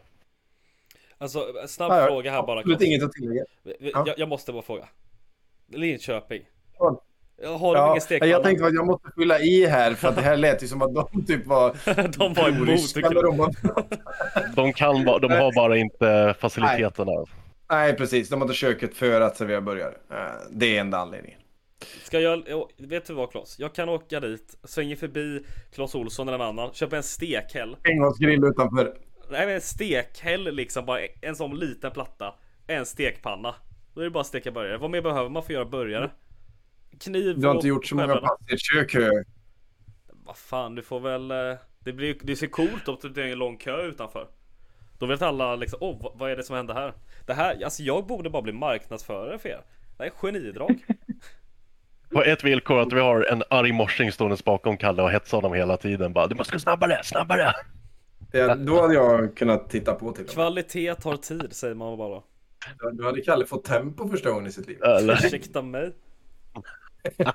Alltså 1.17 1.39
snabb 1.67 1.91
Ja, 1.91 2.05
fråga 2.07 2.31
här 2.31 2.43
bara. 2.43 2.59
Absolut 2.59 2.81
inget 2.81 3.03
att 3.03 3.11
tillägga. 3.11 3.43
Ja. 3.63 4.03
Jag, 4.07 4.19
jag 4.19 4.29
måste 4.29 4.51
bara 4.51 4.61
fråga. 4.61 4.85
Linköping. 5.73 6.41
Ja. 6.79 7.01
Har 7.43 7.75
de 7.75 7.81
ingen 7.81 7.95
Ja, 7.95 7.99
stekpanna? 7.99 8.31
jag 8.31 8.43
tänkte 8.43 8.65
att 8.65 8.73
jag 8.73 8.85
måste 8.85 9.07
fylla 9.17 9.39
i 9.39 9.65
här 9.65 9.93
för 9.93 10.07
att 10.07 10.15
det 10.15 10.21
här 10.21 10.37
lät 10.37 10.63
ju 10.63 10.67
som 10.67 10.81
att 10.81 10.93
de 10.95 11.25
typ 11.27 11.45
var... 11.45 11.75
De 12.17 12.33
var 12.33 12.49
emot 12.49 12.97
Ukraina. 12.97 13.49
de 14.55 14.73
kan, 14.73 15.05
ba- 15.05 15.19
de 15.19 15.31
har 15.31 15.55
bara 15.55 15.77
inte 15.77 16.35
faciliteterna. 16.39 17.11
Nej, 17.69 17.93
precis. 17.95 18.29
De 18.29 18.35
har 18.41 18.45
inte 18.47 18.53
köket 18.55 18.95
för 18.97 19.21
att 19.21 19.37
servera 19.37 19.61
burgare. 19.61 19.93
Eh, 20.11 20.17
Det 20.51 20.77
är 20.77 20.81
enda 20.81 20.97
anledningen. 20.97 21.39
Ska 22.03 22.19
jag, 22.19 22.43
vet 22.77 23.05
du 23.07 23.13
vad 23.13 23.31
Klas? 23.31 23.59
Jag 23.59 23.75
kan 23.75 23.89
åka 23.89 24.19
dit, 24.19 24.57
svänger 24.63 24.95
förbi 24.95 25.45
Klas 25.73 25.95
Olsson 25.95 26.27
eller 26.27 26.39
en 26.39 26.45
annan, 26.45 26.73
köpa 26.73 26.97
en 26.97 27.03
stekhäll. 27.03 27.77
Engångsgrill 27.83 28.43
utanför. 28.43 28.97
Nej 29.31 29.45
men 29.45 29.55
en 29.55 29.61
stekhäll 29.61 30.55
liksom, 30.55 30.85
bara 30.85 30.99
en 31.21 31.35
sån 31.35 31.59
liten 31.59 31.91
platta. 31.91 32.35
En 32.67 32.85
stekpanna. 32.85 33.55
Då 33.93 34.01
är 34.01 34.05
det 34.05 34.09
bara 34.11 34.21
att 34.21 34.27
steka 34.27 34.51
burgare. 34.51 34.77
Vad 34.77 34.89
mer 34.91 35.01
behöver 35.01 35.29
man 35.29 35.43
för 35.43 35.49
att 35.49 35.53
göra 35.53 35.65
burgare? 35.65 36.11
Kniv 36.99 37.39
Du 37.39 37.47
har 37.47 37.55
inte 37.55 37.67
gjort 37.67 37.85
så 37.85 37.95
många 37.95 38.15
pass 38.15 38.39
i 38.49 38.53
ett 38.53 38.59
kök. 38.59 38.95
Vad 40.07 40.37
fan, 40.37 40.75
du 40.75 40.81
får 40.81 40.99
väl... 40.99 41.31
eh, 41.31 41.57
Det, 41.79 41.93
blir, 41.93 42.17
det 42.21 42.35
ser 42.35 42.47
coolt 42.47 42.89
ut, 43.05 43.15
det 43.15 43.21
är 43.23 43.27
en 43.27 43.37
lång 43.39 43.57
kö 43.57 43.81
utanför. 43.87 44.27
Då 44.99 45.05
vet 45.05 45.21
alla 45.21 45.55
liksom, 45.55 45.77
åh 45.81 46.01
vad- 46.03 46.17
vad 46.19 46.31
är 46.31 46.35
det 46.35 46.43
som 46.43 46.55
händer 46.55 46.73
här? 46.73 46.93
Det 47.25 47.33
här, 47.33 47.63
alltså 47.63 47.83
jag 47.83 48.05
borde 48.07 48.29
bara 48.29 48.41
bli 48.41 48.53
marknadsförare 48.53 49.39
för 49.39 49.49
er. 49.49 49.61
Det 49.97 50.03
här 50.03 50.05
är 50.05 50.15
genidrag. 50.15 50.85
På 52.15 52.23
ett 52.23 52.43
villkor 52.43 52.79
att 52.79 52.93
vi 52.93 52.99
har 52.99 53.21
en 53.31 53.43
arg 53.49 53.71
morsing 53.71 54.11
stående 54.11 54.37
bakom 54.45 54.77
Kalle 54.77 55.01
och 55.03 55.11
hetsar 55.11 55.37
honom 55.37 55.53
hela 55.53 55.77
tiden. 55.77 56.13
Bara, 56.13 56.27
du 56.27 56.35
måste 56.35 56.53
gå 56.53 56.59
snabbare, 56.59 56.99
snabbare! 57.03 57.53
Det, 58.31 58.55
då 58.55 58.81
hade 58.81 58.93
jag 58.93 59.37
kunnat 59.37 59.69
titta 59.69 59.93
på 59.93 60.11
till. 60.11 60.25
Kvalitet 60.27 60.95
tar 60.95 61.17
tid, 61.17 61.47
säger 61.55 61.75
man 61.75 61.97
bara. 61.97 62.21
Då- 62.79 62.91
Då 62.93 63.03
hade 63.05 63.21
Kalle 63.21 63.45
fått 63.45 63.63
tempo 63.63 64.09
första 64.09 64.29
gången 64.29 64.47
i 64.47 64.51
sitt 64.51 64.67
liv. 64.67 64.83
Eller? 64.83 65.13
Ursäkta 65.13 65.61
mig. 65.61 65.91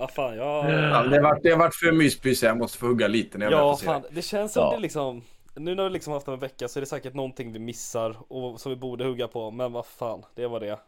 Ja 0.00 0.08
fan, 0.08 0.36
jag... 0.36 0.70
Ja, 0.70 1.02
det, 1.02 1.16
har 1.16 1.22
varit, 1.22 1.42
det 1.42 1.50
har 1.50 1.58
varit 1.58 1.74
för 1.74 1.92
myspys, 1.92 2.42
jag 2.42 2.58
måste 2.58 2.78
få 2.78 2.86
hugga 2.86 3.08
lite 3.08 3.38
när 3.38 3.50
jag 3.50 3.60
Ja 3.60 3.76
fan, 3.76 4.02
det. 4.02 4.08
det 4.12 4.22
känns 4.22 4.52
som 4.52 4.62
Ja. 4.62 4.70
det 4.74 4.78
liksom 4.82 5.22
Nu 5.54 5.74
när 5.74 5.84
vi 5.84 5.90
liksom 5.90 6.12
haft 6.12 6.28
en 6.28 6.38
vecka 6.38 6.68
så 6.68 6.78
är 6.78 6.80
det 6.80 6.86
säkert 6.86 7.14
någonting 7.14 7.52
vi 7.52 7.58
missar 7.58 8.16
och 8.28 8.60
som 8.60 8.70
vi 8.70 8.76
borde 8.76 9.04
hugga 9.04 9.28
på 9.28 9.50
Men 9.50 9.72
vad 9.72 9.86
fan, 9.86 10.22
det 10.34 10.46
var 10.46 10.60
det 10.60 10.78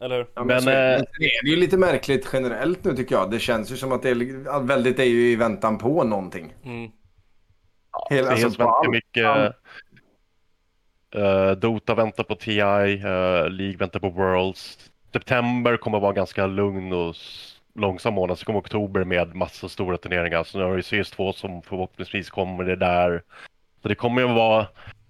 Eller 0.00 0.16
hur? 0.16 0.26
Ja, 0.34 0.44
men 0.44 0.46
Men, 0.46 0.60
så, 0.62 0.70
eh, 0.70 0.74
men 0.96 1.04
det 1.18 1.24
är 1.26 1.46
ju 1.46 1.56
lite 1.56 1.76
märkligt 1.78 2.28
generellt 2.32 2.84
nu 2.84 2.96
tycker 2.96 3.14
jag. 3.14 3.30
Det 3.30 3.38
känns 3.38 3.72
ju 3.72 3.76
som 3.76 3.92
att 3.92 4.02
det 4.02 4.10
är 4.10 4.48
att 4.48 4.62
väldigt 4.64 4.98
är 4.98 5.04
ju 5.04 5.30
i 5.30 5.36
väntan 5.36 5.78
på 5.78 6.04
någonting. 6.04 6.54
Mm. 6.64 6.90
Hela, 8.10 8.22
Det 8.26 8.30
alltså, 8.30 8.46
finns 8.46 8.56
på 8.56 8.62
väldigt 8.64 8.76
allt. 8.76 8.90
mycket. 8.90 9.56
eh, 11.14 11.50
Dota 11.50 11.94
väntar 11.94 12.24
på 12.24 12.34
TI, 12.34 12.60
eh, 12.60 13.50
League 13.50 13.76
väntar 13.76 14.00
på 14.00 14.08
Worlds. 14.08 14.90
September 15.12 15.76
kommer 15.76 16.00
vara 16.00 16.12
ganska 16.12 16.46
lugn 16.46 16.92
och 16.92 17.14
långsam 17.74 18.14
månad. 18.14 18.38
Så 18.38 18.44
kommer 18.44 18.60
oktober 18.60 19.04
med 19.04 19.34
massa 19.34 19.68
stora 19.68 19.96
turneringar. 19.98 20.44
Så 20.44 20.58
nu 20.58 20.64
har 20.64 20.72
vi 20.74 20.82
CS2 20.82 21.32
som 21.32 21.62
förhoppningsvis 21.62 22.30
kommer 22.30 22.64
det 22.64 22.76
där. 22.76 23.22
Så 23.82 23.88
det 23.88 23.94
kommer 23.94 24.22
ju 24.22 24.28
vara 24.28 24.66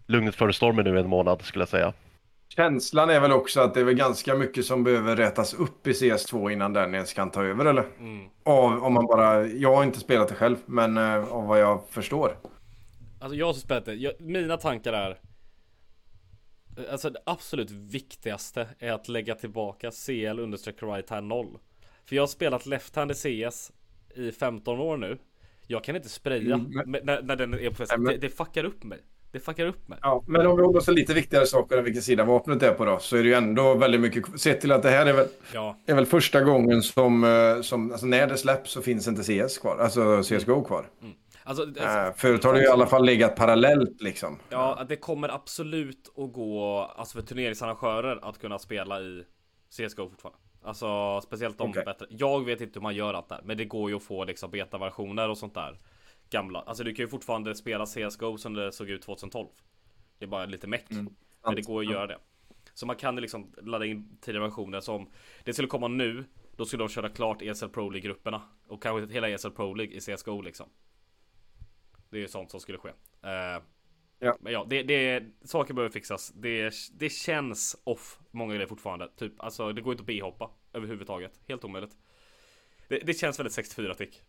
lugnet 0.07 0.35
före 0.35 0.53
stormen 0.53 0.85
nu 0.85 0.99
en 0.99 1.09
månad 1.09 1.43
skulle 1.43 1.63
jag 1.63 1.69
säga. 1.69 1.93
Känslan 2.49 3.11
är 3.11 3.21
väl 3.21 3.33
också 3.33 3.61
att 3.61 3.75
det 3.75 3.81
är 3.81 3.85
väl 3.85 3.95
ganska 3.95 4.35
mycket 4.35 4.65
som 4.65 4.85
behöver 4.85 5.17
rätas 5.17 5.55
upp 5.55 5.87
i 5.87 5.93
CS2 5.93 6.51
innan 6.53 6.73
den 6.73 6.95
ens 6.95 7.13
kan 7.13 7.31
ta 7.31 7.45
över 7.45 7.65
eller? 7.65 7.85
Mm. 7.99 8.29
Av, 8.43 8.85
om 8.85 8.93
man 8.93 9.07
bara, 9.07 9.47
jag 9.47 9.77
har 9.77 9.85
inte 9.85 10.01
spelat 10.01 10.29
det 10.29 10.35
själv, 10.35 10.57
men 10.67 10.97
eh, 10.97 11.33
av 11.33 11.47
vad 11.47 11.61
jag 11.61 11.83
förstår. 11.91 12.39
Alltså 13.21 13.37
jag 13.37 13.47
har 13.47 13.53
spelat 13.53 13.85
det, 13.85 13.95
jag, 13.95 14.13
mina 14.21 14.57
tankar 14.57 14.93
är 14.93 15.21
Alltså 16.91 17.11
det 17.11 17.21
absolut 17.27 17.71
viktigaste 17.71 18.69
är 18.79 18.93
att 18.93 19.09
lägga 19.09 19.35
tillbaka 19.35 19.91
CL 19.91 20.39
understreck 20.39 20.83
right 20.83 21.11
hand 21.11 21.27
0 21.27 21.59
För 22.05 22.17
jag 22.17 22.23
har 22.23 22.27
spelat 22.27 22.67
left 22.67 22.97
hand 22.97 23.11
i 23.11 23.15
CS 23.15 23.73
i 24.15 24.33
15 24.33 24.81
år 24.81 24.97
nu 24.97 25.19
Jag 25.67 25.85
kan 25.85 25.97
inte 25.97 26.09
spraya 26.09 26.55
Mm, 26.55 26.97
när, 27.03 27.23
när 27.23 27.37
den 27.37 27.55
är 27.55 27.69
på 27.69 27.75
fest. 27.75 27.95
Det, 27.99 28.17
det 28.17 28.29
fuckar 28.29 28.65
upp 28.65 28.85
mig 28.85 28.99
Det 29.33 29.41
fuckar 29.41 29.67
upp 29.67 29.89
mig 29.89 29.99
Ja, 30.03 30.25
men 30.27 30.47
om 30.47 30.57
vi 30.57 30.63
håller 30.63 30.79
oss 30.79 30.85
till 30.85 30.95
lite 30.95 31.15
viktigare 31.15 31.47
saker 31.47 31.79
än 31.79 31.85
vilken 31.85 32.03
sida 32.03 32.25
vapnet 32.25 32.63
är 32.63 32.73
på 32.73 32.85
då, 32.85 32.99
så 32.99 33.17
är 33.17 33.23
det 33.23 33.29
ju 33.29 33.35
ändå 33.35 33.75
väldigt 33.75 34.01
mycket, 34.01 34.41
sett 34.41 34.61
till 34.61 34.73
att 34.73 34.83
det 34.83 34.91
här 34.91 35.07
är 35.07 35.13
väl, 35.13 35.27
Ja, 35.55 35.79
är 35.87 35.95
väl 35.95 36.07
första 36.07 36.41
gången 36.41 36.83
som, 36.83 37.25
eh, 37.25 37.63
som 37.63 37.91
alltså 37.93 38.07
när 38.07 38.27
det 38.27 38.37
släpps 38.37 38.71
så 38.71 38.83
finns 38.83 39.09
inte 39.09 39.23
CS 39.23 39.59
kvar, 39.59 39.79
alltså 39.79 40.23
CSGO 40.23 40.65
kvar. 40.65 40.89
alltså, 41.45 41.63
alltså 41.63 41.99
Äh, 41.99 42.13
förut 42.17 42.45
har 42.45 42.53
det 42.53 42.61
ju 42.61 42.67
i 42.67 42.69
alla 42.69 42.87
fall 42.87 43.05
legat 43.05 43.37
parallellt 43.37 44.03
liksom. 44.03 44.39
Ja, 44.49 44.85
det 44.89 44.97
kommer 44.97 45.29
absolut 45.29 46.13
att 46.17 46.33
gå 46.33 46.79
alltså 46.97 47.19
för 47.19 47.27
turneringsarrangörer 47.27 48.29
att 48.29 48.39
kunna 48.41 48.59
spela 48.59 49.01
i 49.01 49.25
CSGO 49.71 50.09
fortfarande. 50.11 50.39
Alltså 50.65 51.21
speciellt 51.21 51.59
de 51.59 51.71
Okej. 51.71 51.85
bättre. 51.85 52.07
Jag 52.11 52.45
vet 52.45 52.61
inte 52.61 52.79
hur 52.79 52.83
man 52.83 52.95
gör 52.95 53.15
allt 53.15 53.29
där, 53.29 53.41
men 53.45 53.57
det 53.57 53.65
går 53.65 53.91
ju 53.91 53.97
att 53.97 54.03
få 54.03 54.25
liksom 54.25 54.51
betaversioner 54.51 55.29
och 55.29 55.39
sånt 55.39 55.55
där. 55.55 55.79
Gamla. 56.37 56.61
Alltså 56.61 56.85
du 56.85 56.95
kan 56.95 57.03
ju 57.03 57.09
fortfarande 57.09 57.55
spela 57.55 57.87
CSGO 57.87 58.39
som 58.39 58.55
det 58.55 58.73
såg 58.73 58.91
ut 58.91 59.03
2012. 59.03 59.49
Det 60.19 60.25
är 60.25 60.29
bara 60.29 60.47
lite 60.47 60.67
meck. 60.67 60.85
men 61.45 61.55
det 61.55 61.63
går 61.63 61.81
att 61.81 61.91
göra 61.91 62.07
det. 62.07 62.19
Så 62.75 62.87
man 62.87 62.97
kan 62.97 63.17
liksom 63.17 63.55
ladda 63.63 63.87
in 63.87 64.19
tidigare 64.21 64.45
versioner 64.45 64.81
som 64.81 65.11
det 65.45 65.53
skulle 65.53 65.69
komma 65.69 65.89
nu. 65.89 66.25
Då 66.57 66.65
skulle 66.65 66.83
de 66.83 66.89
köra 66.89 67.09
klart 67.09 67.43
ESL 67.43 67.69
Pro 67.69 67.91
League 67.91 68.01
grupperna 68.09 68.43
och 68.67 68.83
kanske 68.83 69.15
hela 69.15 69.29
ESL 69.29 69.51
Pro 69.51 69.75
League 69.75 69.95
i 69.97 70.01
CSGO 70.01 70.41
liksom. 70.43 70.69
Det 72.11 72.17
är 72.17 72.21
ju 72.21 72.29
sånt 72.29 72.51
som 72.51 72.61
skulle 72.61 72.79
ske. 72.79 72.89
Eh, 73.23 73.63
Ja. 74.19 74.37
Men 74.41 74.53
ja, 74.53 74.67
det, 74.69 74.83
det 74.83 75.25
saker 75.45 75.75
behöver 75.75 75.93
fixas. 75.93 76.33
Det, 76.35 76.75
det 76.93 77.11
känns 77.11 77.77
off 77.85 78.19
många 78.31 78.55
grejer 78.55 78.69
fortfarande. 78.69 79.09
Typ, 79.17 79.33
alltså 79.39 79.73
det 79.73 79.81
går 79.81 79.93
inte 79.93 80.03
att 80.03 80.07
B-hoppa 80.07 80.51
överhuvudtaget. 80.73 81.41
Helt 81.49 81.65
omöjligt. 81.65 81.97
Det, 82.89 82.99
det 82.99 83.15
känns 83.15 83.39
väldigt 83.39 83.53
64 83.53 83.95
tick. 83.95 84.23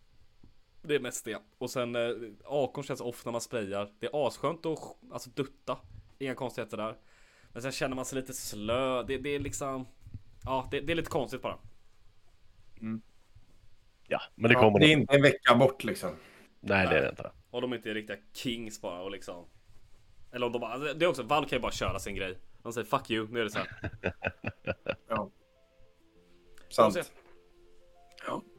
Det 0.87 0.95
är 0.95 0.99
mest 0.99 1.25
det. 1.25 1.37
Och 1.57 1.69
sen 1.69 1.95
eh, 1.95 2.11
Akon 2.45 2.83
känns 2.83 3.01
off 3.01 3.25
när 3.25 3.31
man 3.31 3.41
sprayar. 3.41 3.89
Det 3.99 4.05
är 4.05 4.27
asskönt 4.27 4.65
att 4.65 4.79
alltså, 5.11 5.29
dutta. 5.29 5.77
Inga 6.19 6.35
konstigheter 6.35 6.77
där. 6.77 6.97
Men 7.53 7.61
sen 7.61 7.71
känner 7.71 7.95
man 7.95 8.05
sig 8.05 8.15
lite 8.15 8.33
slö. 8.33 9.03
Det, 9.03 9.17
det 9.17 9.29
är 9.29 9.39
liksom... 9.39 9.87
Ja, 10.43 10.67
det, 10.71 10.79
det 10.79 10.93
är 10.93 10.95
lite 10.95 11.09
konstigt 11.09 11.41
bara. 11.41 11.57
Ja, 14.07 14.21
men 14.35 14.49
det 14.49 14.53
Ja, 14.53 14.59
kommer 14.59 14.79
det 14.79 14.85
är 14.85 14.91
inte 14.91 15.15
en 15.15 15.21
vecka 15.21 15.55
bort 15.55 15.83
liksom. 15.83 16.09
Nej, 16.59 16.87
det 16.87 16.97
är 16.97 17.01
det 17.01 17.09
inte. 17.09 17.31
Och 17.51 17.61
de 17.61 17.73
inte 17.73 17.89
är 17.89 17.93
riktiga 17.93 18.17
kings 18.33 18.81
bara 18.81 19.01
och 19.01 19.11
liksom 19.11 19.45
Eller 20.31 20.45
om 20.45 20.51
de 20.51 20.59
bara, 20.59 20.77
det 20.93 21.05
är 21.05 21.09
också, 21.09 21.23
Valve 21.23 21.49
kan 21.49 21.57
ju 21.57 21.61
bara 21.61 21.71
köra 21.71 21.99
sin 21.99 22.15
grej 22.15 22.37
De 22.63 22.73
säger 22.73 22.87
'fuck 22.87 23.09
you' 23.09 23.31
nu 23.31 23.39
är 23.39 23.43
det 23.43 23.49
så 23.49 23.59
här. 23.59 23.91
Ja. 25.07 25.31
Sant. 26.69 27.11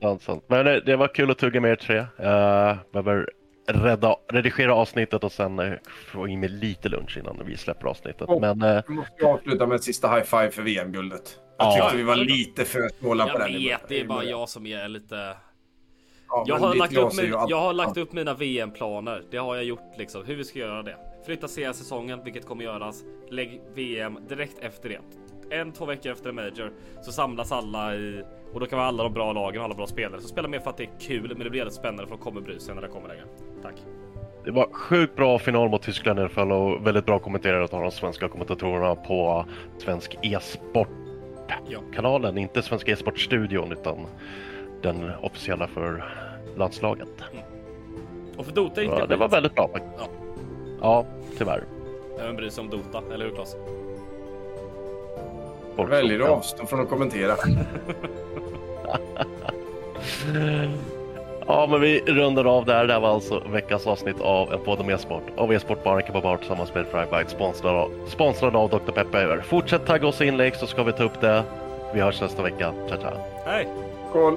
Sant, 0.02 0.22
sant. 0.22 0.44
Men 0.46 0.64
det, 0.64 0.80
det 0.80 0.96
var 0.96 1.08
kul 1.08 1.30
att 1.30 1.38
tugga 1.38 1.60
med 1.60 1.70
er 1.70 1.76
tre. 1.76 1.98
Uh, 1.98 2.76
behöver 2.92 3.30
rädda, 3.66 4.16
redigera 4.32 4.74
avsnittet 4.74 5.24
och 5.24 5.32
sen 5.32 5.58
uh, 5.58 5.72
få 6.12 6.28
in 6.28 6.40
med 6.40 6.50
lite 6.50 6.88
lunch 6.88 7.16
innan 7.18 7.46
vi 7.46 7.56
släpper 7.56 7.86
avsnittet. 7.88 8.28
Oh. 8.28 8.40
Men 8.40 8.62
uh, 8.62 8.82
Vi 8.88 8.94
måste 8.94 9.26
avsluta 9.26 9.66
med 9.66 9.74
ett 9.76 9.84
sista 9.84 10.08
high 10.08 10.24
five 10.24 10.50
för 10.50 10.62
VM-guldet. 10.62 11.38
Jag 11.58 11.66
Ja. 11.66 11.82
tyckte 11.82 11.96
vi 11.96 12.02
var 12.02 12.16
lite 12.16 12.64
för 12.64 12.88
snåla 13.00 13.24
på 13.24 13.30
Jag 13.30 13.40
den. 13.40 13.52
början. 13.52 13.78
vet, 13.80 13.88
det 13.88 14.00
är 14.00 14.04
bara 14.04 14.24
jag 14.24 14.48
som 14.48 14.66
är 14.66 14.88
lite 14.88 15.36
Ja, 16.30 16.44
jag 16.46 16.56
har, 16.58 16.74
lagt 16.74 16.96
upp, 16.96 17.16
min, 17.16 17.34
jag 17.48 17.60
har 17.60 17.72
lagt 17.72 17.96
upp 17.96 18.12
mina 18.12 18.34
VM-planer 18.34 19.22
Det 19.30 19.36
har 19.38 19.54
jag 19.56 19.64
gjort 19.64 19.92
liksom, 19.98 20.24
hur 20.24 20.36
vi 20.36 20.44
ska 20.44 20.58
göra 20.58 20.82
det 20.82 20.96
Flytta 21.26 21.48
CS-säsongen, 21.48 22.24
vilket 22.24 22.46
kommer 22.46 22.64
göras 22.64 23.04
Lägg 23.30 23.60
VM 23.74 24.18
direkt 24.28 24.58
efter 24.60 24.88
det 24.88 24.98
En, 25.50 25.72
två 25.72 25.84
veckor 25.84 26.12
efter 26.12 26.28
en 26.28 26.34
major 26.34 26.70
Så 27.02 27.12
samlas 27.12 27.52
alla 27.52 27.94
i 27.94 28.22
Och 28.52 28.60
då 28.60 28.66
kan 28.66 28.78
vi 28.78 28.82
ha 28.82 28.88
alla 28.88 29.02
de 29.02 29.12
bra 29.12 29.32
lagen 29.32 29.58
och 29.60 29.64
alla 29.64 29.74
bra 29.74 29.86
spelare 29.86 30.20
Så 30.20 30.28
spela 30.28 30.48
mer 30.48 30.58
för 30.58 30.70
att 30.70 30.76
det 30.76 30.84
är 30.84 30.90
kul 31.00 31.28
Men 31.28 31.38
det 31.38 31.50
blir 31.50 31.60
väldigt 31.60 31.74
spännande 31.74 32.06
för 32.06 32.10
de 32.10 32.18
kommer 32.22 32.40
bry 32.40 32.58
sig 32.58 32.74
när 32.74 32.82
det 32.82 32.88
kommer 32.88 33.08
längre 33.08 33.24
Tack 33.62 33.74
det 34.44 34.50
var 34.52 34.68
sjukt 34.72 35.16
bra 35.16 35.38
final 35.38 35.68
mot 35.68 35.82
Tyskland 35.82 36.18
i 36.18 36.22
alla 36.22 36.28
fall 36.28 36.52
och 36.52 36.86
väldigt 36.86 37.06
bra 37.06 37.18
kommenterat 37.18 37.74
av 37.74 37.82
de 37.82 37.90
svenska 37.90 38.28
kommentatorerna 38.28 38.94
på 38.94 39.44
Svensk 39.78 40.18
e-sport 40.22 40.88
Ja. 41.66 42.30
inte 42.36 42.62
Svenska 42.62 42.92
e-sportstudion 42.92 43.72
utan 43.72 44.06
den 44.82 45.10
officiella 45.22 45.66
för 45.66 46.04
landslaget. 46.56 47.08
Och 48.36 48.46
för 48.46 48.52
Dota 48.52 48.82
gick 48.82 48.90
det 48.90 49.06
det 49.06 49.16
var 49.16 49.28
väldigt 49.28 49.54
bra. 49.54 49.70
Ja. 49.74 50.08
Ja, 50.80 51.06
tyvärr. 51.38 51.64
Vem 52.18 52.36
bryr 52.36 52.50
sig 52.50 52.62
om 52.64 52.70
Dota, 52.70 53.02
eller 53.14 53.24
hur 53.24 53.34
Klas? 53.34 53.56
Folk 55.78 55.92
Väljer 55.92 56.20
att 56.20 56.28
avstå 56.28 56.66
från 56.66 56.80
att 56.80 56.88
kommentera. 56.88 57.36
Ja, 61.46 61.66
men 61.70 61.80
vi 61.80 62.00
rundar 62.00 62.44
av 62.44 62.64
där. 62.64 62.86
Det 62.86 62.92
här 62.92 63.00
var 63.00 63.08
alltså 63.08 63.42
veckans 63.48 63.86
avsnitt 63.86 64.20
av 64.20 64.52
En 64.52 64.58
podd 64.64 64.80
om 64.80 64.90
e-sport 64.90 65.22
av 65.36 65.52
e-sportbaren 65.52 66.02
Kababar 66.02 66.36
tillsammans 66.36 66.74
med 66.74 66.86
Fragbite 66.86 67.30
sponsrad 67.30 67.74
av, 67.74 67.90
sponsrad 68.08 68.56
av 68.56 68.70
Dr. 68.70 68.92
Pepper. 68.92 69.42
Fortsätt 69.46 69.86
tagga 69.86 70.06
oss 70.06 70.20
i 70.20 70.26
inlägg 70.26 70.56
så 70.56 70.66
ska 70.66 70.82
vi 70.82 70.92
ta 70.92 71.04
upp 71.04 71.20
det. 71.20 71.42
Vi 71.94 72.00
hörs 72.00 72.20
nästa 72.20 72.42
vecka. 72.42 72.72
Ciao, 72.88 73.00
ciao. 73.00 73.16
Hej! 73.44 73.68
Skål! 74.10 74.36